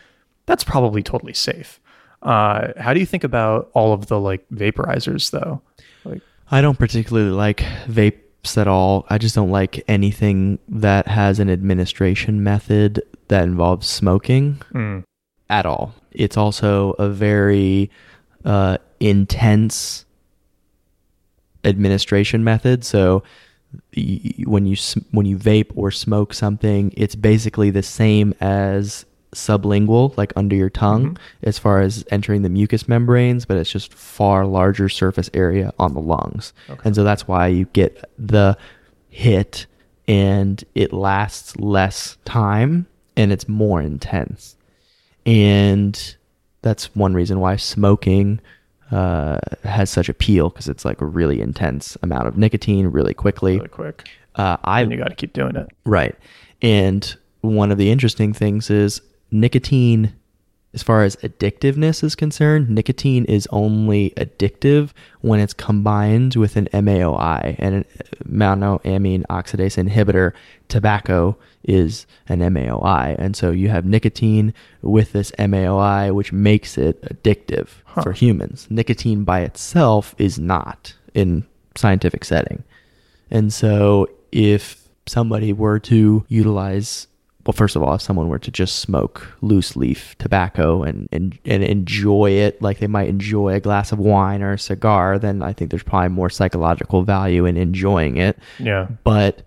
that's 0.45 0.63
probably 0.63 1.03
totally 1.03 1.33
safe. 1.33 1.81
Uh, 2.23 2.73
how 2.77 2.93
do 2.93 3.01
you 3.01 3.07
think 3.07 3.25
about 3.25 3.71
all 3.73 3.95
of 3.95 4.09
the 4.09 4.21
like 4.21 4.47
vaporizers 4.51 5.31
though? 5.31 5.63
Like, 6.05 6.21
I 6.51 6.61
don't 6.61 6.79
particularly 6.79 7.31
like 7.31 7.65
vapes 8.45 8.59
at 8.61 8.69
all. 8.69 9.07
I 9.09 9.19
just 9.19 9.35
don't 9.35 9.51
like 9.51 9.83
anything 9.89 10.59
that 10.69 11.09
has 11.09 11.41
an 11.41 11.51
administration 11.51 12.43
method 12.43 13.03
that 13.29 13.45
involves 13.45 13.87
smoking 13.89 14.61
Mm. 14.73 15.05
at 15.51 15.67
all. 15.67 15.95
It's 16.13 16.37
also 16.37 16.93
a 16.99 17.09
very 17.09 17.91
uh, 18.45 18.79
intense 19.01 20.05
administration 21.65 22.45
method. 22.45 22.85
So 22.85 23.23
when 24.45 24.67
you 24.67 24.77
when 25.13 25.27
you 25.27 25.37
vape 25.37 25.73
or 25.75 25.91
smoke 25.91 26.35
something, 26.35 26.93
it's 26.97 27.15
basically 27.15 27.71
the 27.71 27.83
same 27.83 28.35
as 28.41 29.07
sublingual, 29.35 30.17
like 30.17 30.33
under 30.37 30.57
your 30.57 30.71
tongue, 30.71 31.17
as 31.43 31.59
far 31.59 31.81
as 31.81 32.05
entering 32.11 32.43
the 32.43 32.49
mucous 32.49 32.89
membranes, 32.89 33.45
but 33.45 33.57
it's 33.57 33.71
just 33.71 33.93
far 33.93 34.47
larger 34.47 34.89
surface 34.89 35.31
area 35.35 35.73
on 35.79 35.95
the 35.95 36.01
lungs. 36.01 36.53
And 36.85 36.95
so 36.95 37.05
that's 37.05 37.29
why 37.29 37.49
you 37.49 37.67
get 37.67 38.05
the 38.19 38.57
hit 39.11 39.67
and 40.09 40.63
it 40.75 40.93
lasts 40.93 41.57
less 41.57 42.17
time 42.25 42.87
and 43.17 43.33
it's 43.33 43.49
more 43.49 43.81
intense. 43.81 44.57
And 45.27 46.17
that's 46.63 46.95
one 46.95 47.15
reason 47.15 47.41
why 47.41 47.57
smoking 47.57 48.41
uh, 48.91 49.39
has 49.65 49.91
such 49.91 50.09
appeal 50.09 50.51
because 50.51 50.69
it's 50.69 50.85
like 50.85 51.01
a 51.01 51.07
really 51.07 51.41
intense 51.41 51.97
amount 52.03 52.27
of 52.27 52.37
nicotine 52.37 52.87
really 52.87 53.15
quickly. 53.15 53.57
Really 53.57 53.69
quick. 53.69 54.09
Uh, 54.35 54.57
I 54.65 54.81
And 54.81 54.93
you 54.93 54.99
got 54.99 55.09
to 55.09 55.15
keep 55.15 55.33
doing 55.33 55.57
it. 55.57 55.69
Right. 55.85 56.15
And 56.61 57.15
one 57.41 57.71
of 57.71 57.79
the 57.79 57.91
interesting 57.91 58.33
things 58.33 58.71
is 58.71 59.01
nicotine, 59.31 60.15
as 60.73 60.83
far 60.83 61.05
as 61.05 61.17
addictiveness 61.17 62.03
is 62.03 62.15
concerned, 62.15 62.69
nicotine 62.69 63.25
is 63.27 63.47
only 63.51 64.11
addictive 64.17 64.91
when 65.21 65.39
it's 65.39 65.55
combined 65.55 66.35
with 66.35 66.57
an 66.57 66.67
MAOI 66.73 67.55
and 67.59 67.75
an 67.77 67.85
uh, 68.01 68.25
monoamine 68.29 69.25
oxidase 69.31 69.83
inhibitor. 69.83 70.33
Tobacco 70.69 71.37
is 71.63 72.07
an 72.29 72.41
MAOI. 72.41 73.15
And 73.19 73.37
so 73.37 73.51
you 73.51 73.69
have 73.69 73.85
nicotine 73.85 74.53
with 74.83 75.13
this 75.13 75.31
MAOI, 75.39 76.13
which 76.13 76.33
makes 76.33 76.77
it 76.77 77.01
addictive 77.03 77.69
for 78.03 78.13
humans. 78.13 78.67
Nicotine 78.69 79.25
by 79.25 79.41
itself 79.41 80.15
is 80.19 80.39
not 80.39 80.95
in 81.15 81.47
scientific 81.77 82.25
setting. 82.25 82.65
And 83.31 83.53
so 83.53 84.09
if 84.33 84.89
somebody 85.07 85.53
were 85.53 85.79
to 85.79 86.25
utilize 86.29 87.07
well, 87.47 87.53
first 87.53 87.77
of 87.77 87.83
all, 87.83 87.95
if 87.95 88.01
someone 88.03 88.29
were 88.29 88.39
to 88.39 88.51
just 88.51 88.77
smoke 88.81 89.27
loose 89.43 89.77
leaf 89.77 90.17
tobacco 90.19 90.83
and, 90.83 91.09
and 91.13 91.39
and 91.45 91.63
enjoy 91.63 92.31
it 92.31 92.61
like 92.63 92.79
they 92.79 92.87
might 92.87 93.09
enjoy 93.09 93.55
a 93.55 93.61
glass 93.61 93.93
of 93.93 93.99
wine 93.99 94.43
or 94.43 94.53
a 94.53 94.59
cigar, 94.59 95.19
then 95.19 95.43
I 95.43 95.53
think 95.53 95.71
there's 95.71 95.83
probably 95.83 96.09
more 96.09 96.31
psychological 96.31 97.03
value 97.03 97.45
in 97.45 97.57
enjoying 97.57 98.17
it. 98.17 98.39
Yeah. 98.59 98.89
But 99.05 99.43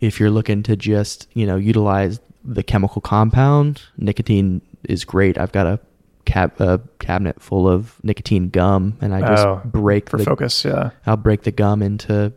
if 0.00 0.18
you're 0.18 0.30
looking 0.30 0.62
to 0.64 0.76
just, 0.76 1.28
you 1.34 1.46
know, 1.46 1.56
utilize 1.56 2.18
the 2.44 2.62
chemical 2.62 3.00
compound, 3.02 3.82
nicotine 3.98 4.60
is 4.88 5.04
great. 5.04 5.36
I've 5.38 5.52
got 5.52 5.66
a 5.66 5.80
cab 6.24 6.58
a 6.58 6.80
cabinet 6.98 7.40
full 7.42 7.68
of 7.68 8.02
nicotine 8.02 8.48
gum 8.48 8.96
and 9.02 9.14
I 9.14 9.20
just 9.20 9.46
Oh, 9.46 9.60
break 9.66 10.08
For 10.08 10.16
the 10.16 10.24
focus. 10.24 10.64
Yeah. 10.64 10.90
I'll 11.06 11.18
break 11.18 11.42
the 11.42 11.52
gum 11.52 11.82
into 11.82 12.32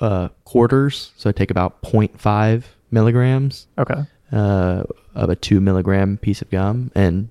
uh, 0.00 0.28
quarters. 0.44 1.12
So 1.16 1.28
I 1.28 1.32
take 1.32 1.50
about 1.52 1.80
0.5 1.82 2.64
milligrams 2.90 3.66
Okay. 3.78 4.02
Uh, 4.30 4.82
of 5.14 5.30
a 5.30 5.36
two 5.36 5.60
milligram 5.60 6.16
piece 6.18 6.42
of 6.42 6.50
gum, 6.50 6.92
and 6.94 7.30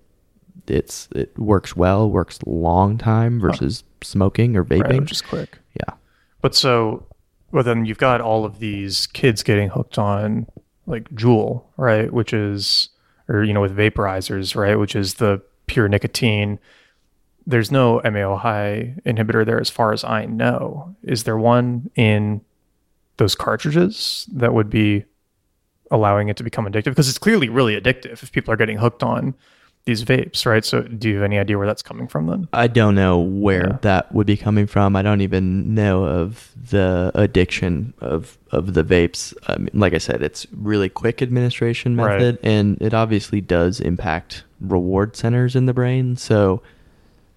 it's 0.67 1.07
it 1.15 1.37
works 1.37 1.75
well. 1.75 2.09
Works 2.09 2.39
long 2.45 2.97
time 2.97 3.39
versus 3.39 3.83
smoking 4.01 4.57
or 4.57 4.63
vaping. 4.63 5.01
which 5.01 5.11
is 5.11 5.21
quick. 5.21 5.59
yeah, 5.79 5.95
But 6.41 6.55
so, 6.55 7.05
well, 7.51 7.63
then 7.63 7.85
you've 7.85 7.97
got 7.97 8.19
all 8.19 8.45
of 8.45 8.59
these 8.59 9.07
kids 9.07 9.43
getting 9.43 9.69
hooked 9.69 9.97
on 9.97 10.47
like 10.85 11.09
Juul, 11.11 11.63
right? 11.77 12.11
Which 12.11 12.33
is, 12.33 12.89
or, 13.27 13.43
you 13.43 13.53
know, 13.53 13.61
with 13.61 13.75
vaporizers, 13.75 14.55
right? 14.55 14.75
Which 14.77 14.95
is 14.95 15.15
the 15.15 15.41
pure 15.67 15.87
nicotine. 15.87 16.59
There's 17.45 17.71
no 17.71 18.01
MAOI 18.03 19.01
inhibitor 19.03 19.45
there 19.45 19.59
as 19.59 19.69
far 19.69 19.93
as 19.93 20.03
I 20.03 20.25
know. 20.25 20.95
Is 21.03 21.23
there 21.23 21.37
one 21.37 21.89
in 21.95 22.41
those 23.17 23.35
cartridges 23.35 24.27
that 24.33 24.53
would 24.53 24.69
be 24.69 25.05
allowing 25.91 26.29
it 26.29 26.37
to 26.37 26.43
become 26.43 26.65
addictive? 26.65 26.85
Because 26.91 27.09
it's 27.09 27.17
clearly 27.17 27.49
really 27.49 27.79
addictive 27.79 28.23
if 28.23 28.31
people 28.31 28.53
are 28.53 28.57
getting 28.57 28.77
hooked 28.77 29.03
on 29.03 29.33
these 29.85 30.03
vapes, 30.03 30.45
right? 30.45 30.65
So 30.65 30.81
do 30.81 31.07
you 31.07 31.15
have 31.15 31.23
any 31.23 31.39
idea 31.39 31.57
where 31.57 31.65
that's 31.65 31.81
coming 31.81 32.09
from 32.09 32.27
then? 32.27 32.49
I 32.51 32.67
don't 32.67 32.93
know 32.93 33.19
where 33.19 33.67
Yeah. 33.69 33.77
that 33.83 34.11
would 34.13 34.27
be 34.27 34.35
coming 34.35 34.67
from. 34.67 34.97
I 34.97 35.01
don't 35.01 35.21
even 35.21 35.73
know 35.73 36.03
of 36.03 36.51
the 36.69 37.11
addiction 37.15 37.93
of 38.01 38.37
of 38.51 38.73
the 38.73 38.83
vapes. 38.83 39.33
I 39.47 39.57
mean, 39.57 39.69
like 39.73 39.93
I 39.93 39.97
said, 39.97 40.21
it's 40.21 40.45
really 40.53 40.89
quick 40.89 41.21
administration 41.21 41.95
Right. 41.95 42.17
method, 42.19 42.39
and 42.43 42.77
it 42.81 42.93
obviously 42.93 43.39
does 43.41 43.79
impact 43.79 44.43
reward 44.59 45.15
centers 45.15 45.55
in 45.55 45.67
the 45.67 45.73
brain. 45.73 46.15
So, 46.17 46.61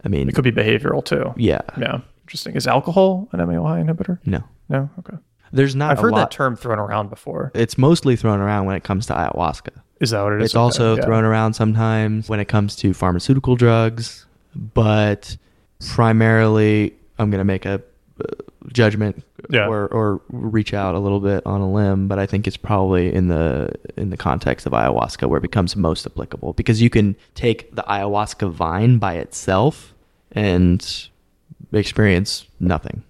I 0.05 0.09
mean, 0.09 0.29
It 0.29 0.35
could 0.35 0.45
be 0.45 0.51
behavioral 0.53 1.05
too. 1.05 1.33
yeah, 1.37 1.61
Yeah. 1.79 2.01
Interesting. 2.25 2.55
Is 2.57 2.67
alcohol 2.67 3.29
an 3.33 3.41
MAO 3.41 3.77
inhibitor? 3.77 4.19
no, 4.25 4.43
No? 4.69 4.89
Okay. 5.01 5.17
There's 5.53 5.75
not. 5.77 5.93
I've 5.93 5.99
a 5.99 6.03
heard 6.03 6.13
lot. 6.13 6.19
that 6.19 6.31
term 6.31 6.57
thrown 6.57 6.79
around 6.79 7.11
before. 7.11 7.51
it's 7.55 7.77
mostly 7.79 8.17
thrown 8.17 8.41
around 8.41 8.67
when 8.67 8.77
it 8.77 8.85
comes 8.85 9.07
to 9.07 9.15
ayahuasca. 9.15 9.71
Is 10.01 10.11
that 10.11 10.23
what 10.23 10.33
it 10.33 10.41
is? 10.41 10.47
It's 10.47 10.55
also 10.55 10.97
yeah. 10.97 11.05
thrown 11.05 11.25
around 11.25 11.55
sometimes 11.55 12.29
when 12.29 12.41
it 12.41 12.47
comes 12.47 12.75
to 12.77 12.95
pharmaceutical 12.95 13.55
drugs, 13.57 14.25
but 14.55 15.37
primarily, 15.95 16.95
I'm 17.19 17.31
going 17.31 17.39
to 17.41 17.45
make 17.45 17.67
a 17.67 17.75
uh, 18.21 18.25
judgment 18.73 19.23
Yeah. 19.51 19.67
or, 19.67 19.89
or 19.89 20.21
reach 20.31 20.73
out 20.75 20.95
a 20.95 20.99
little 20.99 21.21
bit 21.21 21.45
on 21.47 21.61
a 21.61 21.71
limb, 21.71 22.09
but 22.09 22.19
I 22.19 22.27
think 22.27 22.47
it's 22.47 22.57
probably 22.57 23.13
in 23.13 23.29
the 23.29 23.73
in 23.97 24.11
the 24.11 24.17
context 24.17 24.67
of 24.67 24.73
ayahuasca 24.73 25.29
where 25.29 25.39
it 25.39 25.43
becomes 25.43 25.77
most 25.77 26.07
applicable 26.07 26.53
because 26.55 26.81
you 26.81 26.89
can 26.91 27.17
take 27.35 27.75
the 27.75 27.83
ayahuasca 27.83 28.51
vine 28.51 28.99
by 28.99 29.15
itself 29.15 29.95
and 30.33 31.09
experience 31.73 32.47
nothing. 32.59 33.03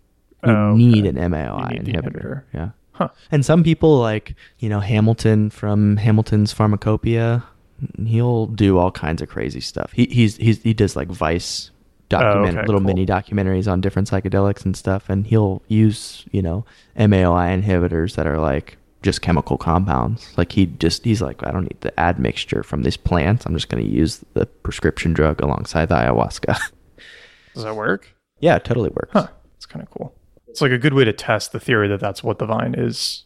You 0.45 0.53
Oh, 0.53 0.75
need 0.77 1.07
okay. 1.07 1.09
an 1.21 1.31
MAOI 1.33 1.71
need 1.85 1.95
inhibitor. 1.95 2.03
inhibitor. 2.13 2.43
Yeah. 2.55 2.69
Huh. 2.93 3.09
And 3.31 3.45
some 3.45 3.63
people 3.65 3.99
like, 3.99 4.35
you 4.59 4.69
know, 4.69 4.81
Hamilton 4.81 5.51
from 5.51 5.97
Hamilton's 5.97 6.53
Pharmacopoeia, 6.53 7.45
he'll 8.05 8.47
do 8.47 8.79
all 8.79 8.91
kinds 8.91 9.23
of 9.23 9.29
crazy 9.29 9.61
stuff. 9.61 9.93
He 9.93 10.07
he's, 10.07 10.37
he's 10.37 10.63
he 10.63 10.75
does 10.75 10.97
like 10.97 11.09
Vice 11.09 11.71
document 12.11 12.57
Oh, 12.57 12.59
okay, 12.61 12.67
little 12.67 12.81
cool. 12.81 12.89
mini 12.89 13.07
documentaries 13.07 13.71
on 13.71 13.81
different 13.81 14.11
psychedelics 14.11 14.65
and 14.65 14.77
stuff 14.77 15.09
and 15.09 15.27
he'll 15.27 15.63
use, 15.69 16.25
you 16.33 16.43
know, 16.43 16.65
MAOI 16.99 17.63
inhibitors 17.63 18.17
that 18.17 18.27
are 18.27 18.39
like 18.39 18.77
just 19.03 19.23
chemical 19.23 19.57
compounds. 19.57 20.37
Like 20.37 20.53
he 20.53 20.67
just 20.67 21.05
he's 21.05 21.23
like 21.23 21.43
I 21.47 21.53
don't 21.53 21.63
need 21.65 21.81
the 21.81 21.99
admixture 21.99 22.63
from 22.63 22.83
this 22.83 22.97
plant. 22.99 23.47
I'm 23.47 23.55
just 23.55 23.69
going 23.71 23.83
to 23.83 23.91
use 23.91 24.23
the 24.35 24.45
prescription 24.47 25.13
drug 25.15 25.41
alongside 25.41 25.89
the 25.89 25.95
ayahuasca. 25.95 26.59
Does 27.55 27.65
that 27.65 27.77
work? 27.77 28.09
yeah, 28.41 28.57
it 28.57 28.65
totally 28.65 28.91
works. 28.91 29.11
Huh. 29.13 29.29
It's 29.57 29.67
kind 29.67 29.83
of 29.83 29.91
cool. 29.91 30.15
It's 30.51 30.61
like 30.61 30.73
a 30.73 30.79
good 30.79 30.95
way 30.95 31.05
to 31.05 31.13
test 31.13 31.53
the 31.53 31.61
theory 31.61 31.89
that 31.89 32.01
that's 32.01 32.23
what 32.23 32.39
the 32.39 32.47
vine 32.47 32.75
is 32.77 33.25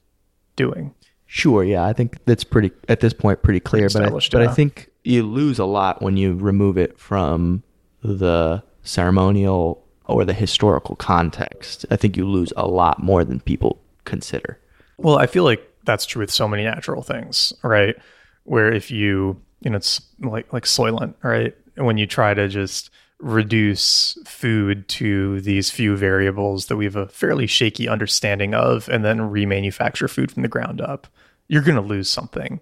doing. 0.57 0.95
Sure, 1.27 1.65
yeah, 1.65 1.85
I 1.85 1.93
think 1.93 2.25
that's 2.27 2.45
pretty 2.45 2.71
at 2.89 3.01
this 3.01 3.13
point 3.13 3.43
pretty 3.43 3.61
clear. 3.61 3.89
But 3.89 4.03
I, 4.03 4.05
established, 4.05 4.33
but 4.33 4.43
I 4.43 4.53
think 4.53 4.91
you 5.03 5.23
lose 5.23 5.59
a 5.59 5.65
lot 5.65 6.03
when 6.03 6.17
you 6.17 6.35
remove 6.35 6.79
it 6.79 6.99
from 6.99 7.63
the 8.03 8.63
ceremonial 8.83 9.85
or 10.07 10.25
the 10.25 10.35
historical 10.35 10.97
context. 10.97 11.87
I 11.91 11.97
think 11.97 12.17
you 12.17 12.29
lose 12.29 12.53
a 12.57 12.67
lot 12.67 13.03
more 13.03 13.25
than 13.25 13.41
people 13.41 13.81
consider. 14.05 14.61
Well, 14.99 15.17
I 15.17 15.27
feel 15.27 15.45
like 15.45 15.67
that's 15.85 16.07
true 16.07 16.21
with 16.21 16.31
so 16.31 16.47
many 16.47 16.65
natural 16.65 17.03
things, 17.03 17.53
right? 17.63 17.97
Where 18.45 18.71
if 18.71 18.91
you, 18.91 19.41
you 19.61 19.71
know, 19.71 19.77
it's 19.77 20.01
like 20.21 20.53
like 20.53 20.65
Soylent, 20.65 21.15
right? 21.23 21.57
When 21.77 21.99
you 21.99 22.07
try 22.07 22.35
to 22.35 22.49
just 22.49 22.91
reduce 23.21 24.19
food 24.27 24.89
to 24.89 25.41
these 25.41 25.71
few 25.71 25.97
variables 25.97 26.67
that 26.67 26.77
we 26.77 26.85
have 26.85 26.97
a 26.97 27.09
fairly 27.09 27.47
shaky 27.47 27.89
understanding 27.89 28.55
of, 28.55 28.89
and 28.89 29.05
then 29.05 29.19
remanufacture 29.19 30.11
food 30.11 30.31
from 30.31 30.43
the 30.43 30.49
ground 30.49 30.81
up, 30.81 31.07
you're 31.49 31.63
going 31.63 31.77
to 31.77 31.81
lose 31.81 32.09
something 32.09 32.61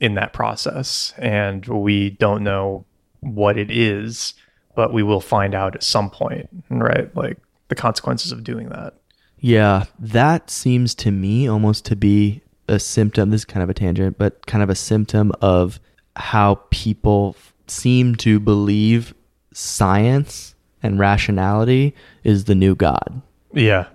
in 0.00 0.14
that 0.14 0.32
process, 0.32 1.14
and 1.18 1.66
we 1.66 2.10
don't 2.10 2.42
know 2.42 2.84
what 3.20 3.56
it 3.56 3.70
is, 3.70 4.34
but 4.74 4.92
we 4.92 5.02
will 5.02 5.20
find 5.20 5.54
out 5.54 5.74
at 5.74 5.82
some 5.82 6.10
point, 6.10 6.48
right? 6.68 7.14
Like 7.16 7.38
the 7.68 7.74
consequences 7.74 8.32
of 8.32 8.44
doing 8.44 8.68
that. 8.70 8.94
Yeah, 9.38 9.84
that 9.98 10.50
seems 10.50 10.94
to 10.96 11.10
me 11.10 11.48
almost 11.48 11.84
to 11.86 11.96
be 11.96 12.42
a 12.68 12.78
symptom. 12.78 13.30
This 13.30 13.42
is 13.42 13.44
kind 13.44 13.62
of 13.62 13.70
a 13.70 13.74
tangent, 13.74 14.18
but 14.18 14.46
kind 14.46 14.62
of 14.62 14.70
a 14.70 14.74
symptom 14.74 15.32
of 15.40 15.80
how 16.16 16.56
people 16.70 17.36
seem 17.66 18.14
to 18.16 18.40
believe 18.40 19.14
science 19.54 20.54
and 20.82 20.98
rationality 20.98 21.94
is 22.22 22.44
the 22.44 22.54
new 22.54 22.74
god. 22.74 23.22
Yeah, 23.52 23.86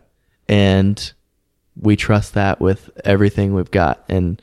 and 0.48 1.14
we 1.80 1.96
trust 1.96 2.34
that 2.34 2.60
with 2.60 2.90
everything 3.06 3.54
we've 3.54 3.72
got 3.72 4.04
and 4.10 4.42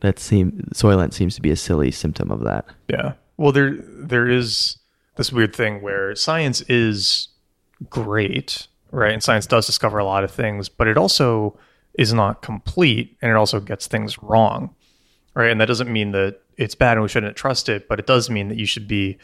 that 0.00 0.18
seem 0.18 0.68
soylent 0.74 1.12
seems 1.12 1.34
to 1.34 1.42
be 1.42 1.50
a 1.50 1.56
silly 1.56 1.90
symptom 1.90 2.30
of 2.30 2.44
that 2.44 2.64
Yeah. 2.88 3.12
Well, 3.36 3.52
there 3.52 3.76
there 3.76 4.28
is 4.28 4.78
this 5.16 5.32
weird 5.32 5.54
thing 5.54 5.82
where 5.82 6.14
science 6.16 6.60
is 6.62 7.28
great, 7.90 8.66
right? 8.90 9.12
And 9.12 9.22
science 9.22 9.46
does 9.46 9.66
discover 9.66 9.98
a 9.98 10.04
lot 10.04 10.24
of 10.24 10.30
things, 10.30 10.68
but 10.68 10.88
it 10.88 10.96
also 10.96 11.58
is 11.94 12.12
not 12.12 12.42
complete 12.42 13.16
and 13.20 13.30
it 13.30 13.34
also 13.34 13.60
gets 13.60 13.86
things 13.86 14.20
wrong, 14.22 14.74
right? 15.34 15.50
And 15.50 15.60
that 15.60 15.66
doesn't 15.66 15.92
mean 15.92 16.12
that 16.12 16.40
it's 16.56 16.74
bad 16.74 16.92
and 16.92 17.02
we 17.02 17.08
shouldn't 17.08 17.36
trust 17.36 17.68
it, 17.68 17.88
but 17.88 18.00
it 18.00 18.06
does 18.06 18.28
mean 18.30 18.48
that 18.48 18.58
you 18.58 18.66
should 18.66 18.88
be 18.88 19.18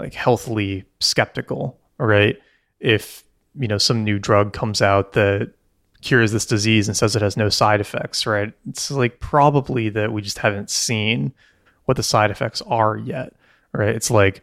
like 0.00 0.14
healthily 0.14 0.84
skeptical, 0.98 1.78
right? 1.98 2.36
If, 2.80 3.24
you 3.58 3.68
know, 3.68 3.78
some 3.78 4.02
new 4.04 4.18
drug 4.18 4.52
comes 4.52 4.82
out 4.82 5.12
that 5.12 5.52
cures 6.00 6.32
this 6.32 6.46
disease 6.46 6.88
and 6.88 6.96
says 6.96 7.14
it 7.14 7.22
has 7.22 7.36
no 7.36 7.48
side 7.48 7.80
effects, 7.80 8.26
right? 8.26 8.52
It's 8.68 8.90
like 8.90 9.20
probably 9.20 9.90
that 9.90 10.12
we 10.12 10.22
just 10.22 10.38
haven't 10.38 10.70
seen 10.70 11.32
what 11.84 11.96
the 11.96 12.02
side 12.02 12.30
effects 12.30 12.62
are 12.62 12.96
yet, 12.96 13.34
right? 13.72 13.94
It's 13.94 14.10
like 14.10 14.42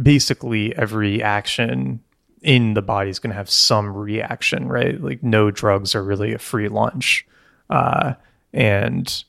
basically 0.00 0.76
every 0.76 1.22
action 1.22 2.00
in 2.42 2.74
the 2.74 2.82
body 2.82 3.10
is 3.10 3.18
going 3.18 3.30
to 3.30 3.36
have 3.36 3.50
some 3.50 3.94
reaction, 3.94 4.68
right? 4.68 5.00
Like 5.00 5.22
no 5.22 5.50
drugs 5.50 5.94
are 5.94 6.02
really 6.02 6.32
a 6.32 6.38
free 6.38 6.68
lunch. 6.68 7.26
Uh, 7.70 8.14
and 8.52 9.24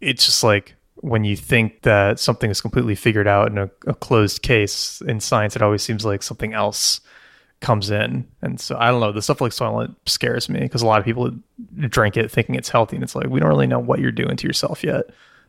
it's 0.00 0.24
just 0.24 0.42
like 0.42 0.74
when 1.02 1.24
you 1.24 1.36
think 1.36 1.82
that 1.82 2.18
something 2.18 2.50
is 2.50 2.60
completely 2.60 2.94
figured 2.94 3.26
out 3.26 3.50
in 3.50 3.58
a, 3.58 3.70
a 3.86 3.94
closed 3.94 4.42
case 4.42 5.00
in 5.02 5.20
science, 5.20 5.56
it 5.56 5.62
always 5.62 5.82
seems 5.82 6.04
like 6.04 6.22
something 6.22 6.52
else 6.52 7.00
comes 7.60 7.90
in. 7.90 8.26
And 8.42 8.60
so 8.60 8.76
I 8.78 8.90
don't 8.90 9.00
know, 9.00 9.12
the 9.12 9.22
stuff 9.22 9.40
like 9.40 9.52
Soylent 9.52 9.94
scares 10.06 10.48
me 10.48 10.60
because 10.60 10.82
a 10.82 10.86
lot 10.86 10.98
of 10.98 11.04
people 11.04 11.30
drink 11.76 12.16
it 12.16 12.30
thinking 12.30 12.54
it's 12.54 12.68
healthy. 12.68 12.96
And 12.96 13.02
it's 13.02 13.14
like, 13.14 13.28
we 13.28 13.40
don't 13.40 13.48
really 13.48 13.66
know 13.66 13.78
what 13.78 13.98
you're 14.00 14.12
doing 14.12 14.36
to 14.36 14.46
yourself 14.46 14.82
yet. 14.84 15.04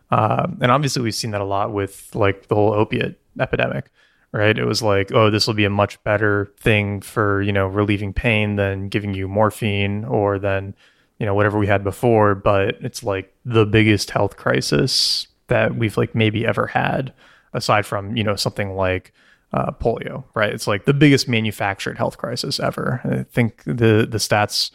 Um, 0.10 0.58
and 0.62 0.72
obviously, 0.72 1.02
we've 1.02 1.16
seen 1.16 1.32
that 1.32 1.41
a 1.41 1.45
lot 1.45 1.72
with 1.72 2.14
like 2.14 2.47
the 2.47 2.56
whole 2.56 2.74
opiate 2.74 3.20
epidemic, 3.39 3.89
right? 4.34 4.58
It 4.58 4.66
was 4.66 4.82
like, 4.82 5.12
oh, 5.14 5.30
this 5.30 5.47
will 5.47 5.54
be 5.54 5.66
a 5.66 5.70
much 5.70 6.02
better 6.04 6.54
thing 6.60 7.02
for, 7.02 7.41
you 7.41 7.54
know, 7.54 7.68
relieving 7.68 8.14
pain 8.14 8.58
than 8.58 8.89
giving 8.89 9.14
you 9.14 9.30
morphine 9.30 10.04
or 10.04 10.38
than, 10.38 10.76
you 11.18 11.26
know, 11.26 11.34
whatever 11.34 11.58
we 11.58 11.68
had 11.68 11.84
before. 11.84 12.36
But 12.36 12.76
it's 12.82 13.04
like 13.04 13.34
the 13.45 13.66
biggest 13.66 14.12
health 14.12 14.36
crisis 14.36 15.28
that 15.52 15.76
we've 15.76 15.97
like 15.97 16.16
maybe 16.16 16.45
ever 16.45 16.66
had 16.68 17.14
aside 17.54 17.86
from, 17.86 18.16
you 18.16 18.24
know, 18.24 18.36
something 18.36 18.76
like, 18.76 19.14
uh, 19.54 19.72
polio, 19.72 20.24
right? 20.34 20.54
It's 20.54 20.68
like 20.68 20.86
the 20.86 20.93
biggest 20.93 21.28
manufactured 21.28 21.97
health 21.97 22.18
crisis 22.18 22.60
ever. 22.60 23.02
I 23.04 23.24
think 23.24 23.64
the 23.66 24.08
the 24.10 24.18
stats 24.18 24.72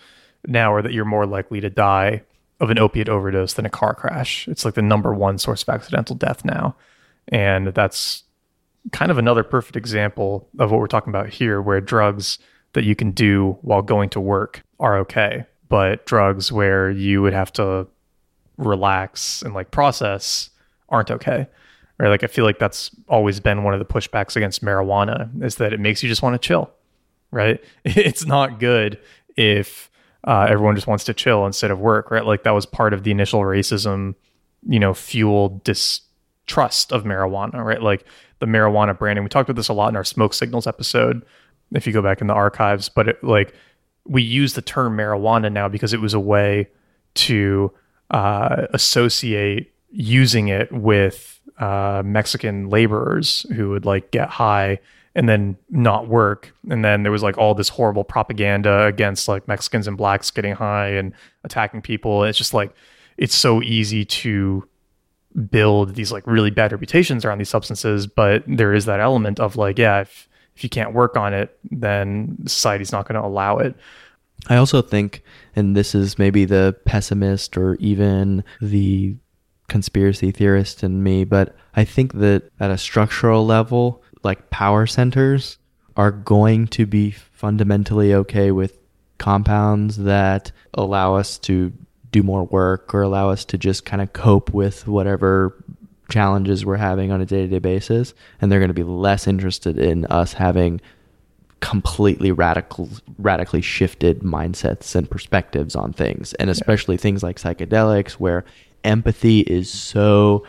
now 0.46 0.72
are 0.72 0.82
that 0.82 0.92
you're 0.92 1.06
more 1.06 1.26
likely 1.26 1.60
to 1.60 1.70
die 1.70 2.22
of 2.60 2.70
an 2.70 2.78
opiate 2.78 3.08
overdose 3.08 3.54
than 3.54 3.66
a 3.66 3.70
car 3.70 3.94
crash. 3.94 4.46
It's 4.48 4.64
like 4.64 4.74
the 4.74 4.82
number 4.82 5.14
one 5.14 5.38
source 5.38 5.62
of 5.62 5.70
accidental 5.70 6.14
death 6.14 6.44
now, 6.44 6.76
and 7.28 7.68
that's 7.68 8.24
kind 8.92 9.10
of 9.10 9.18
another 9.18 9.42
perfect 9.42 9.76
example 9.76 10.48
of 10.58 10.70
what 10.70 10.78
we're 10.80 10.86
talking 10.86 11.10
about 11.10 11.30
here, 11.30 11.62
where 11.62 11.80
drugs 11.80 12.38
that 12.74 12.84
you 12.84 12.94
can 12.94 13.12
do 13.12 13.56
while 13.62 13.82
going 13.82 14.10
to 14.10 14.20
work 14.20 14.62
are 14.78 14.98
okay, 14.98 15.46
but 15.68 16.04
drugs 16.04 16.52
where 16.52 16.90
you 16.90 17.22
would 17.22 17.32
have 17.32 17.52
to 17.54 17.86
relax 18.58 19.42
and 19.42 19.54
like 19.54 19.70
process 19.70 20.50
aren't 20.88 21.10
okay 21.10 21.46
right? 21.98 22.08
Like 22.08 22.24
I 22.24 22.26
feel 22.26 22.44
like 22.44 22.58
that's 22.58 22.90
always 23.08 23.40
been 23.40 23.62
one 23.62 23.74
of 23.74 23.80
the 23.80 23.86
pushbacks 23.86 24.36
against 24.36 24.64
marijuana 24.64 25.42
is 25.42 25.56
that 25.56 25.72
it 25.72 25.80
makes 25.80 26.02
you 26.02 26.08
just 26.08 26.22
want 26.22 26.40
to 26.40 26.46
chill, 26.46 26.70
right? 27.30 27.62
It's 27.84 28.26
not 28.26 28.60
good 28.60 28.98
if 29.36 29.90
uh, 30.24 30.46
everyone 30.48 30.74
just 30.74 30.86
wants 30.86 31.04
to 31.04 31.14
chill 31.14 31.46
instead 31.46 31.70
of 31.70 31.78
work, 31.78 32.10
right? 32.10 32.24
Like 32.24 32.42
that 32.44 32.50
was 32.50 32.66
part 32.66 32.92
of 32.92 33.04
the 33.04 33.10
initial 33.10 33.40
racism, 33.40 34.14
you 34.68 34.80
know, 34.80 34.92
fueled 34.92 35.62
distrust 35.64 36.92
of 36.92 37.04
marijuana, 37.04 37.64
right? 37.64 37.80
Like 37.80 38.04
the 38.40 38.46
marijuana 38.46 38.98
branding. 38.98 39.24
We 39.24 39.28
talked 39.28 39.48
about 39.48 39.56
this 39.56 39.68
a 39.68 39.72
lot 39.72 39.88
in 39.88 39.96
our 39.96 40.04
smoke 40.04 40.34
signals 40.34 40.66
episode. 40.66 41.24
If 41.72 41.86
you 41.86 41.92
go 41.92 42.02
back 42.02 42.20
in 42.20 42.26
the 42.26 42.34
archives, 42.34 42.88
but 42.88 43.08
it, 43.08 43.24
like 43.24 43.54
we 44.04 44.22
use 44.22 44.54
the 44.54 44.62
term 44.62 44.96
marijuana 44.96 45.52
now 45.52 45.68
because 45.68 45.92
it 45.92 46.00
was 46.00 46.14
a 46.14 46.20
way 46.20 46.68
to 47.14 47.72
uh, 48.10 48.66
associate 48.72 49.72
using 49.90 50.48
it 50.48 50.70
with 50.72 51.40
uh, 51.58 52.02
Mexican 52.04 52.68
laborers 52.68 53.46
who 53.54 53.70
would 53.70 53.84
like 53.84 54.10
get 54.10 54.28
high 54.28 54.78
and 55.14 55.28
then 55.28 55.56
not 55.70 56.08
work. 56.08 56.52
And 56.68 56.84
then 56.84 57.02
there 57.02 57.12
was 57.12 57.22
like 57.22 57.38
all 57.38 57.54
this 57.54 57.70
horrible 57.70 58.04
propaganda 58.04 58.84
against 58.84 59.28
like 59.28 59.48
Mexicans 59.48 59.88
and 59.88 59.96
blacks 59.96 60.30
getting 60.30 60.54
high 60.54 60.88
and 60.88 61.14
attacking 61.44 61.80
people. 61.80 62.24
It's 62.24 62.36
just 62.36 62.52
like 62.52 62.74
it's 63.16 63.34
so 63.34 63.62
easy 63.62 64.04
to 64.04 64.68
build 65.50 65.94
these 65.94 66.12
like 66.12 66.26
really 66.26 66.50
bad 66.50 66.72
reputations 66.72 67.24
around 67.24 67.38
these 67.38 67.48
substances, 67.48 68.06
but 68.06 68.42
there 68.46 68.74
is 68.74 68.84
that 68.86 69.00
element 69.00 69.40
of 69.40 69.56
like, 69.56 69.78
yeah, 69.78 70.00
if 70.00 70.28
if 70.54 70.64
you 70.64 70.70
can't 70.70 70.94
work 70.94 71.16
on 71.16 71.34
it, 71.34 71.58
then 71.70 72.36
society's 72.46 72.92
not 72.92 73.06
going 73.06 73.20
to 73.20 73.26
allow 73.26 73.58
it. 73.58 73.76
I 74.48 74.56
also 74.56 74.80
think, 74.80 75.22
and 75.54 75.76
this 75.76 75.94
is 75.94 76.18
maybe 76.18 76.46
the 76.46 76.74
pessimist 76.86 77.58
or 77.58 77.74
even 77.74 78.42
the 78.62 79.16
conspiracy 79.68 80.30
theorist 80.30 80.82
in 80.82 81.02
me, 81.02 81.24
but 81.24 81.54
I 81.74 81.84
think 81.84 82.14
that 82.14 82.50
at 82.60 82.70
a 82.70 82.78
structural 82.78 83.44
level, 83.44 84.02
like 84.22 84.50
power 84.50 84.86
centers 84.86 85.58
are 85.96 86.10
going 86.10 86.66
to 86.68 86.86
be 86.86 87.10
fundamentally 87.10 88.14
okay 88.14 88.50
with 88.50 88.78
compounds 89.18 89.96
that 89.98 90.52
allow 90.74 91.14
us 91.14 91.38
to 91.38 91.72
do 92.12 92.22
more 92.22 92.44
work 92.44 92.94
or 92.94 93.02
allow 93.02 93.30
us 93.30 93.44
to 93.46 93.58
just 93.58 93.84
kind 93.84 94.02
of 94.02 94.12
cope 94.12 94.52
with 94.52 94.86
whatever 94.86 95.64
challenges 96.08 96.64
we're 96.64 96.76
having 96.76 97.10
on 97.10 97.20
a 97.20 97.26
day-to-day 97.26 97.58
basis 97.58 98.14
and 98.40 98.50
they're 98.50 98.60
going 98.60 98.68
to 98.68 98.74
be 98.74 98.84
less 98.84 99.26
interested 99.26 99.78
in 99.78 100.04
us 100.06 100.34
having 100.34 100.80
completely 101.60 102.30
radical 102.30 102.88
radically 103.18 103.62
shifted 103.62 104.20
mindsets 104.20 104.94
and 104.94 105.10
perspectives 105.10 105.74
on 105.74 105.92
things 105.92 106.32
and 106.34 106.48
especially 106.48 106.94
yeah. 106.94 107.00
things 107.00 107.22
like 107.22 107.38
psychedelics 107.38 108.12
where 108.12 108.44
empathy 108.86 109.40
is 109.40 109.70
so 109.70 110.46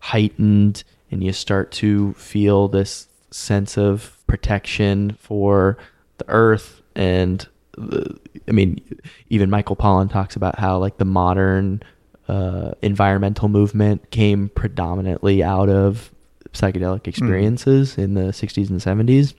heightened 0.00 0.84
and 1.10 1.24
you 1.24 1.32
start 1.32 1.72
to 1.72 2.12
feel 2.14 2.68
this 2.68 3.08
sense 3.30 3.76
of 3.76 4.16
protection 4.26 5.16
for 5.18 5.78
the 6.18 6.28
earth 6.28 6.82
and 6.94 7.48
the, 7.72 8.18
I 8.46 8.52
mean 8.52 8.80
even 9.28 9.50
Michael 9.50 9.76
Pollan 9.76 10.10
talks 10.10 10.36
about 10.36 10.58
how 10.58 10.78
like 10.78 10.98
the 10.98 11.04
modern 11.04 11.82
uh, 12.28 12.72
environmental 12.82 13.48
movement 13.48 14.10
came 14.10 14.50
predominantly 14.50 15.42
out 15.42 15.68
of 15.68 16.12
psychedelic 16.52 17.04
hmm. 17.04 17.08
experiences 17.08 17.96
mm. 17.96 18.04
in 18.04 18.14
the 18.14 18.22
60s 18.22 18.70
and 18.70 18.80
70s 18.80 19.34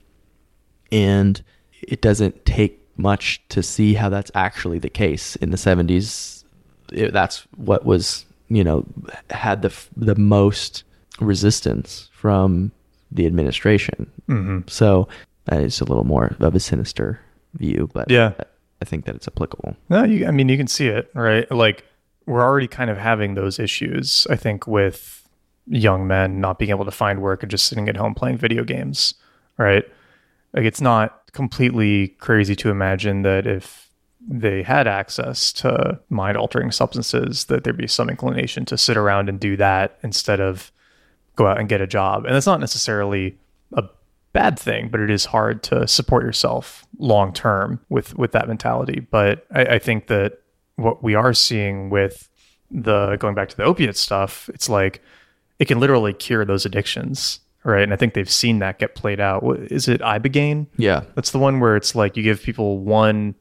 and 0.90 1.42
it 1.82 2.02
doesn't 2.02 2.44
take 2.44 2.78
much 2.96 3.42
to 3.48 3.62
see 3.62 3.94
how 3.94 4.08
that's 4.08 4.30
actually 4.34 4.78
the 4.78 4.90
case 4.90 5.36
in 5.36 5.50
the 5.50 5.56
70s 5.56 6.44
it, 6.92 7.12
that's 7.12 7.46
what 7.56 7.84
was 7.84 8.26
you 8.56 8.64
know, 8.64 8.84
had 9.30 9.62
the 9.62 9.72
the 9.96 10.14
most 10.14 10.84
resistance 11.20 12.10
from 12.12 12.72
the 13.10 13.26
administration. 13.26 14.10
Mm-hmm. 14.28 14.68
So 14.68 15.08
uh, 15.50 15.56
it's 15.56 15.80
a 15.80 15.84
little 15.84 16.04
more 16.04 16.36
of 16.38 16.54
a 16.54 16.60
sinister 16.60 17.20
view, 17.54 17.90
but 17.92 18.10
yeah, 18.10 18.32
I 18.80 18.84
think 18.84 19.04
that 19.06 19.14
it's 19.14 19.28
applicable. 19.28 19.76
No, 19.88 20.04
you, 20.04 20.26
I 20.26 20.30
mean, 20.30 20.48
you 20.48 20.56
can 20.56 20.66
see 20.66 20.88
it, 20.88 21.10
right? 21.14 21.50
Like 21.50 21.84
we're 22.26 22.42
already 22.42 22.68
kind 22.68 22.90
of 22.90 22.98
having 22.98 23.34
those 23.34 23.58
issues. 23.58 24.26
I 24.30 24.36
think 24.36 24.66
with 24.66 25.28
young 25.66 26.06
men 26.06 26.40
not 26.40 26.58
being 26.58 26.70
able 26.70 26.84
to 26.84 26.90
find 26.90 27.22
work 27.22 27.42
and 27.42 27.50
just 27.50 27.66
sitting 27.66 27.88
at 27.88 27.96
home 27.96 28.14
playing 28.14 28.38
video 28.38 28.64
games, 28.64 29.14
right? 29.58 29.84
Like 30.52 30.64
it's 30.64 30.80
not 30.80 31.32
completely 31.32 32.08
crazy 32.08 32.54
to 32.56 32.70
imagine 32.70 33.22
that 33.22 33.46
if 33.46 33.81
they 34.28 34.62
had 34.62 34.86
access 34.86 35.52
to 35.52 35.98
mind 36.08 36.36
altering 36.36 36.70
substances, 36.70 37.46
that 37.46 37.64
there'd 37.64 37.76
be 37.76 37.86
some 37.86 38.08
inclination 38.08 38.64
to 38.66 38.78
sit 38.78 38.96
around 38.96 39.28
and 39.28 39.40
do 39.40 39.56
that 39.56 39.98
instead 40.02 40.40
of 40.40 40.72
go 41.36 41.46
out 41.46 41.58
and 41.58 41.68
get 41.68 41.80
a 41.80 41.86
job. 41.86 42.24
And 42.24 42.34
that's 42.34 42.46
not 42.46 42.60
necessarily 42.60 43.36
a 43.72 43.84
bad 44.32 44.58
thing, 44.58 44.88
but 44.88 45.00
it 45.00 45.10
is 45.10 45.24
hard 45.24 45.62
to 45.64 45.88
support 45.88 46.24
yourself 46.24 46.86
long 46.98 47.32
term 47.32 47.80
with 47.88 48.16
with 48.16 48.32
that 48.32 48.48
mentality. 48.48 49.00
But 49.00 49.46
I, 49.52 49.64
I 49.64 49.78
think 49.78 50.06
that 50.06 50.40
what 50.76 51.02
we 51.02 51.14
are 51.14 51.32
seeing 51.32 51.90
with 51.90 52.28
the 52.70 53.16
going 53.16 53.34
back 53.34 53.48
to 53.50 53.56
the 53.56 53.64
opiate 53.64 53.96
stuff, 53.96 54.48
it's 54.54 54.68
like 54.68 55.02
it 55.58 55.66
can 55.66 55.80
literally 55.80 56.12
cure 56.12 56.44
those 56.44 56.64
addictions 56.64 57.40
right? 57.64 57.82
And 57.84 57.92
I 57.92 57.96
think 57.96 58.14
they've 58.14 58.28
seen 58.28 58.58
that 58.58 58.80
get 58.80 58.96
played 58.96 59.20
out. 59.20 59.44
Is 59.70 59.86
it 59.86 60.00
ibogaine? 60.00 60.66
Yeah, 60.76 61.04
that's 61.14 61.30
the 61.30 61.38
one 61.38 61.60
where 61.60 61.76
it's 61.76 61.94
like 61.94 62.16
you 62.16 62.22
give 62.24 62.42
people 62.42 62.80
one 62.80 63.36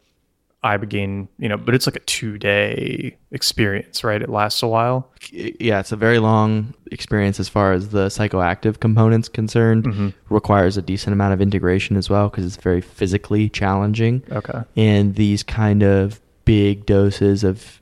ibogaine, 0.64 1.28
you 1.40 1.50
know, 1.50 1.58
but 1.58 1.74
it's 1.74 1.88
like 1.88 1.96
a 1.96 2.02
two 2.02 2.38
day 2.38 3.18
experience, 3.32 4.04
right? 4.04 4.22
It 4.22 4.30
lasts 4.30 4.62
a 4.62 4.68
while. 4.68 5.12
Yeah, 5.32 5.80
it's 5.80 5.92
a 5.92 5.96
very 5.96 6.20
long 6.20 6.74
experience 6.92 7.40
as 7.40 7.50
far 7.50 7.74
as 7.74 7.90
the 7.90 8.08
psychoactive 8.08 8.80
components 8.80 9.28
concerned. 9.28 9.86
Mm-hmm. 9.86 10.10
Requires 10.30 10.78
a 10.78 10.82
decent 10.82 11.14
amount 11.14 11.34
of 11.34 11.42
integration 11.42 11.98
as 11.98 12.10
well 12.10 12.30
because 12.30 12.46
it's 12.46 12.58
very 12.58 12.82
physically 12.82 13.50
challenging. 13.50 14.24
Okay. 14.32 14.62
And 14.78 15.16
these 15.16 15.42
kind 15.42 15.82
of 15.82 16.22
big 16.46 16.86
doses 16.86 17.44
of 17.44 17.82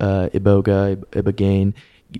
uh, 0.00 0.28
iboga, 0.32 0.96
ibogaine, 1.12 1.74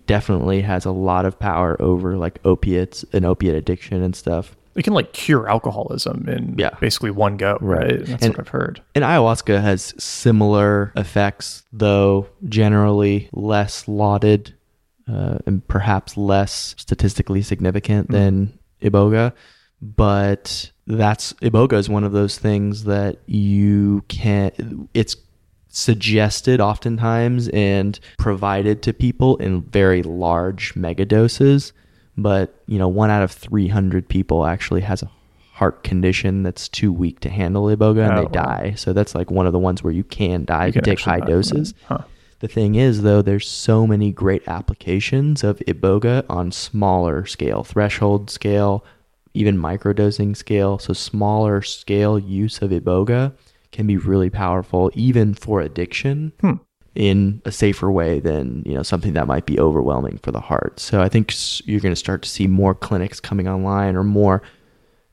definitely 0.07 0.61
has 0.61 0.84
a 0.84 0.90
lot 0.90 1.24
of 1.24 1.38
power 1.38 1.80
over 1.80 2.16
like 2.16 2.40
opiates 2.44 3.05
and 3.12 3.24
opiate 3.24 3.55
addiction 3.55 4.02
and 4.02 4.14
stuff. 4.14 4.57
It 4.74 4.82
can 4.82 4.92
like 4.94 5.12
cure 5.12 5.48
alcoholism 5.48 6.28
in 6.28 6.54
Yeah. 6.58 6.70
basically 6.80 7.10
one 7.10 7.36
go, 7.36 7.58
right? 7.60 7.80
Right. 7.80 8.04
That's 8.06 8.24
And- 8.24 8.32
what 8.34 8.40
I've 8.40 8.48
heard. 8.48 8.80
And 8.94 9.04
ayahuasca 9.04 9.60
has 9.60 9.94
similar 9.98 10.92
effects, 10.96 11.62
though 11.72 12.26
generally 12.48 13.28
less 13.32 13.86
lauded 13.88 14.54
uh, 15.06 15.36
and 15.46 15.66
perhaps 15.68 16.16
less 16.16 16.74
statistically 16.78 17.42
significant 17.42 18.10
than 18.10 18.58
iboga. 18.82 19.32
But 19.82 20.70
that's 20.86 21.34
iboga 21.34 21.74
is 21.74 21.88
one 21.90 22.04
of 22.04 22.12
those 22.12 22.38
things 22.38 22.84
that 22.84 23.18
you 23.26 24.02
can't. 24.08 24.88
It's 24.94 25.16
suggested 25.68 26.60
oftentimes 26.60 27.48
and 27.48 27.98
provided 28.16 28.80
to 28.82 28.92
people 28.92 29.36
in 29.38 29.60
very 29.62 30.02
large 30.02 30.74
mega 30.76 31.04
doses. 31.04 31.72
But 32.16 32.54
you 32.66 32.78
know, 32.78 32.88
one 32.88 33.10
out 33.10 33.22
of 33.22 33.30
three 33.32 33.68
hundred 33.68 34.08
people 34.08 34.46
actually 34.46 34.82
has 34.82 35.02
a 35.02 35.10
heart 35.52 35.84
condition 35.84 36.42
that's 36.42 36.68
too 36.68 36.92
weak 36.92 37.20
to 37.20 37.28
handle 37.28 37.66
iboga 37.66 38.08
and 38.08 38.18
Oh, 38.18 38.22
they 38.22 38.28
die. 38.32 38.74
So 38.76 38.92
that's 38.92 39.14
like 39.14 39.30
one 39.30 39.46
of 39.46 39.52
the 39.52 39.58
ones 39.58 39.82
where 39.84 39.92
you 39.92 40.02
can 40.04 40.44
die 40.44 40.66
you 40.66 40.72
can 40.72 40.82
take 40.82 41.00
high 41.00 41.20
die 41.20 41.26
doses. 41.26 41.74
Huh. 41.86 41.98
The 42.40 42.48
thing 42.48 42.74
is, 42.74 43.02
though, 43.02 43.22
there's 43.22 43.48
so 43.48 43.86
many 43.86 44.10
great 44.12 44.46
applications 44.48 45.42
of 45.44 45.60
iboga 45.60 46.24
on 46.28 46.52
smaller 46.52 47.24
scale, 47.24 47.62
threshold 47.64 48.30
scale, 48.30 48.84
even 49.32 49.56
microdosing 49.56 50.36
scale. 50.36 50.78
So 50.78 50.92
smaller 50.92 51.62
scale 51.62 52.18
use 52.18 52.60
of 52.60 52.70
iboga 52.70 53.32
can 53.72 53.86
be 53.86 53.96
really 53.96 54.28
powerful, 54.30 54.90
even 54.94 55.34
for 55.34 55.60
addiction, 55.60 56.32
Hmm. 56.40 56.54
In 56.95 57.42
a 57.45 57.53
safer 57.53 57.90
way 57.90 58.20
than 58.20 58.62
you 58.64 58.74
know 58.74 58.82
something 58.82 59.14
that 59.14 59.26
might 59.26 59.47
be 59.47 59.59
overwhelming 59.59 60.18
for 60.22 60.30
the 60.30 60.40
heart. 60.40 60.78
So 60.78 61.01
I 61.01 61.09
think 61.09 61.32
you're 61.66 61.80
going 61.80 61.92
to 61.92 61.97
start 61.97 62.22
to 62.22 62.28
see 62.28 62.47
more 62.47 62.74
clinics 62.74 63.20
coming 63.20 63.49
online 63.49 63.97
or 63.97 64.05
more 64.05 64.42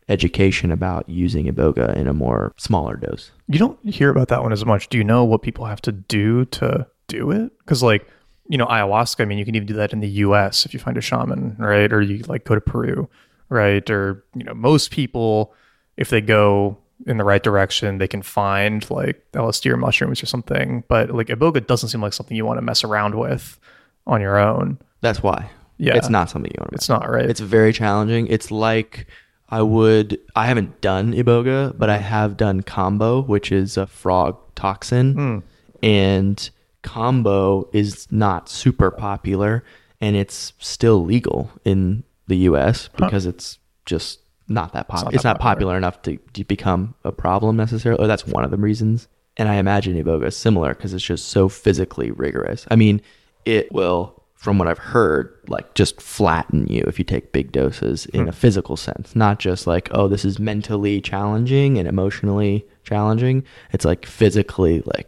education 0.10 0.72
about 0.72 1.08
using 1.08 1.46
iboga 1.46 1.96
in 1.96 2.08
a 2.08 2.14
more 2.14 2.54
smaller 2.58 2.96
dose. 2.98 3.32
You 3.48 3.60
don't 3.60 3.80
hear 3.90 4.10
about 4.10 4.28
that 4.28 4.44
one 4.44 4.52
as 4.52 4.66
much. 4.66 4.90
Do 4.90 4.98
you 4.98 5.04
know 5.04 5.24
what 5.24 5.42
people 5.42 5.66
have 5.66 5.82
to 5.84 5.92
do 5.92 6.46
to 6.46 6.86
do 7.08 7.32
it? 7.32 7.58
Because 7.60 7.82
like 7.82 8.08
you 8.48 8.58
know 8.58 8.66
ayahuasca. 8.68 9.22
I 9.22 9.26
mean, 9.26 9.38
you 9.38 9.46
can 9.46 9.56
even 9.56 9.68
do 9.68 9.76
that 9.76 9.94
in 9.94 10.02
the 10.02 10.10
U.S. 10.10 10.66
if 10.66 10.74
you 10.74 10.80
find 10.80 10.98
a 10.98 11.02
shaman, 11.02 11.56
right? 11.58 11.92
Or 11.92 12.02
you 12.02 12.24
like 12.28 12.44
go 12.44 12.54
to 12.54 12.62
Peru, 12.62 13.10
right? 13.50 13.90
Or 13.90 14.24
you 14.36 14.44
know 14.44 14.54
most 14.54 14.92
people, 14.92 15.54
if 15.98 16.10
they 16.10 16.22
go 16.22 16.78
in 17.08 17.18
the 17.18 17.24
right 17.24 17.42
direction, 17.42 17.98
they 17.98 18.08
can 18.08 18.22
find 18.22 18.90
like 18.90 19.24
LSD 19.34 19.72
or 19.72 19.78
mushrooms 19.78 20.22
or 20.22 20.26
something. 20.26 20.84
But 20.88 21.12
like 21.12 21.28
iboga 21.28 21.66
doesn't 21.66 21.90
seem 21.90 22.02
like 22.02 22.14
something 22.14 22.36
you 22.36 22.46
want 22.46 22.58
to 22.58 22.62
mess 22.62 22.84
around 22.84 23.16
with 23.16 23.60
on 24.08 24.22
your 24.22 24.38
own. 24.38 24.78
That's 25.02 25.24
why. 25.24 25.50
Yeah. 25.78 25.96
It's 25.96 26.10
not 26.10 26.30
something 26.30 26.52
you 26.52 26.62
want 26.62 26.72
to 26.72 26.76
It's 26.76 26.90
not 26.90 27.10
right. 27.10 27.30
It's 27.30 27.40
very 27.40 27.74
challenging. 27.74 28.28
It's 28.28 28.52
like 28.52 29.08
I 29.50 29.62
would 29.62 30.20
I 30.36 30.46
haven't 30.46 30.82
done 30.82 31.14
iboga, 31.14 31.78
but 31.78 31.90
I 31.90 31.98
have 31.98 32.38
done 32.38 32.62
kambo, 32.62 33.28
which 33.28 33.52
is 33.52 33.78
a 33.78 33.88
frog 33.88 34.38
toxin. 34.56 35.14
Hmm. 35.14 35.40
And 35.84 36.50
kambo 36.84 37.68
is 37.74 38.12
not 38.12 38.50
super 38.50 38.92
popular 38.92 39.64
and 40.00 40.16
it's 40.16 40.54
still 40.58 41.04
legal 41.04 41.52
in 41.64 42.04
the 42.28 42.38
US 42.38 42.90
because 42.98 43.26
it's 43.26 43.60
just 43.86 44.20
not 44.54 44.74
that 44.74 44.88
popular. 44.88 45.16
It's 45.16 45.24
not, 45.24 45.40
popular 45.40 45.78
enough 45.78 46.02
to, 46.04 46.18
to 46.18 46.44
become 46.44 46.96
a 47.04 47.12
problem 47.12 47.58
necessarily. 47.58 48.04
Or 48.04 48.08
that's 48.08 48.26
one 48.28 48.44
of 48.44 48.52
the 48.52 48.58
reasons. 48.58 49.08
And 49.38 49.50
I 49.50 49.56
imagine 49.56 49.96
iboga 49.96 50.28
is 50.28 50.38
similar 50.38 50.74
because 50.74 50.94
it's 50.94 51.04
just 51.04 51.30
so 51.30 51.50
physically 51.50 52.12
rigorous. 52.12 52.68
I 52.70 52.76
mean, 52.76 53.02
it 53.46 53.72
will, 53.72 54.24
from 54.36 54.58
what 54.58 54.68
I've 54.68 54.78
heard, 54.78 55.34
like 55.48 55.74
just 55.74 56.02
flatten 56.02 56.68
you 56.68 56.84
if 56.86 57.00
you 57.00 57.06
take 57.06 57.32
big 57.32 57.52
doses 57.52 58.06
in 58.08 58.22
a 58.22 58.26
hmm. 58.26 58.32
physical 58.32 58.76
sense, 58.76 59.16
not 59.16 59.40
just 59.40 59.68
like, 59.68 59.90
oh, 59.92 60.08
this 60.08 60.26
is 60.26 60.40
mentally 60.40 61.02
challenging 61.02 61.78
and 61.78 61.88
emotionally 61.88 62.66
challenging. 62.84 63.44
It's 63.72 63.86
like 63.86 64.06
physically, 64.06 64.82
like 64.86 65.08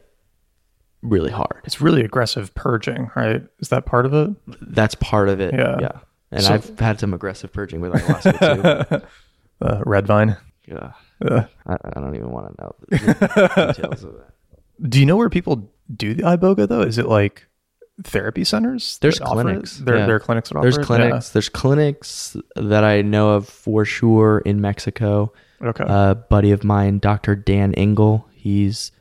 really 1.01 1.31
hard. 1.31 1.61
it's 1.65 1.81
really 1.81 2.03
aggressive 2.03 2.55
purging, 2.55 3.11
right? 3.15 3.43
Is 3.59 3.69
that 3.69 3.85
part 3.85 4.05
of 4.05 4.13
it? 4.13 4.29
That's 4.61 4.95
part 4.95 5.29
of 5.29 5.41
it. 5.41 5.53
Yeah. 5.53 5.77
Yeah. 5.81 5.99
And 6.31 6.43
So- 6.43 6.53
I've 6.53 6.79
had 6.79 6.99
some 6.99 7.13
aggressive 7.13 7.53
purging 7.53 7.81
with 7.81 7.93
ayahuasca 7.93 9.05
Uh, 9.63 9.81
red 9.85 10.07
vine. 10.07 10.37
Yeah. 10.67 10.93
Uh, 11.23 11.45
I, 11.65 11.77
I 11.83 11.99
don't 11.99 12.15
even 12.15 12.31
want 12.31 12.55
to 12.55 12.63
know 12.63 12.75
the 12.89 13.73
details 13.77 14.03
of 14.03 14.13
that. 14.13 14.89
do 14.89 14.99
you 14.99 15.05
know 15.05 15.15
where 15.17 15.29
people 15.29 15.69
do 15.95 16.13
the 16.13 16.23
iboga 16.23 16.67
though? 16.67 16.81
Is 16.81 16.97
it 16.97 17.07
like 17.07 17.47
therapy 18.03 18.43
centers? 18.43 18.97
There's 18.99 19.19
that 19.19 19.25
offer 19.25 19.41
it? 19.41 19.43
clinics. 19.43 19.77
There, 19.77 19.97
yeah. 19.97 20.05
there 20.05 20.15
are 20.15 20.19
clinics 20.19 20.49
that 20.49 20.61
There's 20.61 20.77
it? 20.77 20.85
clinics. 20.85 21.29
There's 21.29 21.49
clinics 21.49 22.37
that 22.55 22.83
I 22.83 23.01
know 23.01 23.31
of 23.31 23.47
for 23.47 23.85
sure 23.85 24.39
in 24.39 24.61
Mexico. 24.61 25.31
Okay. 25.61 25.85
A 25.87 26.15
buddy 26.15 26.51
of 26.51 26.63
mine, 26.63 26.99
Dr. 26.99 27.35
Dan 27.35 27.73
Engle, 27.75 28.27
he's 28.33 28.91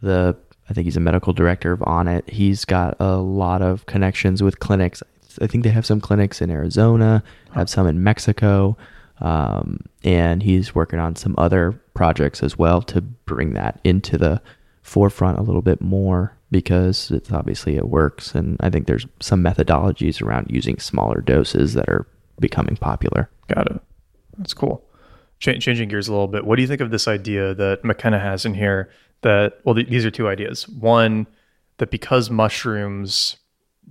the 0.00 0.36
I 0.68 0.72
think 0.72 0.84
he's 0.86 0.96
a 0.96 1.00
medical 1.00 1.32
director 1.32 1.72
of 1.72 1.80
Onnit. 1.80 2.28
He's 2.28 2.64
got 2.64 2.96
a 2.98 3.16
lot 3.16 3.62
of 3.62 3.86
connections 3.86 4.42
with 4.42 4.58
clinics. 4.58 5.02
I 5.40 5.46
think 5.46 5.64
they 5.64 5.70
have 5.70 5.86
some 5.86 6.00
clinics 6.00 6.40
in 6.40 6.50
Arizona, 6.50 7.22
have 7.52 7.68
some 7.68 7.86
in 7.86 8.02
Mexico, 8.02 8.76
um, 9.20 9.80
and 10.04 10.42
he's 10.42 10.74
working 10.74 10.98
on 10.98 11.16
some 11.16 11.34
other 11.38 11.72
projects 11.94 12.42
as 12.42 12.58
well 12.58 12.82
to 12.82 13.00
bring 13.00 13.54
that 13.54 13.80
into 13.84 14.18
the 14.18 14.40
forefront 14.82 15.38
a 15.38 15.42
little 15.42 15.62
bit 15.62 15.80
more 15.80 16.36
because 16.50 17.10
it's 17.10 17.32
obviously 17.32 17.76
it 17.76 17.88
works, 17.88 18.34
and 18.34 18.56
I 18.60 18.70
think 18.70 18.86
there's 18.86 19.06
some 19.20 19.42
methodologies 19.42 20.22
around 20.22 20.46
using 20.48 20.78
smaller 20.78 21.20
doses 21.20 21.74
that 21.74 21.88
are 21.88 22.06
becoming 22.38 22.76
popular. 22.76 23.28
Got 23.48 23.70
it. 23.70 23.80
That's 24.38 24.54
cool. 24.54 24.84
Ch- 25.40 25.60
changing 25.60 25.88
gears 25.88 26.08
a 26.08 26.12
little 26.12 26.28
bit. 26.28 26.44
What 26.44 26.56
do 26.56 26.62
you 26.62 26.68
think 26.68 26.80
of 26.80 26.90
this 26.90 27.08
idea 27.08 27.54
that 27.54 27.84
McKenna 27.84 28.18
has 28.18 28.44
in 28.44 28.54
here? 28.54 28.90
That 29.22 29.60
well, 29.64 29.74
th- 29.74 29.88
these 29.88 30.04
are 30.04 30.10
two 30.10 30.28
ideas. 30.28 30.68
One, 30.68 31.26
that 31.78 31.90
because 31.90 32.30
mushrooms 32.30 33.36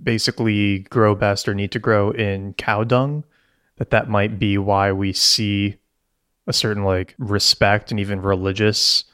basically 0.02 0.80
grow 0.80 1.14
best 1.14 1.48
or 1.48 1.54
need 1.54 1.72
to 1.72 1.78
grow 1.78 2.10
in 2.10 2.54
cow 2.54 2.84
dung, 2.84 3.24
that 3.76 3.90
that 3.90 4.08
might 4.08 4.38
be 4.38 4.58
why 4.58 4.92
we 4.92 5.12
see 5.12 5.76
a 6.46 6.52
certain 6.52 6.84
like 6.84 7.14
respect 7.18 7.90
and 7.90 8.00
even 8.00 8.20
religious 8.20 9.04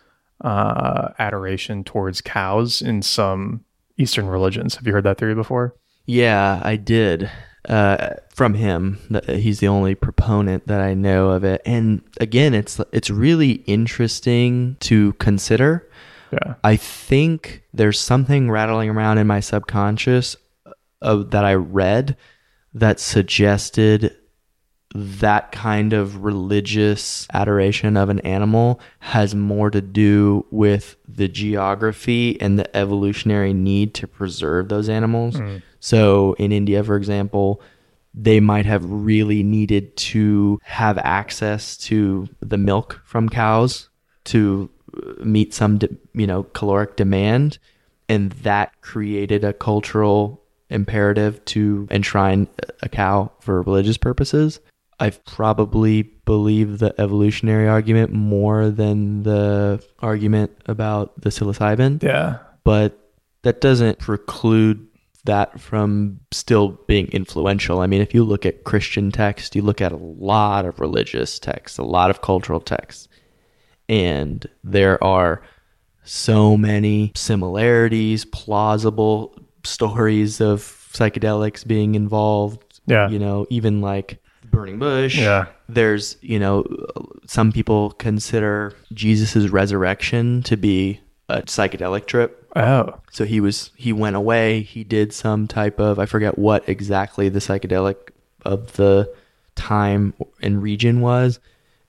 uh, 0.43 1.09
adoration 1.19 1.85
towards 1.85 2.21
cows 2.21 2.83
in 2.83 3.03
some 3.03 3.65
Eastern 3.97 4.27
religions. 4.27 4.77
Have 4.77 4.87
you 4.87 4.93
heard 4.93 5.05
that 5.05 5.19
theory 5.19 5.35
before? 5.35 5.75
Yeah, 6.07 6.61
I 6.65 6.77
did. 6.77 7.31
Uh, 7.69 8.15
from 8.29 8.55
him, 8.55 8.99
he's 9.29 9.61
the 9.61 9.69
only 9.69 9.95
proponent 9.95 10.67
that 10.67 10.81
I 10.81 10.95
know 10.95 11.31
of 11.31 11.45
it. 11.45 11.63
And 11.65 12.03
again, 12.21 12.55
it's 12.55 12.81
it's 12.93 13.09
really 13.09 13.63
interesting 13.67 14.77
to 14.81 15.13
consider. 15.15 15.89
Yeah. 16.33 16.55
I 16.65 16.77
think 16.77 17.63
there's 17.73 18.01
something 18.01 18.51
rattling 18.51 18.91
around 18.91 19.19
in 19.19 19.27
my 19.27 19.39
subconscious 19.41 20.35
of 21.01 21.31
that 21.31 21.45
I 21.45 21.55
read 21.55 22.17
that 22.75 22.99
suggested 22.99 24.17
that 24.95 25.53
kind 25.53 25.93
of 25.93 26.23
religious 26.25 27.27
adoration 27.33 27.97
of 27.97 28.09
an 28.09 28.21
animal 28.21 28.81
has 28.99 29.35
more 29.35 29.71
to 29.71 29.81
do 29.81 30.45
with 30.51 30.97
the 31.09 31.29
geography 31.29 32.41
and 32.41 32.59
the 32.59 32.77
evolutionary 32.77 33.55
need 33.55 33.95
to 33.95 34.07
preserve 34.07 34.69
those 34.69 34.89
animals. 34.89 35.37
So 35.81 36.35
in 36.35 36.53
India, 36.53 36.85
for 36.85 36.97
example, 36.97 37.61
they 38.15 38.41
might 38.41 38.67
have 38.67 38.85
really 38.85 39.43
needed 39.43 39.97
to 39.97 40.59
have 40.63 40.99
access 40.99 41.77
to 41.79 42.29
the 42.41 42.59
milk 42.59 43.01
from 43.07 43.29
cows 43.29 43.89
to 44.25 44.69
uh, 44.95 45.25
meet 45.25 45.55
some 45.55 45.79
de- 45.79 45.89
you 46.13 46.27
know 46.27 46.43
caloric 46.43 46.97
demand. 46.97 47.59
And 48.09 48.33
that 48.33 48.79
created 48.83 49.43
a 49.43 49.55
cultural 49.55 50.43
imperative 50.69 51.43
to 51.47 51.89
enshrine 51.91 52.49
a 52.83 52.89
cow 52.89 53.31
for 53.41 53.63
religious 53.63 53.97
purposes 53.97 54.61
i 55.07 55.11
probably 55.11 56.03
believe 56.25 56.79
the 56.79 56.95
evolutionary 57.01 57.69
argument 57.69 58.13
more 58.13 58.71
than 58.71 59.23
the 59.25 59.83
argument 59.99 60.51
about 60.67 61.21
the 61.21 61.31
psilocybin 61.31 62.03
Yeah. 62.03 62.39
but 62.65 62.99
that 63.43 63.61
doesn't 63.61 63.99
preclude 63.99 64.87
that 65.25 65.61
from 65.61 66.19
still 66.33 66.79
being 66.89 67.07
influential. 67.09 67.81
I 67.81 67.87
mean, 67.87 68.01
if 68.01 68.13
you 68.15 68.25
look 68.25 68.45
at 68.45 68.65
Christian 68.65 69.13
text, 69.13 69.55
you 69.57 69.63
look 69.63 69.81
at 69.81 69.93
a 69.93 69.97
lot 69.97 70.65
of 70.65 70.81
religious 70.81 71.39
texts, 71.39 71.79
a 71.79 71.85
lot 71.85 72.11
of 72.11 72.23
cultural 72.23 72.61
texts, 72.61 73.09
and 73.89 74.47
there 74.65 75.03
are 75.03 75.43
so 76.05 76.57
many 76.57 77.13
similarities, 77.17 78.25
plausible 78.25 79.37
stories 79.65 80.41
of 80.41 80.61
psychedelics 80.93 81.67
being 81.67 81.95
involved. 81.95 82.81
Yeah. 82.87 83.09
You 83.09 83.19
know, 83.19 83.47
even 83.51 83.81
like 83.81 84.22
burning 84.53 84.79
bush. 84.79 85.19
Yeah. 85.19 85.47
There's, 85.69 86.17
you 86.21 86.39
know, 86.39 86.65
some 87.27 87.51
people 87.51 87.91
consider 87.93 88.77
Jesus' 88.93 89.49
resurrection 89.49 90.43
to 90.45 90.57
be 90.57 91.01
a 91.29 91.43
psychedelic 91.43 92.07
trip. 92.07 92.47
Oh. 92.55 93.01
So 93.11 93.25
he 93.25 93.41
was 93.41 93.71
he 93.75 93.93
went 93.93 94.15
away. 94.15 94.63
He 94.63 94.85
did 94.85 95.13
some 95.13 95.49
type 95.49 95.81
of 95.81 95.99
I 95.99 96.07
forget 96.07 96.39
what 96.39 96.69
exactly 96.69 97.29
the 97.29 97.41
psychedelic 97.41 98.11
of 98.45 98.75
the 98.75 99.13
time 99.55 100.15
and 100.41 100.63
region 100.63 101.01
was, 101.01 101.41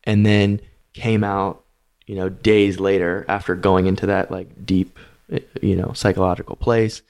and 0.04 0.26
then 0.26 0.62
came 0.94 1.24
out, 1.24 1.64
you 2.06 2.16
know, 2.16 2.30
days 2.30 2.80
later 2.80 3.26
after 3.28 3.56
going 3.56 3.86
into 3.86 4.06
that 4.06 4.32
like 4.32 4.66
deep, 4.66 4.98
you 5.62 5.76
know, 5.76 5.92
psychological 5.94 6.56
place. 6.56 7.02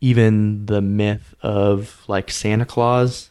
Even 0.00 0.66
the 0.66 0.80
myth 0.80 1.34
of 1.42 2.02
like 2.08 2.30
Santa 2.30 2.64
Claus 2.64 3.30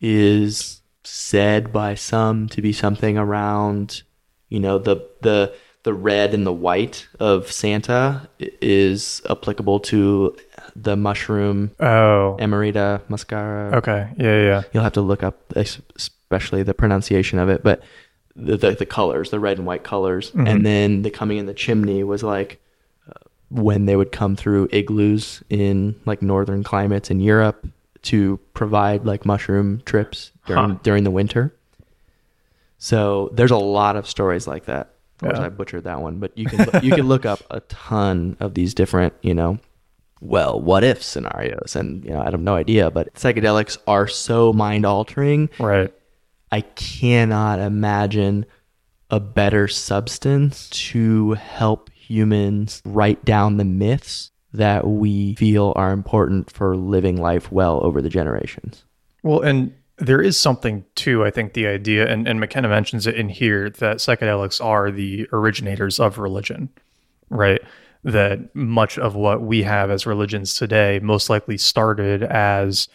is 0.00 0.81
said 1.04 1.72
by 1.72 1.94
some 1.94 2.48
to 2.48 2.62
be 2.62 2.72
something 2.72 3.18
around, 3.18 4.02
you 4.48 4.60
know, 4.60 4.78
the 4.78 5.08
the 5.22 5.54
the 5.82 5.92
red 5.92 6.32
and 6.32 6.46
the 6.46 6.52
white 6.52 7.08
of 7.18 7.50
Santa 7.50 8.28
is 8.38 9.20
applicable 9.28 9.80
to 9.80 10.36
the 10.76 10.96
mushroom 10.96 11.72
Oh. 11.80 12.36
Emerita 12.40 13.00
muscara. 13.08 13.74
Okay. 13.74 14.08
Yeah, 14.16 14.42
yeah. 14.42 14.62
You'll 14.72 14.84
have 14.84 14.92
to 14.92 15.00
look 15.00 15.22
up, 15.24 15.52
especially 15.56 16.62
the 16.62 16.74
pronunciation 16.74 17.38
of 17.38 17.48
it, 17.48 17.62
but 17.64 17.82
the 18.36 18.56
the, 18.56 18.70
the 18.72 18.86
colors, 18.86 19.30
the 19.30 19.40
red 19.40 19.58
and 19.58 19.66
white 19.66 19.82
colors, 19.82 20.30
and 20.34 20.64
then 20.64 21.02
the 21.02 21.10
coming 21.10 21.38
in 21.38 21.46
the 21.46 21.54
chimney 21.54 22.04
was 22.04 22.22
like 22.22 22.60
uh, 23.08 23.12
when 23.50 23.86
they 23.86 23.96
would 23.96 24.12
come 24.12 24.36
through 24.36 24.68
igloos 24.70 25.42
in 25.50 25.96
like 26.06 26.22
northern 26.22 26.62
climates 26.62 27.10
in 27.10 27.20
Europe 27.20 27.66
to 28.02 28.38
provide 28.54 29.04
like 29.06 29.24
mushroom 29.24 29.82
trips 29.84 30.32
during 30.46 30.70
Huh. 30.70 30.76
during 30.82 31.04
the 31.04 31.10
winter. 31.10 31.54
So 32.78 33.30
there's 33.32 33.50
a 33.52 33.56
lot 33.56 33.96
of 33.96 34.08
stories 34.08 34.46
like 34.46 34.64
that. 34.66 34.94
Of 35.20 35.28
course, 35.28 35.38
Yeah. 35.38 35.46
I 35.46 35.48
butchered 35.50 35.84
that 35.84 36.00
one, 36.00 36.18
but 36.18 36.36
you 36.36 36.46
can 36.46 36.66
you 36.84 36.92
can 36.94 37.06
look 37.06 37.24
up 37.24 37.40
a 37.50 37.60
ton 37.60 38.36
of 38.40 38.54
these 38.54 38.74
different, 38.74 39.14
you 39.22 39.34
know, 39.34 39.58
well, 40.20 40.60
what 40.60 40.82
if 40.84 41.02
scenarios, 41.02 41.76
and 41.76 42.04
you 42.04 42.10
know, 42.10 42.20
I 42.20 42.24
have 42.30 42.40
no 42.40 42.54
idea, 42.54 42.90
but 42.90 43.12
psychedelics 43.14 43.78
are 43.86 44.08
so 44.08 44.52
mind 44.52 44.84
altering. 44.84 45.48
Right. 45.60 45.92
I 46.50 46.62
cannot 46.62 47.60
imagine 47.60 48.46
a 49.10 49.20
better 49.20 49.68
substance 49.68 50.68
to 50.70 51.32
help 51.34 51.88
humans 51.92 52.82
write 52.84 53.24
down 53.24 53.56
the 53.58 53.64
myths 53.64 54.31
that 54.52 54.86
we 54.86 55.34
feel 55.36 55.72
are 55.76 55.92
important 55.92 56.50
for 56.50 56.76
living 56.76 57.16
life 57.16 57.50
well 57.50 57.80
over 57.82 58.02
the 58.02 58.08
generations. 58.08 58.84
Well, 59.22 59.40
and 59.40 59.74
there 59.98 60.20
is 60.20 60.38
something 60.38 60.84
too, 60.94 61.24
I 61.24 61.30
think, 61.30 61.52
the 61.52 61.66
idea, 61.66 62.08
and, 62.10 62.26
and 62.26 62.40
McKenna 62.40 62.68
mentions 62.68 63.06
it 63.06 63.14
in 63.14 63.28
here, 63.28 63.70
that 63.70 63.98
psychedelics 63.98 64.62
are 64.64 64.90
the 64.90 65.28
originators 65.32 66.00
of 66.00 66.18
religion, 66.18 66.70
right? 67.30 67.60
That 68.04 68.54
much 68.54 68.98
of 68.98 69.14
what 69.14 69.42
we 69.42 69.62
have 69.62 69.90
as 69.90 70.06
religions 70.06 70.54
today 70.54 70.98
most 71.02 71.30
likely 71.30 71.56
started 71.56 72.22
as 72.24 72.88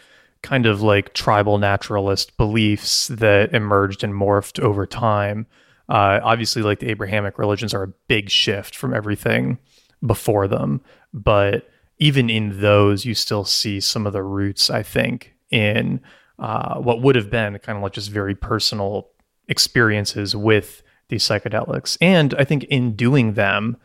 kind 0.44 0.66
of 0.66 0.82
like 0.82 1.14
tribal 1.14 1.58
naturalist 1.58 2.36
beliefs 2.38 3.08
that 3.08 3.54
emerged 3.54 4.04
and 4.04 4.14
morphed 4.14 4.60
over 4.60 4.86
time. 4.86 5.48
Uh, 5.90 6.20
obviously, 6.22 6.62
like 6.62 6.80
the 6.80 6.90
Abrahamic 6.90 7.40
religions 7.40 7.74
are 7.74 7.84
a 7.84 7.94
big 8.08 8.30
shift 8.30 8.76
from 8.76 8.94
everything 8.94 9.58
before 10.06 10.48
them. 10.48 10.82
But 11.24 11.70
even 12.00 12.30
in 12.30 12.62
those, 12.62 13.06
you 13.06 13.16
still 13.16 13.44
see 13.44 13.80
some 13.80 14.06
of 14.06 14.14
the 14.14 14.24
roots, 14.24 14.70
I 14.70 14.84
think, 14.84 15.34
in 15.50 16.00
uh, 16.40 16.80
what 16.80 17.02
would 17.02 17.16
have 17.16 17.30
been 17.30 17.58
kind 17.60 17.78
of 17.78 17.84
like 17.84 17.94
just 17.94 18.12
very 18.12 18.36
personal 18.36 19.10
experiences 19.48 20.36
with 20.36 20.84
these 21.10 21.24
psychedelics. 21.24 21.98
And 22.02 22.34
I 22.38 22.44
think 22.44 22.66
in 22.66 22.96
doing 22.96 23.34
them, 23.34 23.78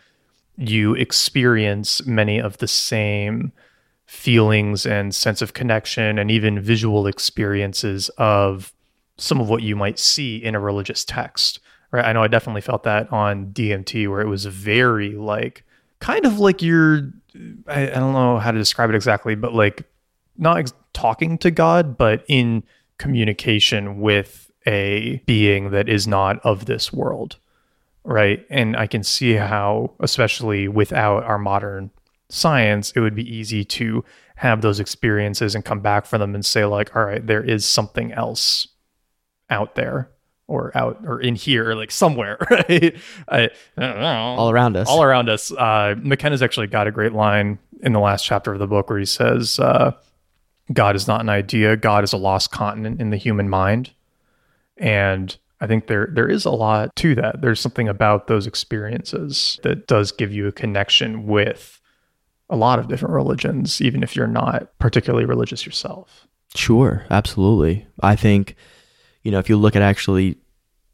you 0.56 0.94
experience 0.94 2.04
many 2.04 2.38
of 2.38 2.58
the 2.58 2.68
same 2.68 3.52
feelings 4.06 4.84
and 4.84 5.14
sense 5.14 5.40
of 5.40 5.54
connection 5.54 6.18
and 6.18 6.30
even 6.30 6.60
visual 6.60 7.06
experiences 7.06 8.10
of 8.18 8.72
some 9.16 9.40
of 9.40 9.48
what 9.48 9.62
you 9.62 9.74
might 9.74 9.98
see 9.98 10.36
in 10.36 10.54
a 10.54 10.60
religious 10.60 11.02
text 11.04 11.60
right 11.92 12.04
i 12.04 12.12
know 12.12 12.22
i 12.22 12.28
definitely 12.28 12.60
felt 12.60 12.82
that 12.82 13.10
on 13.10 13.46
dmt 13.46 14.06
where 14.10 14.20
it 14.20 14.26
was 14.26 14.44
very 14.44 15.14
like 15.14 15.64
kind 16.00 16.26
of 16.26 16.38
like 16.38 16.60
you're 16.60 17.10
i, 17.66 17.82
I 17.82 17.94
don't 17.94 18.12
know 18.12 18.38
how 18.38 18.50
to 18.50 18.58
describe 18.58 18.90
it 18.90 18.96
exactly 18.96 19.34
but 19.34 19.54
like 19.54 19.82
not 20.36 20.58
ex- 20.58 20.72
talking 20.92 21.38
to 21.38 21.50
god 21.50 21.96
but 21.96 22.24
in 22.28 22.62
communication 22.98 24.00
with 24.00 24.50
a 24.66 25.16
being 25.26 25.70
that 25.70 25.88
is 25.88 26.06
not 26.06 26.38
of 26.44 26.66
this 26.66 26.92
world 26.92 27.36
right? 28.04 28.44
And 28.50 28.76
i 28.76 28.86
can 28.86 29.02
see 29.02 29.34
how 29.34 29.92
especially 30.00 30.68
without 30.68 31.24
our 31.24 31.38
modern 31.38 31.90
science 32.28 32.92
it 32.92 33.00
would 33.00 33.14
be 33.14 33.34
easy 33.34 33.64
to 33.64 34.04
have 34.36 34.62
those 34.62 34.80
experiences 34.80 35.54
and 35.54 35.64
come 35.64 35.80
back 35.80 36.06
from 36.06 36.20
them 36.20 36.34
and 36.34 36.44
say 36.44 36.64
like 36.64 36.96
all 36.96 37.04
right 37.04 37.26
there 37.26 37.44
is 37.44 37.64
something 37.64 38.12
else 38.12 38.68
out 39.50 39.74
there 39.74 40.10
or 40.52 40.76
out 40.76 40.98
or 41.06 41.20
in 41.20 41.34
here 41.34 41.70
or 41.70 41.74
like 41.74 41.90
somewhere 41.90 42.36
right 42.50 42.96
I, 43.28 43.42
I 43.42 43.50
don't 43.80 44.00
know 44.00 44.34
All 44.38 44.50
around 44.50 44.76
us. 44.76 44.88
all 44.88 45.02
around 45.02 45.28
us. 45.28 45.50
Uh, 45.52 45.94
McKenna's 45.98 46.42
actually 46.42 46.66
got 46.66 46.86
a 46.86 46.90
great 46.90 47.12
line 47.12 47.58
in 47.82 47.92
the 47.92 48.00
last 48.00 48.24
chapter 48.24 48.52
of 48.52 48.58
the 48.58 48.66
book 48.66 48.88
where 48.90 48.98
he 48.98 49.04
says, 49.04 49.58
uh, 49.58 49.92
"God 50.72 50.94
is 50.94 51.08
not 51.08 51.20
an 51.20 51.28
idea. 51.28 51.76
God 51.76 52.04
is 52.04 52.12
a 52.12 52.16
lost 52.16 52.52
continent 52.52 53.00
in 53.00 53.10
the 53.10 53.16
human 53.16 53.48
mind." 53.48 53.90
And 54.76 55.36
I 55.60 55.66
think 55.66 55.86
there 55.86 56.08
there 56.12 56.28
is 56.28 56.44
a 56.44 56.50
lot 56.50 56.94
to 56.96 57.14
that. 57.16 57.40
There's 57.40 57.60
something 57.60 57.88
about 57.88 58.26
those 58.26 58.46
experiences 58.46 59.58
that 59.62 59.86
does 59.86 60.12
give 60.12 60.32
you 60.32 60.46
a 60.46 60.52
connection 60.52 61.26
with 61.26 61.80
a 62.50 62.56
lot 62.56 62.78
of 62.78 62.88
different 62.88 63.14
religions, 63.14 63.80
even 63.80 64.02
if 64.02 64.14
you're 64.14 64.26
not 64.26 64.76
particularly 64.78 65.24
religious 65.24 65.64
yourself. 65.64 66.26
Sure, 66.54 67.06
absolutely. 67.10 67.86
I 68.02 68.14
think, 68.14 68.56
you 69.22 69.30
know, 69.30 69.38
if 69.38 69.48
you 69.48 69.56
look 69.56 69.74
at 69.74 69.80
actually 69.82 70.36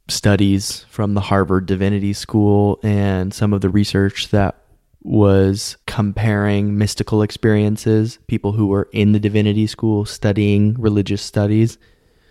studies 0.08 0.84
from 0.90 1.14
the 1.14 1.20
Harvard 1.20 1.66
Divinity 1.66 2.12
School 2.12 2.78
and 2.82 3.32
some 3.32 3.52
of 3.52 3.60
the 3.60 3.68
research 3.68 4.28
that 4.28 4.56
was 5.02 5.76
comparing 5.86 6.76
mystical 6.76 7.22
experiences, 7.22 8.18
people 8.26 8.52
who 8.52 8.66
were 8.66 8.88
in 8.92 9.12
the 9.12 9.20
divinity 9.20 9.66
school 9.66 10.04
studying 10.04 10.74
religious 10.74 11.22
studies, 11.22 11.78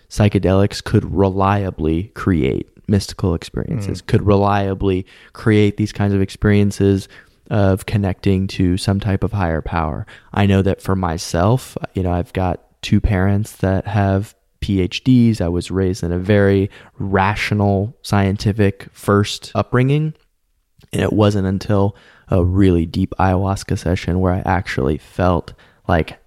psychedelics 0.08 0.82
could 0.82 1.04
reliably 1.12 2.04
create 2.14 2.68
mystical 2.88 3.34
experiences, 3.34 4.02
mm. 4.02 4.06
could 4.06 4.22
reliably 4.22 5.06
create 5.32 5.76
these 5.76 5.92
kinds 5.92 6.14
of 6.14 6.20
experiences 6.20 7.08
of 7.50 7.86
connecting 7.86 8.46
to 8.46 8.76
some 8.76 9.00
type 9.00 9.24
of 9.24 9.32
higher 9.32 9.62
power. 9.62 10.06
I 10.32 10.46
know 10.46 10.62
that 10.62 10.82
for 10.82 10.94
myself, 10.94 11.76
you 11.94 12.02
know, 12.02 12.12
I've 12.12 12.32
got 12.32 12.60
two 12.82 13.00
parents 13.00 13.56
that 13.56 13.86
have 13.86 14.34
PhDs. 14.60 15.40
I 15.40 15.48
was 15.48 15.70
raised 15.70 16.02
in 16.02 16.12
a 16.12 16.18
very 16.18 16.70
rational, 16.98 17.96
scientific 18.02 18.88
first 18.92 19.52
upbringing. 19.54 20.14
And 20.92 21.02
it 21.02 21.12
wasn't 21.12 21.46
until 21.46 21.96
a 22.28 22.44
really 22.44 22.86
deep 22.86 23.14
ayahuasca 23.18 23.78
session 23.78 24.20
where 24.20 24.32
I 24.32 24.42
actually 24.44 24.98
felt 24.98 25.54
like 25.86 26.18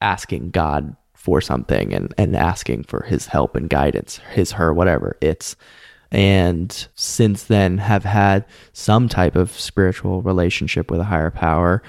asking 0.00 0.50
God 0.50 0.96
for 1.14 1.40
something 1.40 1.92
and, 1.92 2.14
and 2.16 2.36
asking 2.36 2.84
for 2.84 3.02
his 3.02 3.26
help 3.26 3.56
and 3.56 3.68
guidance, 3.68 4.18
his, 4.32 4.52
her, 4.52 4.72
whatever 4.72 5.16
it's. 5.20 5.56
And 6.10 6.88
since 6.94 7.44
then, 7.44 7.78
have 7.78 8.04
had 8.04 8.46
some 8.72 9.08
type 9.08 9.36
of 9.36 9.50
spiritual 9.50 10.22
relationship 10.22 10.90
with 10.90 11.00
a 11.00 11.04
higher 11.04 11.30
power. 11.30 11.82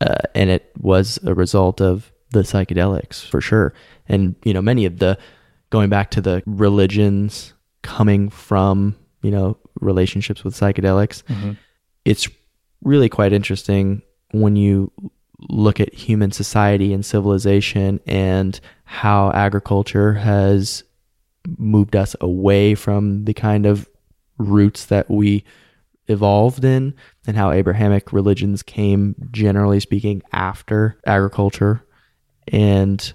Uh, 0.00 0.18
and 0.34 0.50
it 0.50 0.70
was 0.78 1.18
a 1.24 1.34
result 1.34 1.80
of 1.80 2.12
the 2.30 2.40
psychedelics 2.40 3.26
for 3.26 3.40
sure. 3.40 3.72
And, 4.06 4.34
you 4.44 4.52
know, 4.52 4.62
many 4.62 4.84
of 4.84 4.98
the, 4.98 5.18
going 5.70 5.88
back 5.88 6.10
to 6.12 6.20
the 6.20 6.42
religions 6.46 7.54
coming 7.82 8.30
from, 8.30 8.96
you 9.22 9.30
know, 9.30 9.56
relationships 9.80 10.44
with 10.44 10.54
psychedelics, 10.54 11.22
mm-hmm. 11.24 11.52
it's 12.04 12.28
really 12.82 13.08
quite 13.08 13.32
interesting 13.32 14.02
when 14.32 14.56
you 14.56 14.90
look 15.48 15.80
at 15.80 15.92
human 15.92 16.32
society 16.32 16.92
and 16.92 17.04
civilization 17.04 18.00
and 18.06 18.60
how 18.84 19.30
agriculture 19.32 20.14
has 20.14 20.84
moved 21.58 21.96
us 21.96 22.14
away 22.20 22.74
from 22.74 23.24
the 23.24 23.34
kind 23.34 23.66
of 23.66 23.88
roots 24.38 24.86
that 24.86 25.10
we 25.10 25.44
evolved 26.08 26.64
in 26.64 26.94
and 27.26 27.36
how 27.36 27.50
Abrahamic 27.50 28.12
religions 28.12 28.62
came 28.62 29.14
generally 29.30 29.80
speaking 29.80 30.22
after 30.32 30.98
agriculture 31.06 31.84
and 32.48 33.12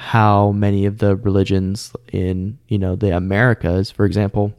how 0.00 0.50
many 0.52 0.86
of 0.86 0.96
the 0.96 1.14
religions 1.14 1.92
in 2.10 2.58
you 2.68 2.78
know 2.78 2.96
the 2.96 3.14
Americas 3.14 3.90
for 3.90 4.06
example 4.06 4.54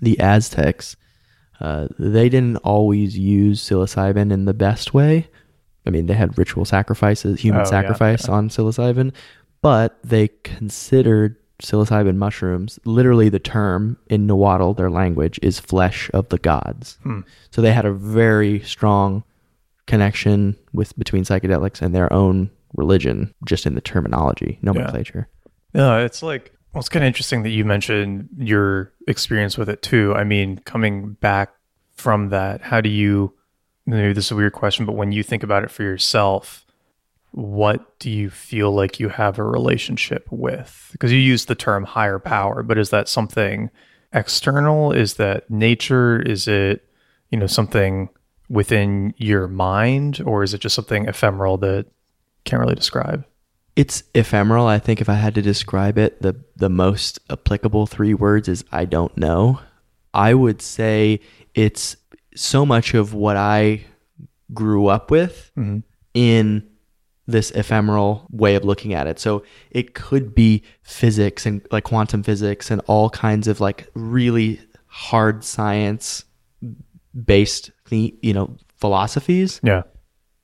the 0.00 0.18
Aztecs 0.18 0.96
uh, 1.60 1.86
they 1.98 2.30
didn't 2.30 2.56
always 2.58 3.16
use 3.16 3.62
psilocybin 3.62 4.32
in 4.32 4.44
the 4.46 4.54
best 4.54 4.92
way. 4.92 5.28
I 5.86 5.90
mean, 5.90 6.06
they 6.06 6.14
had 6.14 6.36
ritual 6.36 6.64
sacrifices, 6.64 7.40
human 7.40 7.60
Oh, 7.60 7.64
yeah, 7.64 7.70
sacrifice 7.70 8.28
on 8.28 8.48
psilocybin, 8.48 9.12
but 9.62 9.98
they 10.02 10.28
considered 10.42 11.36
psilocybin 11.62 12.16
mushrooms, 12.16 12.80
literally 12.84 13.28
the 13.28 13.38
term 13.38 13.96
in 14.08 14.26
Nahuatl, 14.26 14.72
their 14.72 14.90
language, 14.90 15.38
is 15.42 15.60
flesh 15.60 16.10
of 16.12 16.28
the 16.30 16.38
gods. 16.38 16.98
So 17.50 17.62
they 17.62 17.72
had 17.72 17.84
a 17.84 17.92
very 17.92 18.60
strong 18.60 19.22
connection 19.86 20.56
with 20.72 20.98
between 20.98 21.24
psychedelics 21.24 21.80
and 21.82 21.94
their 21.94 22.12
own 22.12 22.50
religion, 22.74 23.34
just 23.44 23.66
in 23.66 23.74
the 23.74 23.80
terminology, 23.80 24.58
nomenclature. 24.62 25.28
Yeah, 25.72 25.98
it's 25.98 26.22
like 26.22 26.52
Well, 26.74 26.80
it's 26.80 26.88
kind 26.88 27.04
of 27.04 27.06
interesting 27.06 27.44
that 27.44 27.50
you 27.50 27.64
mentioned 27.64 28.28
your 28.36 28.92
experience 29.06 29.56
with 29.56 29.68
it 29.68 29.80
too. 29.80 30.12
I 30.16 30.24
mean, 30.24 30.58
coming 30.58 31.12
back 31.14 31.54
from 31.94 32.30
that, 32.30 32.62
how 32.62 32.80
do 32.80 32.88
you, 32.88 33.32
maybe 33.86 34.12
this 34.12 34.26
is 34.26 34.30
a 34.32 34.36
weird 34.36 34.54
question, 34.54 34.84
but 34.84 34.96
when 34.96 35.12
you 35.12 35.22
think 35.22 35.44
about 35.44 35.62
it 35.62 35.70
for 35.70 35.84
yourself, 35.84 36.66
what 37.30 38.00
do 38.00 38.10
you 38.10 38.28
feel 38.28 38.72
like 38.72 38.98
you 38.98 39.08
have 39.08 39.38
a 39.38 39.44
relationship 39.44 40.26
with? 40.32 40.88
Because 40.90 41.12
you 41.12 41.18
use 41.18 41.44
the 41.44 41.54
term 41.54 41.84
higher 41.84 42.18
power, 42.18 42.64
but 42.64 42.76
is 42.76 42.90
that 42.90 43.08
something 43.08 43.70
external? 44.12 44.90
Is 44.90 45.14
that 45.14 45.48
nature? 45.48 46.20
Is 46.20 46.48
it, 46.48 46.84
you 47.30 47.38
know, 47.38 47.46
something 47.46 48.08
within 48.48 49.14
your 49.16 49.46
mind, 49.46 50.22
or 50.26 50.42
is 50.42 50.54
it 50.54 50.60
just 50.60 50.74
something 50.74 51.06
ephemeral 51.06 51.56
that 51.58 51.86
can't 52.44 52.60
really 52.60 52.74
describe? 52.74 53.24
It's 53.76 54.04
ephemeral. 54.14 54.66
I 54.66 54.78
think 54.78 55.00
if 55.00 55.08
I 55.08 55.14
had 55.14 55.34
to 55.34 55.42
describe 55.42 55.98
it, 55.98 56.22
the 56.22 56.36
the 56.56 56.68
most 56.70 57.18
applicable 57.30 57.86
three 57.86 58.14
words 58.14 58.48
is 58.48 58.64
I 58.70 58.84
don't 58.84 59.16
know. 59.16 59.60
I 60.12 60.34
would 60.34 60.62
say 60.62 61.20
it's 61.54 61.96
so 62.36 62.64
much 62.64 62.94
of 62.94 63.14
what 63.14 63.36
I 63.36 63.84
grew 64.52 64.86
up 64.86 65.10
with 65.10 65.50
Mhm. 65.56 65.82
in 66.14 66.68
this 67.26 67.50
ephemeral 67.52 68.26
way 68.30 68.54
of 68.54 68.64
looking 68.64 68.92
at 68.92 69.06
it. 69.06 69.18
So 69.18 69.42
it 69.70 69.94
could 69.94 70.34
be 70.34 70.62
physics 70.82 71.46
and 71.46 71.66
like 71.72 71.84
quantum 71.84 72.22
physics 72.22 72.70
and 72.70 72.80
all 72.86 73.08
kinds 73.10 73.48
of 73.48 73.60
like 73.60 73.88
really 73.94 74.60
hard 74.86 75.42
science 75.42 76.24
based 77.24 77.70
you 77.90 78.32
know 78.34 78.56
philosophies 78.76 79.60
Yeah. 79.62 79.82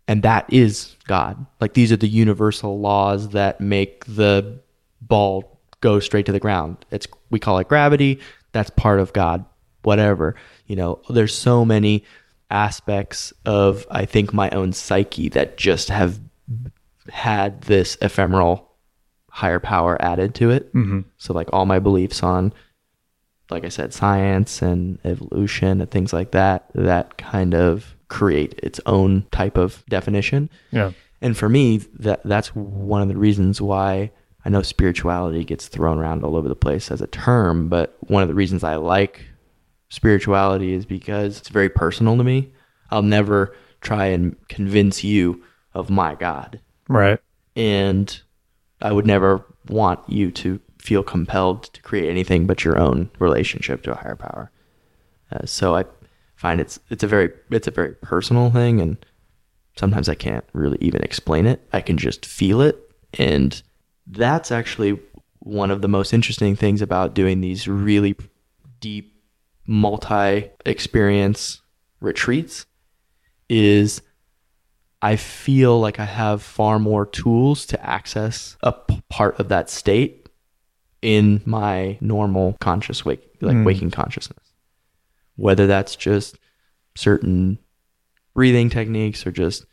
And 0.09 0.23
that 0.23 0.53
is 0.53 0.97
God. 1.07 1.47
Like 1.61 1.75
these 1.75 1.93
are 1.93 1.97
the 1.97 2.09
universal 2.09 2.81
laws 2.81 3.31
that 3.31 3.61
make 3.61 4.05
the 4.07 4.61
ball 5.01 5.61
go 5.81 6.01
straight 6.01 6.27
to 6.27 6.33
the 6.33 6.41
ground. 6.41 6.85
It's 6.91 7.07
we 7.31 7.39
call 7.39 7.59
it 7.59 7.69
gravity. 7.69 8.21
That's 8.53 8.71
part 8.71 9.01
of 9.01 9.13
God. 9.13 9.45
Whatever. 9.83 10.35
You 10.67 10.77
know, 10.77 11.01
there's 11.09 11.35
so 11.35 11.65
many 11.65 12.05
aspects 12.51 13.33
of 13.47 13.87
I 13.91 14.05
think 14.05 14.33
my 14.33 14.51
own 14.51 14.73
psyche 14.73 15.29
that 15.31 15.57
just 15.57 15.89
have 15.89 16.21
had 17.09 17.63
this 17.63 17.97
ephemeral 18.03 18.69
higher 19.31 19.61
power 19.61 20.01
added 20.03 20.35
to 20.37 20.51
it. 20.51 20.69
hmm 20.73 21.01
So 21.19 21.33
like 21.33 21.49
all 21.53 21.67
my 21.67 21.79
beliefs 21.79 22.23
on 22.23 22.53
like 23.51 23.65
I 23.65 23.69
said 23.69 23.93
science 23.93 24.63
and 24.63 24.99
evolution 25.05 25.81
and 25.81 25.91
things 25.91 26.13
like 26.13 26.33
that 26.33 26.71
that 26.75 27.17
kind 27.19 27.55
of 27.55 27.97
create 28.11 28.59
its 28.63 28.79
own 28.85 29.25
type 29.33 29.57
of 29.57 29.83
definition. 29.89 30.51
Yeah. 30.71 30.93
And 31.23 31.37
for 31.37 31.49
me 31.49 31.79
that 31.99 32.21
that's 32.25 32.49
one 32.55 33.01
of 33.03 33.09
the 33.09 33.17
reasons 33.17 33.61
why 33.63 34.11
I 34.45 34.49
know 34.51 34.63
spirituality 34.63 35.45
gets 35.45 35.69
thrown 35.69 35.99
around 35.99 36.25
all 36.25 36.37
over 36.37 36.49
the 36.49 36.55
place 36.57 36.91
as 36.91 37.01
a 37.01 37.07
term, 37.07 37.69
but 37.69 37.97
one 38.01 38.23
of 38.23 38.29
the 38.29 38.35
reasons 38.35 38.63
I 38.65 38.77
like 38.77 39.27
spirituality 39.91 40.73
is 40.75 40.87
because 40.87 41.39
it's 41.39 41.49
very 41.49 41.69
personal 41.69 42.17
to 42.17 42.25
me. 42.25 42.53
I'll 42.91 43.03
never 43.03 43.55
try 43.81 44.07
and 44.07 44.37
convince 44.49 45.03
you 45.05 45.43
of 45.75 45.89
my 45.91 46.15
God 46.15 46.61
Right. 46.89 47.19
and 47.57 48.21
I 48.83 48.93
would 48.93 49.07
never 49.07 49.45
want 49.69 50.01
you 50.09 50.31
to 50.33 50.59
feel 50.79 51.03
compelled 51.03 51.65
to 51.65 51.83
create 51.83 52.09
anything 52.11 52.47
but 52.47 52.65
your 52.65 52.79
own 52.79 53.11
relationship 53.19 53.83
to 53.83 53.93
a 53.93 53.97
higher 53.97 54.17
power. 54.17 54.51
Uh, 55.31 55.45
so 55.47 55.77
I 55.77 55.85
find 56.41 56.59
it's 56.61 56.80
it's 56.88 57.05
a 57.05 57.07
very 57.07 57.30
it's 57.51 57.66
a 57.68 57.70
very 57.70 57.93
personal 58.01 58.51
thing, 58.51 58.80
and 58.80 58.97
sometimes 59.76 60.09
I 60.09 60.14
can't 60.14 60.45
really 60.55 60.78
even 60.80 61.03
explain 61.03 61.45
it. 61.47 61.61
I 61.72 61.80
can 61.82 61.99
just 61.99 62.24
feel 62.24 62.61
it, 62.62 62.76
and 63.18 63.62
that's 64.07 64.51
actually 64.51 64.99
one 65.41 65.70
of 65.70 65.82
the 65.82 65.88
most 65.88 66.12
interesting 66.14 66.57
things 66.57 66.80
about 66.82 67.14
doing 67.14 67.41
these 67.43 67.68
really 67.68 68.16
deep 68.80 69.14
multi 69.66 70.51
experience 70.66 71.61
retreats 72.01 72.64
is 73.49 74.01
I 75.03 75.16
feel 75.16 75.78
like 75.80 75.99
I 76.01 76.05
have 76.05 76.43
far 76.43 76.78
more 76.78 77.05
tools 77.07 77.66
to 77.66 77.86
access 77.86 78.57
a 78.62 78.72
p- 78.72 79.03
part 79.09 79.38
of 79.41 79.49
that 79.49 79.70
state 79.70 80.28
in 81.03 81.41
my 81.47 81.97
normal 82.01 82.57
conscious 82.61 83.05
wake, 83.05 83.22
like 83.41 83.57
Mm. 83.57 83.64
waking 83.64 83.91
consciousness. 83.91 84.50
Whether 85.41 85.66
that's 85.66 85.97
just 85.97 86.38
certain 86.97 87.59
breathing 88.34 88.70
techniques 88.70 89.26
or 89.26 89.32
just 89.32 89.64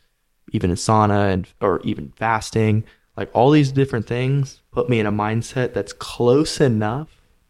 even 0.52 0.70
a 0.70 0.74
sauna 0.74 1.32
and 1.32 1.46
or 1.60 1.80
even 1.84 2.10
fasting, 2.16 2.84
like 3.16 3.30
all 3.34 3.50
these 3.50 3.70
different 3.72 4.06
things 4.06 4.62
put 4.72 4.88
me 4.88 4.98
in 4.98 5.06
a 5.06 5.12
mindset 5.12 5.74
that's 5.74 5.92
close 5.92 6.60
enough 6.60 7.08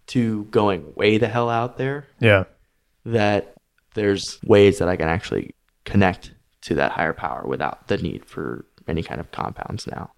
to 0.08 0.44
going 0.44 0.92
way 0.96 1.18
the 1.18 1.28
hell 1.28 1.48
out 1.50 1.76
there 1.78 2.06
Yeah. 2.18 2.44
that 3.04 3.54
there's 3.94 4.40
ways 4.44 4.78
that 4.78 4.88
I 4.88 4.96
can 4.96 5.08
actually 5.08 5.54
connect 5.84 6.32
to 6.62 6.74
that 6.76 6.92
higher 6.92 7.12
power 7.12 7.44
without 7.46 7.88
the 7.88 7.98
need 7.98 8.24
for 8.24 8.64
any 8.88 9.02
kind 9.02 9.20
of 9.20 9.30
compounds 9.30 9.86
now. 9.86 10.10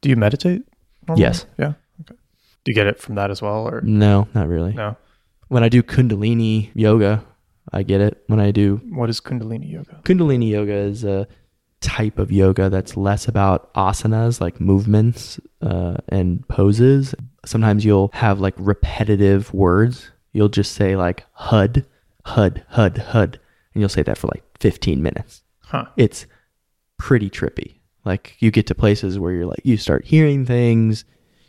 Do 0.00 0.08
you 0.08 0.16
meditate? 0.16 0.62
normally? 1.06 1.22
Yes. 1.22 1.46
Yeah. 1.58 1.74
Okay. 2.00 2.18
Do 2.64 2.72
you 2.72 2.74
get 2.74 2.86
it 2.86 2.98
from 2.98 3.14
that 3.16 3.30
as 3.30 3.40
well, 3.42 3.68
or 3.68 3.80
No, 3.82 4.26
not 4.34 4.48
really. 4.48 4.72
no? 4.72 4.96
When 5.48 5.62
I 5.62 5.68
do 5.68 5.82
Kundalini 5.82 6.70
yoga, 6.74 7.22
I 7.74 7.82
get 7.82 8.00
it. 8.00 8.22
When 8.28 8.40
I 8.40 8.50
do 8.50 8.80
What 8.90 9.10
is 9.10 9.20
Kundalini 9.20 9.70
yoga? 9.70 10.00
Kundalini 10.04 10.50
yoga 10.50 10.72
is 10.74 11.04
a 11.04 11.26
type 11.80 12.18
of 12.18 12.32
yoga 12.32 12.70
that's 12.70 12.96
less 12.96 13.28
about 13.28 13.72
asanas 13.74 14.40
like 14.40 14.60
movements 14.60 15.38
uh, 15.60 15.96
and 16.08 16.46
poses. 16.48 17.14
Sometimes 17.44 17.84
you'll 17.84 18.10
have 18.14 18.40
like 18.40 18.54
repetitive 18.56 19.52
words. 19.52 20.10
You'll 20.32 20.48
just 20.48 20.72
say 20.72 20.96
like 20.96 21.26
HUD, 21.32 21.84
HUD, 22.24 22.64
HUD, 22.70 22.98
HUD, 22.98 23.40
and 23.74 23.80
you'll 23.80 23.88
say 23.90 24.02
that 24.02 24.16
for 24.16 24.28
like 24.28 24.44
15 24.58 25.02
minutes. 25.02 25.42
Huh. 25.66 25.86
it's 25.96 26.26
pretty 26.98 27.28
trippy. 27.28 27.80
Like 28.04 28.36
you 28.38 28.50
get 28.50 28.66
to 28.68 28.74
places 28.74 29.18
where 29.18 29.32
you're 29.32 29.46
like 29.46 29.60
you 29.64 29.76
start 29.76 30.04
hearing 30.04 30.44
things, 30.46 31.04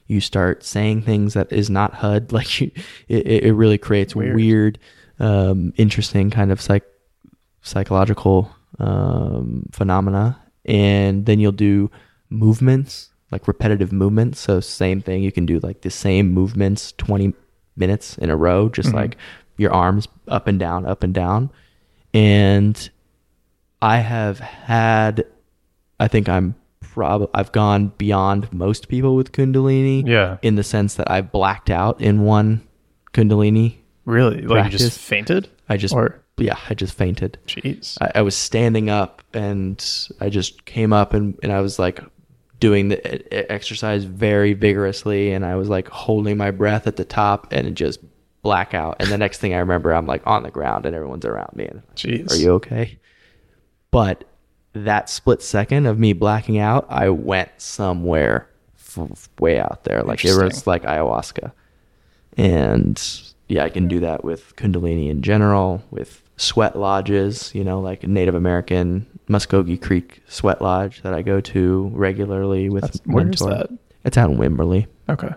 you 0.07 0.19
start 0.21 0.63
saying 0.63 1.01
things 1.03 1.33
that 1.33 1.51
is 1.51 1.69
not 1.69 1.93
HUD. 1.93 2.31
Like 2.31 2.59
you, 2.61 2.71
it, 3.07 3.27
it 3.43 3.53
really 3.53 3.77
creates 3.77 4.15
Weird. 4.15 4.35
weird, 4.35 4.79
um, 5.19 5.73
interesting 5.77 6.29
kind 6.29 6.51
of 6.51 6.59
psych 6.61 6.83
psychological 7.61 8.51
um, 8.79 9.65
phenomena. 9.71 10.39
And 10.65 11.25
then 11.25 11.39
you'll 11.39 11.51
do 11.51 11.89
movements, 12.29 13.09
like 13.31 13.47
repetitive 13.47 13.91
movements. 13.91 14.39
So 14.39 14.59
same 14.59 15.01
thing. 15.01 15.23
You 15.23 15.31
can 15.31 15.45
do 15.45 15.59
like 15.59 15.81
the 15.81 15.89
same 15.89 16.31
movements 16.33 16.91
20 16.97 17.33
minutes 17.75 18.17
in 18.17 18.29
a 18.29 18.35
row, 18.35 18.69
just 18.69 18.89
Mhm. 18.89 18.93
like 18.95 19.17
your 19.57 19.71
arms 19.71 20.07
up 20.27 20.47
and 20.47 20.59
down, 20.59 20.85
up 20.85 21.03
and 21.03 21.13
down. 21.13 21.49
And 22.13 22.89
I 23.81 23.97
have 23.97 24.39
had, 24.39 25.25
I 25.99 26.07
think 26.07 26.27
I'm 26.29 26.55
prob 26.81 27.29
I've 27.33 27.51
gone 27.51 27.91
beyond 27.97 28.51
most 28.53 28.87
people 28.87 29.15
with 29.15 29.31
Kundalini 29.33 30.07
Yeah. 30.07 30.37
in 30.41 30.55
the 30.55 30.63
sense 30.63 30.95
that 30.95 31.09
I've 31.11 31.31
blacked 31.31 31.69
out 31.69 31.99
in 32.01 32.21
one 32.21 32.61
Kundalini. 33.13 33.75
Really? 34.05 34.41
Like 34.41 34.71
you 34.71 34.77
just 34.77 34.99
fainted? 34.99 35.49
I 35.67 35.77
just, 35.77 35.93
Or 35.93 36.21
yeah, 36.37 36.57
I 36.69 36.73
just 36.73 36.95
fainted. 36.95 37.37
jeez. 37.47 37.97
I, 38.01 38.19
I 38.19 38.21
was 38.21 38.35
standing 38.35 38.89
up 38.89 39.23
and 39.33 39.83
I 40.21 40.29
just 40.29 40.65
came 40.65 40.93
up 40.93 41.13
and, 41.13 41.37
and 41.41 41.51
I 41.51 41.61
was 41.61 41.79
like 41.79 41.99
doing 42.59 42.89
the 42.89 43.51
exercise 43.51 44.03
very 44.05 44.53
vigorously 44.53 45.31
and 45.31 45.45
I 45.45 45.55
was 45.55 45.67
like 45.69 45.87
holding 45.89 46.37
my 46.37 46.51
breath 46.51 46.87
at 46.87 46.95
the 46.95 47.05
top 47.05 47.47
and 47.51 47.67
it 47.67 47.73
just 47.73 47.99
blackout. 48.43 48.97
And 48.99 49.09
the 49.09 49.17
next 49.17 49.39
thing 49.39 49.53
I 49.53 49.57
remember, 49.57 49.93
I'm 49.93 50.05
like 50.05 50.25
on 50.27 50.43
the 50.43 50.51
ground 50.51 50.85
and 50.85 50.95
everyone's 50.95 51.25
around 51.25 51.55
me. 51.55 51.65
And 51.65 51.81
Jeez. 51.95 52.31
are 52.31 52.35
you 52.35 52.51
okay? 52.53 52.99
But 53.91 54.23
that 54.73 55.09
split 55.09 55.41
second 55.41 55.85
of 55.87 55.97
me 55.97 56.13
blacking 56.13 56.59
out, 56.59 56.85
I 56.89 57.09
went 57.09 57.49
somewhere 57.57 58.49
f- 58.77 59.29
way 59.39 59.59
out 59.59 59.83
there. 59.83 60.03
Like 60.03 60.23
it 60.23 60.35
was 60.35 60.67
like 60.67 60.83
ayahuasca. 60.83 61.51
And 62.37 63.01
yeah, 63.47 63.63
I 63.63 63.69
can 63.69 63.87
do 63.87 63.99
that 64.01 64.23
with 64.23 64.55
Kundalini 64.55 65.09
in 65.09 65.21
general, 65.21 65.83
with 65.91 66.21
sweat 66.37 66.75
lodges, 66.77 67.53
you 67.55 67.63
know, 67.63 67.79
like 67.79 68.03
Native 68.07 68.35
American 68.35 69.05
Muskogee 69.29 69.81
Creek 69.81 70.21
Sweat 70.27 70.61
Lodge 70.61 71.01
that 71.03 71.13
I 71.13 71.21
go 71.21 71.39
to 71.41 71.89
regularly 71.93 72.69
with 72.69 72.81
That's- 72.83 73.01
where 73.05 73.27
is 73.29 73.41
Mentor. 73.41 73.57
that? 73.57 73.69
It's 74.03 74.17
out 74.17 74.29
in 74.29 74.37
Wimberley. 74.37 74.87
Okay. 75.09 75.29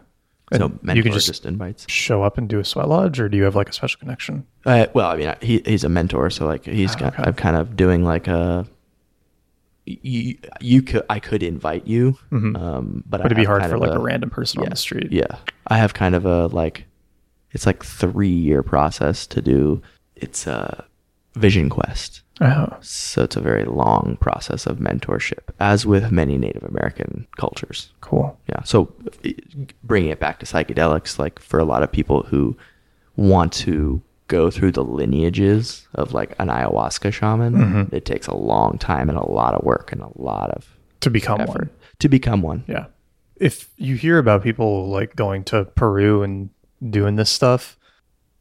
So 0.54 0.68
Mentor 0.82 0.96
you 0.96 1.02
can 1.02 1.12
just, 1.12 1.26
just 1.26 1.44
invites. 1.46 1.84
show 1.90 2.22
up 2.22 2.38
and 2.38 2.48
do 2.48 2.58
a 2.58 2.64
sweat 2.64 2.88
lodge, 2.88 3.20
or 3.20 3.28
do 3.28 3.36
you 3.36 3.44
have 3.44 3.54
like 3.54 3.68
a 3.68 3.72
special 3.72 3.98
connection? 4.00 4.46
Uh, 4.64 4.86
well, 4.94 5.08
I 5.10 5.16
mean, 5.16 5.34
he, 5.42 5.62
he's 5.64 5.84
a 5.84 5.88
mentor, 5.90 6.30
so 6.30 6.46
like 6.46 6.64
he's 6.64 6.94
Ah, 6.96 6.98
got, 6.98 7.14
okay. 7.14 7.22
I'm 7.24 7.34
kind 7.34 7.56
of 7.56 7.76
doing 7.76 8.02
like 8.04 8.28
a. 8.28 8.66
You, 9.86 10.36
you 10.60 10.82
could 10.82 11.02
I 11.08 11.18
could 11.18 11.42
invite 11.42 11.86
you, 11.86 12.18
Mhm. 12.30 12.60
um, 12.60 13.04
but 13.06 13.22
Would 13.22 13.32
it 13.32 13.36
be 13.36 13.44
hard 13.44 13.62
for 13.64 13.78
like 13.78 13.90
a, 13.90 13.94
a 13.94 13.98
random 13.98 14.28
person 14.28 14.60
on 14.62 14.68
the 14.68 14.76
street? 14.76 15.10
Yeah, 15.12 15.36
I 15.66 15.78
have 15.78 15.94
kind 15.94 16.14
of 16.14 16.26
a 16.26 16.48
like, 16.48 16.84
it's 17.52 17.66
like 17.66 17.84
three 17.84 18.28
year 18.28 18.62
process 18.62 19.26
to 19.28 19.40
do. 19.42 19.82
It's 20.16 20.46
a 20.46 20.84
Vision 21.34 21.68
Quest. 21.70 22.22
Oh, 22.40 22.68
So 22.80 23.24
it's 23.24 23.36
a 23.36 23.40
very 23.40 23.64
long 23.64 24.16
process 24.20 24.66
of 24.66 24.78
mentorship, 24.78 25.50
as 25.58 25.84
with 25.86 26.12
many 26.12 26.38
Native 26.38 26.62
American 26.64 27.26
cultures. 27.36 27.92
cool. 28.00 28.38
Yeah. 28.48 28.62
So 28.62 28.92
bringing 29.82 30.10
it 30.10 30.20
back 30.20 30.38
to 30.40 30.46
psychedelics, 30.46 31.18
like 31.18 31.38
for 31.40 31.58
a 31.58 31.64
lot 31.64 31.82
of 31.82 31.90
people 31.90 32.22
who 32.24 32.56
want 33.16 33.52
to 33.54 34.00
go 34.28 34.50
through 34.50 34.70
the 34.72 34.84
lineages 34.84 35.88
of 35.94 36.12
like 36.12 36.34
an 36.38 36.48
ayahuasca 36.48 37.12
shaman, 37.12 37.54
Mhm. 37.54 37.92
it 37.92 38.04
takes 38.04 38.26
a 38.26 38.34
long 38.36 38.78
time 38.78 39.08
and 39.08 39.18
a 39.18 39.26
lot 39.28 39.54
of 39.54 39.64
work 39.64 39.90
and 39.90 40.00
a 40.02 40.10
lot 40.16 40.50
of 40.50 40.76
To 41.00 41.10
become 41.10 41.40
effort 41.40 41.68
one. 41.68 41.70
to 41.98 42.08
become 42.08 42.42
one. 42.42 42.62
Yeah. 42.68 42.86
If 43.36 43.70
you 43.76 43.96
hear 43.96 44.18
about 44.18 44.42
people 44.42 44.88
like 44.88 45.16
going 45.16 45.44
to 45.44 45.64
Peru 45.64 46.22
and 46.22 46.50
doing 46.88 47.16
this 47.16 47.30
stuff, 47.30 47.78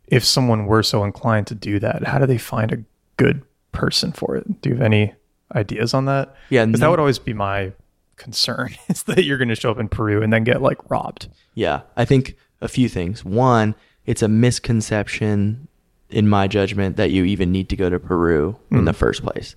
if 0.08 0.24
someone 0.24 0.66
were 0.66 0.84
so 0.84 1.04
inclined 1.04 1.48
to 1.48 1.56
do 1.56 1.80
that, 1.80 2.06
how 2.06 2.20
do 2.20 2.26
they 2.26 2.38
find 2.38 2.72
a 2.72 2.84
good 3.18 3.44
person 3.72 4.12
for 4.12 4.36
it? 4.36 4.62
Do 4.62 4.70
you 4.70 4.76
have 4.76 4.84
any 4.84 5.14
ideas 5.54 5.94
on 5.94 6.06
that? 6.06 6.36
Yeah, 6.50 6.66
Because 6.66 6.80
that 6.80 6.90
would 6.90 7.00
always 7.00 7.20
be 7.20 7.34
my 7.34 7.74
concern 8.16 8.76
is 8.90 9.04
that 9.04 9.24
you're 9.24 9.38
going 9.38 9.50
to 9.50 9.56
show 9.56 9.72
up 9.72 9.80
in 9.80 9.90
Peru 9.90 10.22
and 10.22 10.32
then 10.32 10.44
get 10.44 10.62
like 10.62 10.90
robbed. 10.90 11.28
Yeah, 11.54 11.82
I 11.96 12.06
think 12.06 12.36
a 12.62 12.68
few 12.68 12.90
things. 12.90 13.24
One, 13.24 13.76
it's 14.06 14.22
a 14.22 14.28
misconception, 14.28 15.68
in 16.10 16.30
my 16.30 16.48
judgment, 16.48 16.96
that 16.96 17.12
you 17.12 17.26
even 17.26 17.52
need 17.52 17.70
to 17.70 17.76
go 17.76 17.90
to 17.90 18.00
Peru 18.00 18.58
in 18.72 18.86
the 18.86 18.94
mm. 18.94 18.96
first 18.96 19.22
place. 19.22 19.56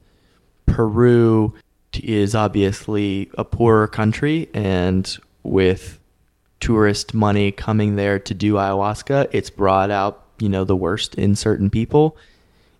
Peru 0.67 1.55
is 1.95 2.35
obviously 2.35 3.31
a 3.39 3.45
poorer 3.45 3.87
country, 3.87 4.49
and 4.53 5.19
with 5.43 6.00
tourist 6.61 7.15
money 7.15 7.51
coming 7.51 7.97
there 7.97 8.19
to 8.19 8.35
do 8.35 8.55
ayahuasca, 8.55 9.29
it's 9.33 9.51
brought 9.51 9.91
out, 9.91 10.25
you 10.39 10.49
know, 10.49 10.65
the 10.65 10.77
worst 10.77 11.15
in 11.17 11.35
certain 11.35 11.71
people. 11.71 12.17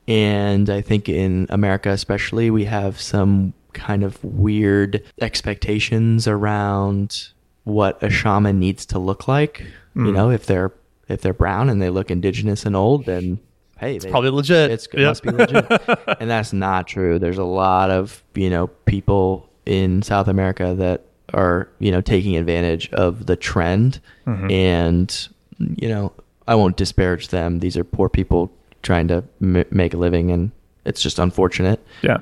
And 0.07 0.69
I 0.69 0.81
think 0.81 1.09
in 1.09 1.47
America, 1.51 1.91
especially, 1.91 2.51
we 2.51 2.65
have 2.65 3.01
some 3.01 3.53
kind 3.73 4.03
of 4.03 4.23
weird 4.25 5.03
expectations 5.21 6.27
around 6.27 7.29
what 7.65 8.03
a 8.03 8.11
shaman 8.11 8.59
needs 8.59 8.85
to 8.87 8.99
look 8.99 9.29
like. 9.29 9.61
You 9.95 10.07
hmm. 10.07 10.13
know, 10.13 10.31
if 10.31 10.47
they're 10.47 10.73
if 11.09 11.21
they're 11.23 11.35
brown 11.35 11.69
and 11.69 11.83
they 11.83 11.91
look 11.91 12.11
indigenous 12.11 12.65
and 12.65 12.77
old, 12.77 13.07
then 13.07 13.41
hey, 13.79 13.97
it's 13.97 14.07
probably 14.07 14.31
legit. 14.31 14.71
It's, 14.71 14.87
it 14.87 15.01
Yep. 15.01 15.07
must 15.09 15.23
be 15.23 15.31
legit, 15.31 15.67
and 16.21 16.31
that's 16.31 16.53
not 16.53 16.87
true. 16.87 17.19
There's 17.19 17.39
a 17.39 17.45
lot 17.45 17.91
of 17.91 18.23
you 18.35 18.51
know 18.51 18.69
people 18.87 19.49
in 19.67 20.03
South 20.03 20.29
America 20.29 20.75
that 20.79 21.05
are 21.35 21.69
you 21.79 21.91
know 21.91 22.01
taking 22.01 22.37
advantage 22.37 22.91
of 22.93 23.27
the 23.27 23.37
trend, 23.37 24.01
Mm-hmm. 24.27 24.51
and 24.51 25.29
you 25.59 25.89
know 25.89 26.13
I 26.49 26.55
won't 26.55 26.77
disparage 26.77 27.29
them. 27.29 27.59
These 27.61 27.77
are 27.77 27.85
poor 27.85 28.09
people 28.09 28.53
trying 28.83 29.09
to 29.09 29.25
m- 29.43 29.65
make 29.71 29.95
a 29.95 29.97
living, 29.97 30.31
and 30.31 30.51
it's 30.85 31.03
just 31.03 31.19
unfortunate. 31.19 31.85
Yeah. 32.03 32.19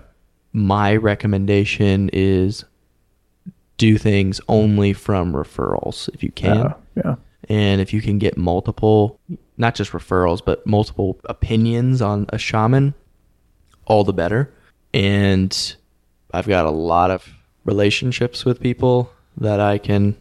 My 0.53 0.97
recommendation 0.97 2.11
is 2.13 2.65
do 3.77 3.97
things 3.99 4.41
only 4.49 4.93
from 4.93 5.33
referrals 5.33 6.09
if 6.15 6.23
you 6.23 6.33
can. 6.33 6.57
Uh, 6.59 6.75
yeah. 6.97 7.15
And 7.49 7.81
if 7.81 7.93
you 7.93 8.03
can 8.03 8.19
get 8.19 8.37
multiple, 8.37 9.21
not 9.57 9.75
just 9.75 9.93
referrals, 9.93 10.41
but 10.45 10.67
multiple 10.67 11.19
opinions 11.27 12.03
on 12.03 12.27
a 12.31 12.39
shaman, 12.39 12.93
all 13.87 14.05
the 14.05 14.13
better. 14.13 14.53
And 14.93 15.77
I've 16.35 16.49
got 16.49 16.67
a 16.67 16.71
lot 16.71 17.11
of 17.11 17.29
relationships 17.73 18.45
with 18.45 18.61
people 18.61 19.11
that 19.37 19.61
I 19.61 19.79
can, 19.79 20.17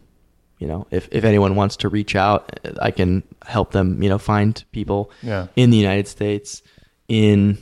you 0.58 0.68
know, 0.68 0.86
if, 0.90 1.08
if 1.10 1.24
anyone 1.24 1.54
wants 1.56 1.76
to 1.78 1.88
reach 1.88 2.14
out, 2.14 2.60
I 2.80 2.90
can 2.90 3.22
help 3.46 3.72
them, 3.72 4.02
you 4.02 4.08
know, 4.08 4.18
find 4.18 4.62
people 4.72 5.10
Yeah. 5.22 5.46
in 5.56 5.70
the 5.70 5.76
United 5.78 6.06
States, 6.08 6.62
in 7.08 7.58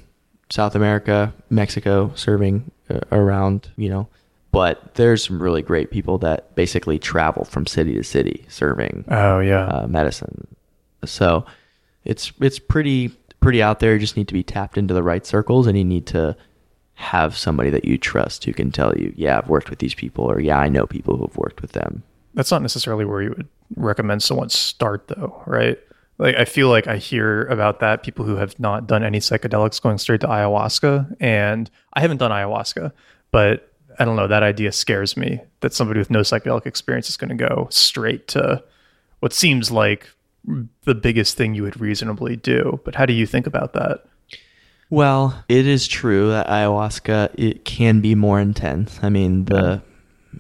South 0.51 0.74
America, 0.74 1.32
Mexico, 1.51 2.11
serving 2.14 2.70
uh, 2.91 3.01
around, 3.12 3.68
you 3.76 3.89
know. 3.89 4.09
But 4.53 4.95
there's 4.95 5.24
some 5.26 5.43
really 5.43 5.62
great 5.62 5.91
people 5.91 6.18
that 6.18 6.55
basically 6.55 6.99
travel 6.99 7.45
from 7.45 7.66
city 7.66 7.95
to 7.95 8.03
city 8.03 8.45
serving 8.49 9.05
Oh, 9.09 9.41
yeah. 9.41 9.66
uh, 9.66 9.87
medicine. 9.87 10.47
So 11.05 11.45
it's 12.05 12.32
it's 12.41 12.59
pretty 12.59 13.09
pretty 13.41 13.62
out 13.62 13.80
there. 13.80 13.93
You 13.95 13.99
just 14.01 14.16
need 14.16 14.28
to 14.28 14.34
be 14.34 14.43
tapped 14.43 14.78
into 14.78 14.95
the 14.95 15.03
right 15.03 15.26
circles, 15.26 15.66
and 15.66 15.76
you 15.76 15.84
need 15.84 16.07
to 16.07 16.34
have 16.97 17.37
somebody 17.37 17.71
that 17.71 17.85
you 17.85 17.99
trust 17.99 18.45
who 18.45 18.53
can 18.53 18.71
tell 18.71 18.97
you, 18.97 19.13
"Yeah, 19.17 19.39
I've 19.39 19.49
worked 19.49 19.71
with 19.71 19.79
these 19.79 19.95
people," 19.95 20.25
or 20.25 20.41
"Yeah, 20.41 20.59
I 20.59 20.69
know 20.69 20.87
people 20.87 21.17
who've 21.17 21.37
worked 21.37 21.63
with 21.63 21.73
them." 21.73 22.03
That's 22.35 22.51
not 22.51 22.63
necessarily 22.63 23.05
where 23.05 23.23
you 23.23 23.35
would 23.37 23.49
recommend 23.77 24.23
someone 24.23 24.49
start, 24.49 25.09
though, 25.09 25.43
right? 25.47 25.79
Like, 26.19 26.37
I 26.37 26.47
feel 26.47 26.69
like 26.69 26.87
I 26.87 26.97
hear 26.97 27.45
about 27.45 27.81
that 27.81 28.03
people 28.03 28.25
who 28.25 28.37
have 28.37 28.59
not 28.59 28.87
done 28.87 29.05
any 29.05 29.21
psychedelics 29.21 29.81
going 29.81 29.99
straight 29.99 30.23
to 30.23 30.27
ayahuasca, 30.27 31.17
and 31.21 31.71
I 31.93 32.01
haven't 32.01 32.17
done 32.19 32.31
ayahuasca, 32.31 32.93
but 33.31 33.71
I 33.99 34.05
don't 34.05 34.17
know. 34.17 34.27
That 34.27 34.43
idea 34.43 34.73
scares 34.73 35.17
me 35.17 35.41
that 35.61 35.75
somebody 35.75 35.99
with 35.99 36.11
no 36.11 36.21
psychedelic 36.21 36.67
experience 36.67 37.09
is 37.09 37.17
going 37.17 37.37
to 37.37 37.49
go 37.49 37.69
straight 37.71 38.29
to 38.29 38.63
what 39.21 39.33
seems 39.33 39.71
like 39.71 40.09
the 40.85 40.95
biggest 40.95 41.37
thing 41.37 41.55
you 41.55 41.63
would 41.63 41.81
reasonably 41.81 42.37
do. 42.37 42.81
But 42.85 42.95
how 42.95 43.05
do 43.07 43.13
you 43.13 43.27
think 43.27 43.47
about 43.47 43.73
that? 43.75 44.05
Well, 44.89 45.45
it 45.49 45.66
is 45.66 45.89
true 45.89 46.30
that 46.30 46.47
ayahuasca 46.47 47.34
it 47.34 47.64
can 47.64 48.01
be 48.01 48.14
more 48.14 48.41
intense. 48.41 48.99
I 49.03 49.09
mean, 49.09 49.47
the 49.47 49.82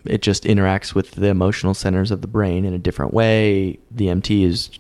it 0.04 0.22
just 0.22 0.44
interacts 0.44 0.94
with 0.94 1.12
the 1.12 1.28
emotional 1.28 1.74
centers 1.74 2.10
of 2.10 2.20
the 2.20 2.28
brain 2.28 2.64
in 2.64 2.72
a 2.72 2.78
different 2.78 3.12
way. 3.12 3.78
DMT 3.94 4.44
is 4.44 4.70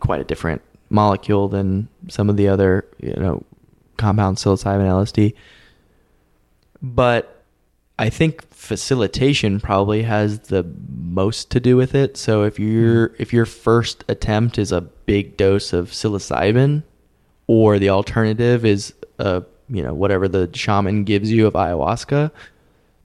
quite 0.00 0.20
a 0.20 0.24
different 0.24 0.60
molecule 0.90 1.48
than 1.48 1.88
some 2.08 2.28
of 2.28 2.36
the 2.36 2.48
other, 2.48 2.86
you 3.00 3.14
know, 3.14 3.42
compounds, 3.96 4.44
psilocybin, 4.44 4.86
LSD. 4.86 5.34
But 6.82 7.44
I 7.98 8.10
think 8.10 8.46
facilitation 8.50 9.60
probably 9.60 10.02
has 10.02 10.40
the 10.40 10.64
most 10.88 11.50
to 11.52 11.60
do 11.60 11.76
with 11.76 11.94
it. 11.94 12.16
So 12.16 12.42
if 12.42 12.56
hmm. 12.58 12.68
your 12.68 13.14
if 13.18 13.32
your 13.32 13.46
first 13.46 14.04
attempt 14.08 14.58
is 14.58 14.72
a 14.72 14.82
big 14.82 15.36
dose 15.36 15.72
of 15.72 15.90
psilocybin, 15.90 16.82
or 17.46 17.78
the 17.78 17.90
alternative 17.90 18.64
is 18.64 18.92
uh 19.18 19.40
you 19.68 19.82
know 19.82 19.94
whatever 19.94 20.28
the 20.28 20.50
shaman 20.54 21.04
gives 21.04 21.30
you 21.30 21.46
of 21.46 21.54
ayahuasca 21.54 22.30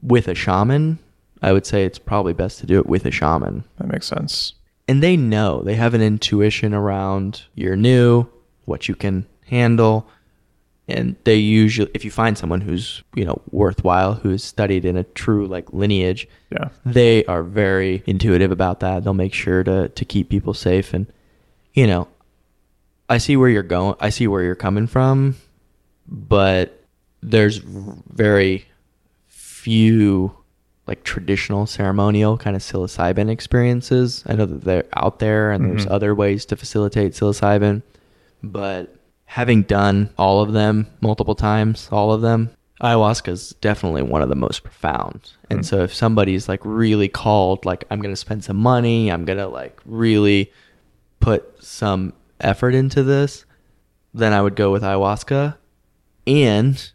with 0.02 0.28
a 0.28 0.36
shaman, 0.36 0.98
I 1.42 1.52
would 1.54 1.66
say 1.66 1.84
it's 1.86 2.00
probably 2.00 2.34
best 2.34 2.60
to 2.60 2.66
do 2.66 2.80
it 2.80 2.86
with 2.88 3.06
a 3.06 3.12
shaman. 3.12 3.64
That 3.78 3.88
makes 3.88 4.08
sense. 4.08 4.54
And 4.88 5.04
they 5.04 5.18
know 5.18 5.62
they 5.62 5.76
have 5.76 5.94
an 5.94 6.02
intuition 6.02 6.74
around 6.74 7.44
you're 7.54 7.76
new, 7.76 8.28
what 8.66 8.88
you 8.88 8.96
can 8.96 9.26
handle, 9.46 10.08
and 10.88 11.16
they 11.26 11.36
usually 11.36 11.92
if 11.94 12.04
you 12.06 12.12
find 12.12 12.38
someone 12.38 12.62
who's 12.62 13.04
you 13.16 13.24
know 13.26 13.42
worthwhile 13.52 14.14
who's 14.16 14.44
studied 14.44 14.86
in 14.86 14.98
a 14.98 15.04
true 15.04 15.46
like 15.48 15.72
lineage 15.74 16.28
Yeah. 16.52 16.70
they 16.86 17.24
are 17.26 17.44
very 17.44 18.04
intuitive 18.08 18.52
about 18.52 18.80
that 18.80 19.04
they'll 19.04 19.14
make 19.14 19.34
sure 19.34 19.64
to 19.64 19.90
to 19.90 20.06
keep 20.06 20.30
people 20.30 20.54
safe 20.56 20.94
and 20.94 21.06
you 21.74 21.86
know 21.86 22.08
i 23.08 23.18
see 23.20 23.38
where 23.38 23.50
you're 23.50 23.62
going 23.64 23.96
i 24.00 24.10
see 24.10 24.28
where 24.28 24.42
you're 24.44 24.56
coming 24.56 24.88
from 24.88 25.36
but 26.10 26.84
there's 27.22 27.58
very 27.58 28.66
few 29.28 30.32
like 30.88 31.04
traditional 31.04 31.66
ceremonial 31.68 32.38
kind 32.38 32.56
of 32.56 32.62
psilocybin 32.62 33.30
experiences 33.30 34.24
i 34.28 34.34
know 34.34 34.46
that 34.46 34.64
they're 34.64 34.86
out 34.96 35.20
there 35.20 35.52
and 35.52 35.70
there's 35.70 35.86
Mhm. 35.86 35.92
other 35.92 36.16
ways 36.16 36.46
to 36.46 36.56
facilitate 36.56 37.14
psilocybin 37.14 37.82
but 38.42 38.96
having 39.26 39.62
done 39.64 40.10
all 40.18 40.42
of 40.42 40.54
them 40.54 40.88
multiple 41.02 41.36
times, 41.36 41.88
all 41.92 42.12
of 42.14 42.22
them, 42.22 42.50
ayahuasca 42.82 43.28
is 43.28 43.54
definitely 43.62 44.02
one 44.02 44.22
of 44.24 44.30
the 44.30 44.36
most 44.36 44.64
profound. 44.64 45.34
And 45.52 45.60
Mm. 45.60 45.66
so 45.66 45.84
if 45.84 45.94
somebody's 45.94 46.48
like 46.50 46.62
really 46.64 47.10
called, 47.10 47.64
like 47.66 47.84
I'm 47.92 48.00
going 48.00 48.14
to 48.14 48.20
spend 48.20 48.44
some 48.44 48.56
money, 48.58 49.12
I'm 49.12 49.26
going 49.26 49.38
to 49.38 49.48
like 49.48 49.80
really 49.86 50.52
put 51.20 51.44
some 51.64 52.14
effort 52.40 52.74
into 52.74 53.04
this, 53.04 53.46
then 54.16 54.34
I 54.34 54.42
would 54.42 54.56
go 54.56 54.72
with 54.72 54.82
ayahuasca. 54.82 55.56
And 56.28 56.92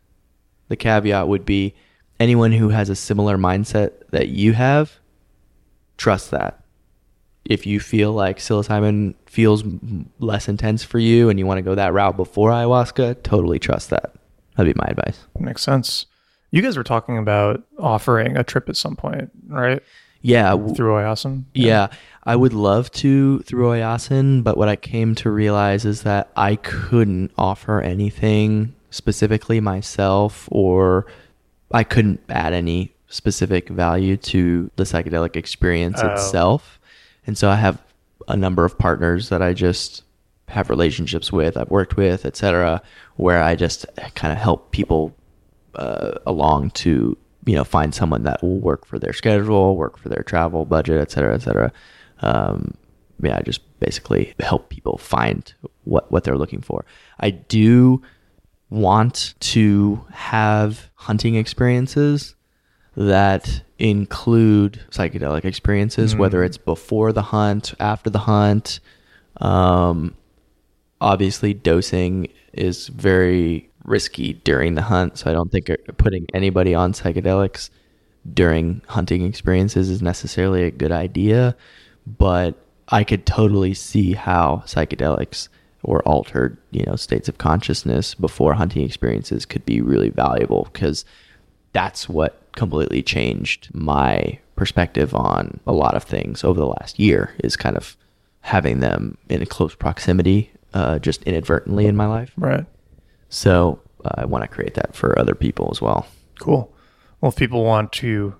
the 0.68 0.76
caveat 0.76 1.28
would 1.28 1.44
be 1.44 1.74
anyone 2.20 2.52
who 2.52 2.68
has 2.70 2.88
a 2.88 2.94
similar 2.96 3.36
mindset 3.36 3.92
that 4.10 4.28
you 4.28 4.52
have, 4.52 4.92
trust 5.96 6.30
that 6.30 6.60
if 7.44 7.66
you 7.66 7.78
feel 7.78 8.12
like 8.12 8.38
psilocybin 8.38 9.14
feels 9.26 9.62
less 10.18 10.48
intense 10.48 10.82
for 10.82 10.98
you 10.98 11.28
and 11.28 11.38
you 11.38 11.46
want 11.46 11.58
to 11.58 11.62
go 11.62 11.74
that 11.74 11.92
route 11.92 12.16
before 12.16 12.50
ayahuasca, 12.50 13.22
totally 13.22 13.58
trust 13.58 13.90
that. 13.90 14.14
That'd 14.56 14.74
be 14.74 14.78
my 14.80 14.88
advice. 14.88 15.18
Makes 15.38 15.62
sense. 15.62 16.06
You 16.50 16.62
guys 16.62 16.76
were 16.76 16.84
talking 16.84 17.18
about 17.18 17.62
offering 17.78 18.36
a 18.36 18.44
trip 18.44 18.68
at 18.68 18.76
some 18.76 18.96
point, 18.96 19.30
right? 19.48 19.82
Yeah, 20.22 20.56
Through 20.56 20.94
Oyasin? 20.94 21.44
yeah, 21.52 21.88
I 22.22 22.34
would 22.34 22.54
love 22.54 22.90
to 22.92 23.40
through 23.40 23.68
Oyasin, 23.72 24.42
but 24.42 24.56
what 24.56 24.68
I 24.70 24.76
came 24.76 25.14
to 25.16 25.30
realize 25.30 25.84
is 25.84 26.02
that 26.04 26.30
I 26.36 26.56
couldn't 26.56 27.30
offer 27.36 27.82
anything 27.82 28.74
specifically 28.94 29.60
myself, 29.60 30.48
or 30.52 31.06
I 31.72 31.82
couldn't 31.82 32.20
add 32.28 32.52
any 32.52 32.94
specific 33.08 33.68
value 33.68 34.16
to 34.16 34.70
the 34.76 34.84
psychedelic 34.84 35.34
experience 35.36 36.00
Oh. 36.02 36.12
itself. 36.12 36.78
And 37.26 37.36
so 37.36 37.50
I 37.50 37.56
have 37.56 37.82
a 38.28 38.36
number 38.36 38.64
of 38.64 38.78
partners 38.78 39.28
that 39.30 39.42
I 39.42 39.52
just 39.52 40.02
have 40.48 40.70
relationships 40.70 41.32
with, 41.32 41.56
I've 41.56 41.70
worked 41.70 41.96
with, 41.96 42.24
etc., 42.24 42.80
where 43.16 43.42
I 43.42 43.56
just 43.56 43.84
kind 44.14 44.32
of 44.32 44.38
help 44.38 44.70
people 44.70 45.14
uh, 45.74 46.18
along 46.26 46.70
to 46.70 47.16
you 47.46 47.54
know 47.56 47.64
find 47.64 47.92
someone 47.94 48.22
that 48.22 48.40
will 48.42 48.60
work 48.60 48.86
for 48.86 48.98
their 48.98 49.12
schedule, 49.12 49.76
work 49.76 49.98
for 49.98 50.08
their 50.08 50.22
travel 50.22 50.64
budget, 50.64 51.00
et 51.00 51.10
cetera, 51.10 51.34
et 51.34 51.42
cetera. 51.42 51.72
Um, 52.20 52.74
yeah, 53.22 53.36
I 53.38 53.42
just 53.42 53.60
basically 53.80 54.34
help 54.40 54.68
people 54.68 54.98
find 54.98 55.52
what 55.84 56.10
what 56.12 56.22
they're 56.24 56.38
looking 56.38 56.60
for. 56.62 56.84
I 57.20 57.30
do 57.30 58.00
want 58.70 59.34
to 59.40 60.04
have 60.10 60.90
hunting 60.94 61.36
experiences 61.36 62.34
that 62.96 63.62
include 63.78 64.80
psychedelic 64.90 65.44
experiences, 65.44 66.14
mm. 66.14 66.18
whether 66.18 66.44
it's 66.44 66.58
before 66.58 67.12
the 67.12 67.22
hunt, 67.22 67.74
after 67.80 68.10
the 68.10 68.20
hunt. 68.20 68.80
Um, 69.38 70.14
obviously, 71.00 71.54
dosing 71.54 72.28
is 72.52 72.88
very 72.88 73.70
risky 73.84 74.34
during 74.34 74.74
the 74.74 74.82
hunt, 74.82 75.18
so 75.18 75.30
I 75.30 75.34
don't 75.34 75.50
think 75.50 75.70
putting 75.98 76.26
anybody 76.32 76.74
on 76.74 76.92
psychedelics 76.92 77.70
during 78.32 78.80
hunting 78.86 79.24
experiences 79.24 79.90
is 79.90 80.00
necessarily 80.00 80.64
a 80.64 80.70
good 80.70 80.92
idea. 80.92 81.56
But 82.06 82.54
I 82.88 83.04
could 83.04 83.26
totally 83.26 83.74
see 83.74 84.12
how 84.12 84.62
psychedelics 84.66 85.48
or 85.84 86.02
altered, 86.02 86.56
you 86.70 86.84
know, 86.84 86.96
states 86.96 87.28
of 87.28 87.38
consciousness 87.38 88.14
before 88.14 88.54
hunting 88.54 88.84
experiences 88.84 89.46
could 89.46 89.64
be 89.64 89.80
really 89.80 90.08
valuable 90.08 90.68
because 90.72 91.04
that's 91.72 92.08
what 92.08 92.40
completely 92.52 93.02
changed 93.02 93.68
my 93.74 94.38
perspective 94.56 95.14
on 95.14 95.60
a 95.66 95.72
lot 95.72 95.94
of 95.94 96.04
things 96.04 96.44
over 96.44 96.58
the 96.58 96.66
last 96.66 96.98
year 96.98 97.34
is 97.42 97.56
kind 97.56 97.76
of 97.76 97.96
having 98.40 98.80
them 98.80 99.18
in 99.28 99.42
a 99.42 99.46
close 99.46 99.74
proximity 99.74 100.50
uh, 100.74 100.98
just 100.98 101.22
inadvertently 101.24 101.86
in 101.86 101.96
my 101.96 102.06
life. 102.06 102.32
Right. 102.36 102.66
So 103.28 103.80
uh, 104.04 104.10
I 104.18 104.24
want 104.26 104.42
to 104.42 104.48
create 104.48 104.74
that 104.74 104.94
for 104.94 105.18
other 105.18 105.34
people 105.34 105.68
as 105.72 105.80
well. 105.80 106.06
Cool. 106.38 106.72
Well, 107.20 107.30
if 107.30 107.36
people 107.36 107.64
want 107.64 107.92
to 107.94 108.34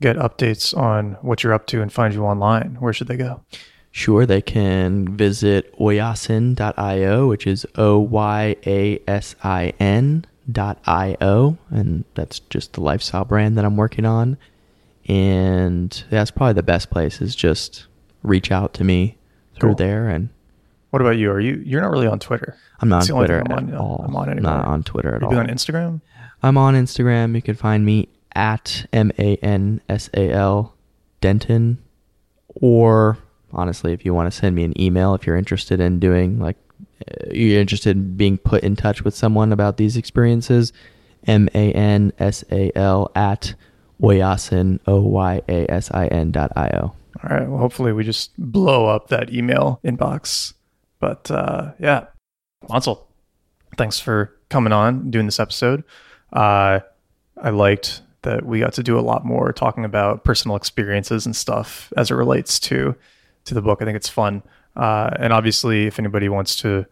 get 0.00 0.16
updates 0.16 0.76
on 0.76 1.12
what 1.20 1.42
you're 1.42 1.52
up 1.52 1.66
to 1.66 1.82
and 1.82 1.92
find 1.92 2.14
you 2.14 2.24
online, 2.24 2.76
where 2.80 2.92
should 2.92 3.08
they 3.08 3.16
go? 3.16 3.42
Sure, 3.92 4.24
they 4.24 4.40
can 4.40 5.16
visit 5.16 5.74
oyasin.io, 5.80 7.26
which 7.26 7.46
is 7.46 7.66
O 7.74 7.98
Y 7.98 8.56
A 8.66 9.00
S 9.08 9.34
I 9.42 9.72
N 9.80 10.24
dot 10.50 10.78
io, 10.86 11.58
and 11.70 12.04
that's 12.14 12.38
just 12.40 12.74
the 12.74 12.80
lifestyle 12.80 13.24
brand 13.24 13.58
that 13.58 13.64
I'm 13.64 13.76
working 13.76 14.04
on. 14.04 14.36
And 15.08 16.04
that's 16.08 16.30
probably 16.30 16.52
the 16.52 16.62
best 16.62 16.90
place 16.90 17.20
is 17.20 17.34
just 17.34 17.86
reach 18.22 18.52
out 18.52 18.74
to 18.74 18.84
me 18.84 19.16
through 19.58 19.70
cool. 19.70 19.76
there. 19.76 20.08
And 20.08 20.28
what 20.90 21.02
about 21.02 21.16
you? 21.16 21.30
Are 21.32 21.40
you 21.40 21.60
you're 21.64 21.80
not 21.80 21.90
really 21.90 22.06
on 22.06 22.20
Twitter? 22.20 22.56
I'm 22.80 22.88
not 22.88 23.10
on 23.10 23.16
Twitter 23.16 23.42
I'm 23.44 23.52
on, 23.52 23.68
at 23.70 23.74
all. 23.76 24.04
I'm 24.06 24.14
on 24.14 24.30
anymore. 24.30 24.52
Not 24.52 24.64
on 24.66 24.82
Twitter 24.84 25.16
at 25.16 25.22
Are 25.22 25.26
all. 25.26 25.36
on 25.36 25.48
Instagram? 25.48 26.00
I'm 26.42 26.56
on 26.56 26.74
Instagram. 26.74 27.34
You 27.34 27.42
can 27.42 27.56
find 27.56 27.84
me 27.84 28.08
at 28.34 28.86
M 28.92 29.10
A 29.18 29.36
N 29.36 29.80
S 29.88 30.08
A 30.14 30.30
L 30.30 30.74
Denton. 31.20 31.78
Or 32.54 33.18
honestly, 33.52 33.92
if 33.92 34.04
you 34.04 34.14
want 34.14 34.30
to 34.30 34.36
send 34.36 34.54
me 34.54 34.64
an 34.64 34.80
email, 34.80 35.14
if 35.14 35.26
you're 35.26 35.36
interested 35.36 35.80
in 35.80 35.98
doing 35.98 36.38
like 36.38 36.56
uh, 37.08 37.30
you're 37.32 37.60
interested 37.60 37.96
in 37.96 38.16
being 38.16 38.38
put 38.38 38.62
in 38.62 38.76
touch 38.76 39.04
with 39.04 39.14
someone 39.14 39.52
about 39.52 39.76
these 39.76 39.96
experiences, 39.96 40.72
M 41.26 41.48
A 41.54 41.72
N 41.72 42.12
S 42.18 42.44
A 42.50 42.70
L 42.74 43.10
at 43.14 43.54
Oyasin 44.02 44.80
O 44.86 45.00
Y 45.00 45.42
A 45.48 45.70
S 45.70 45.90
I 45.92 46.06
N 46.06 46.32
dot 46.32 46.52
I 46.56 46.68
O. 46.74 46.80
All 47.22 47.36
right. 47.36 47.48
Well, 47.48 47.58
hopefully 47.58 47.92
we 47.92 48.04
just 48.04 48.32
blow 48.38 48.86
up 48.86 49.08
that 49.08 49.32
email 49.32 49.80
inbox. 49.84 50.54
But 51.00 51.30
uh, 51.30 51.72
yeah, 51.78 52.06
Mansal, 52.68 53.00
thanks 53.76 53.98
for 53.98 54.36
coming 54.48 54.72
on 54.72 55.10
doing 55.10 55.26
this 55.26 55.40
episode. 55.40 55.84
Uh, 56.32 56.80
I 57.42 57.50
liked 57.50 58.02
that 58.22 58.44
we 58.44 58.60
got 58.60 58.74
to 58.74 58.82
do 58.82 58.98
a 58.98 59.00
lot 59.00 59.24
more 59.24 59.52
talking 59.52 59.84
about 59.84 60.24
personal 60.24 60.56
experiences 60.56 61.24
and 61.24 61.34
stuff 61.34 61.92
as 61.96 62.10
it 62.10 62.14
relates 62.14 62.60
to 62.60 62.94
to 63.44 63.54
the 63.54 63.62
book. 63.62 63.80
I 63.82 63.84
think 63.84 63.96
it's 63.96 64.08
fun. 64.08 64.42
Uh, 64.76 65.10
and 65.18 65.32
obviously, 65.32 65.86
if 65.86 65.98
anybody 65.98 66.28
wants 66.28 66.56
to 66.56 66.86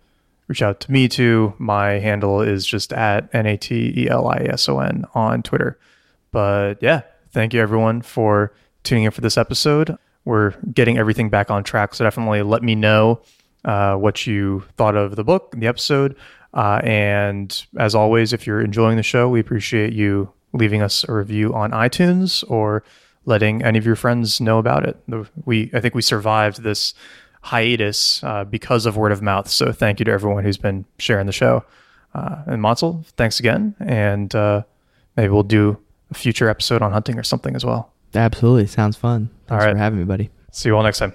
reach 0.49 0.63
out 0.63 0.81
to 0.81 0.93
me 0.93 1.09
too, 1.09 1.55
my 1.59 1.93
handle 1.93 2.41
is 2.41 2.67
just 2.67 2.93
at 2.93 3.29
N 3.33 3.47
A 3.47 3.57
T 3.57 3.93
E 3.97 4.09
L 4.09 4.29
I 4.29 4.47
S 4.51 4.69
O 4.69 4.81
N 4.81 5.05
on 5.15 5.43
Twitter. 5.43 5.79
But 6.33 6.75
yeah, 6.81 7.03
thank 7.31 7.55
you 7.55 7.61
everyone 7.61 8.03
for 8.03 8.53
tuning 8.83 9.05
in 9.05 9.11
for 9.11 9.21
this 9.21 9.39
episode. 9.39 9.97
We're 10.25 10.51
getting 10.73 10.99
everything 10.99 11.31
back 11.31 11.51
on 11.51 11.65
track. 11.65 11.95
So 11.95 12.05
definitely 12.05 12.43
let 12.43 12.63
me 12.63 12.75
know 12.75 13.23
uh, 13.65 13.95
what 13.97 14.27
you 14.27 14.65
thought 14.77 14.97
of 14.97 15.17
the 15.17 15.25
book, 15.25 15.55
the 15.57 15.67
episode. 15.67 16.17
Uh, 16.55 16.81
and 16.83 17.67
as 17.79 17.95
always, 17.95 18.33
if 18.33 18.47
you're 18.47 18.61
enjoying 18.61 18.97
the 18.97 19.03
show, 19.03 19.29
we 19.29 19.41
appreciate 19.41 19.93
you 19.93 20.33
leaving 20.53 20.83
us 20.83 21.05
a 21.09 21.13
review 21.13 21.55
on 21.55 21.71
iTunes 21.73 22.43
or 22.51 22.83
letting 23.29 23.63
any 23.63 23.79
of 23.79 23.87
your 23.87 23.95
friends 23.95 24.41
know 24.41 24.59
about 24.59 24.89
it. 24.89 24.97
We, 25.45 25.71
I 25.75 25.81
think 25.81 25.95
we 25.95 26.03
survived 26.03 26.63
this 26.63 26.95
hiatus 27.43 28.25
uh, 28.25 28.45
because 28.45 28.87
of 28.87 28.97
word 28.97 29.13
of 29.13 29.23
mouth. 29.23 29.49
So 29.49 29.71
thank 29.71 30.01
you 30.01 30.05
to 30.07 30.11
everyone 30.11 30.43
who's 30.43 30.57
been 30.57 30.85
sharing 30.99 31.27
the 31.27 31.33
show. 31.33 31.65
Uh, 32.15 32.43
and 32.47 32.63
Mansal, 32.63 33.05
thanks 33.17 33.39
again. 33.39 33.77
And 33.79 34.35
uh, 34.35 34.63
maybe 35.17 35.29
we'll 35.29 35.43
do 35.43 35.79
a 36.11 36.15
future 36.15 36.49
episode 36.49 36.83
on 36.83 36.91
hunting 36.91 37.19
or 37.19 37.23
something 37.23 37.55
as 37.55 37.65
well. 37.65 37.93
Absolutely. 38.15 38.67
Sounds 38.67 38.97
fun. 38.97 39.29
Thanks 39.47 39.63
all 39.63 39.67
right. 39.69 39.75
for 39.75 39.79
having 39.79 39.99
me, 39.99 40.05
buddy. 40.05 40.31
See 40.51 40.71
you 40.71 40.77
all 40.77 40.83
next 40.83 40.99
time. 40.99 41.13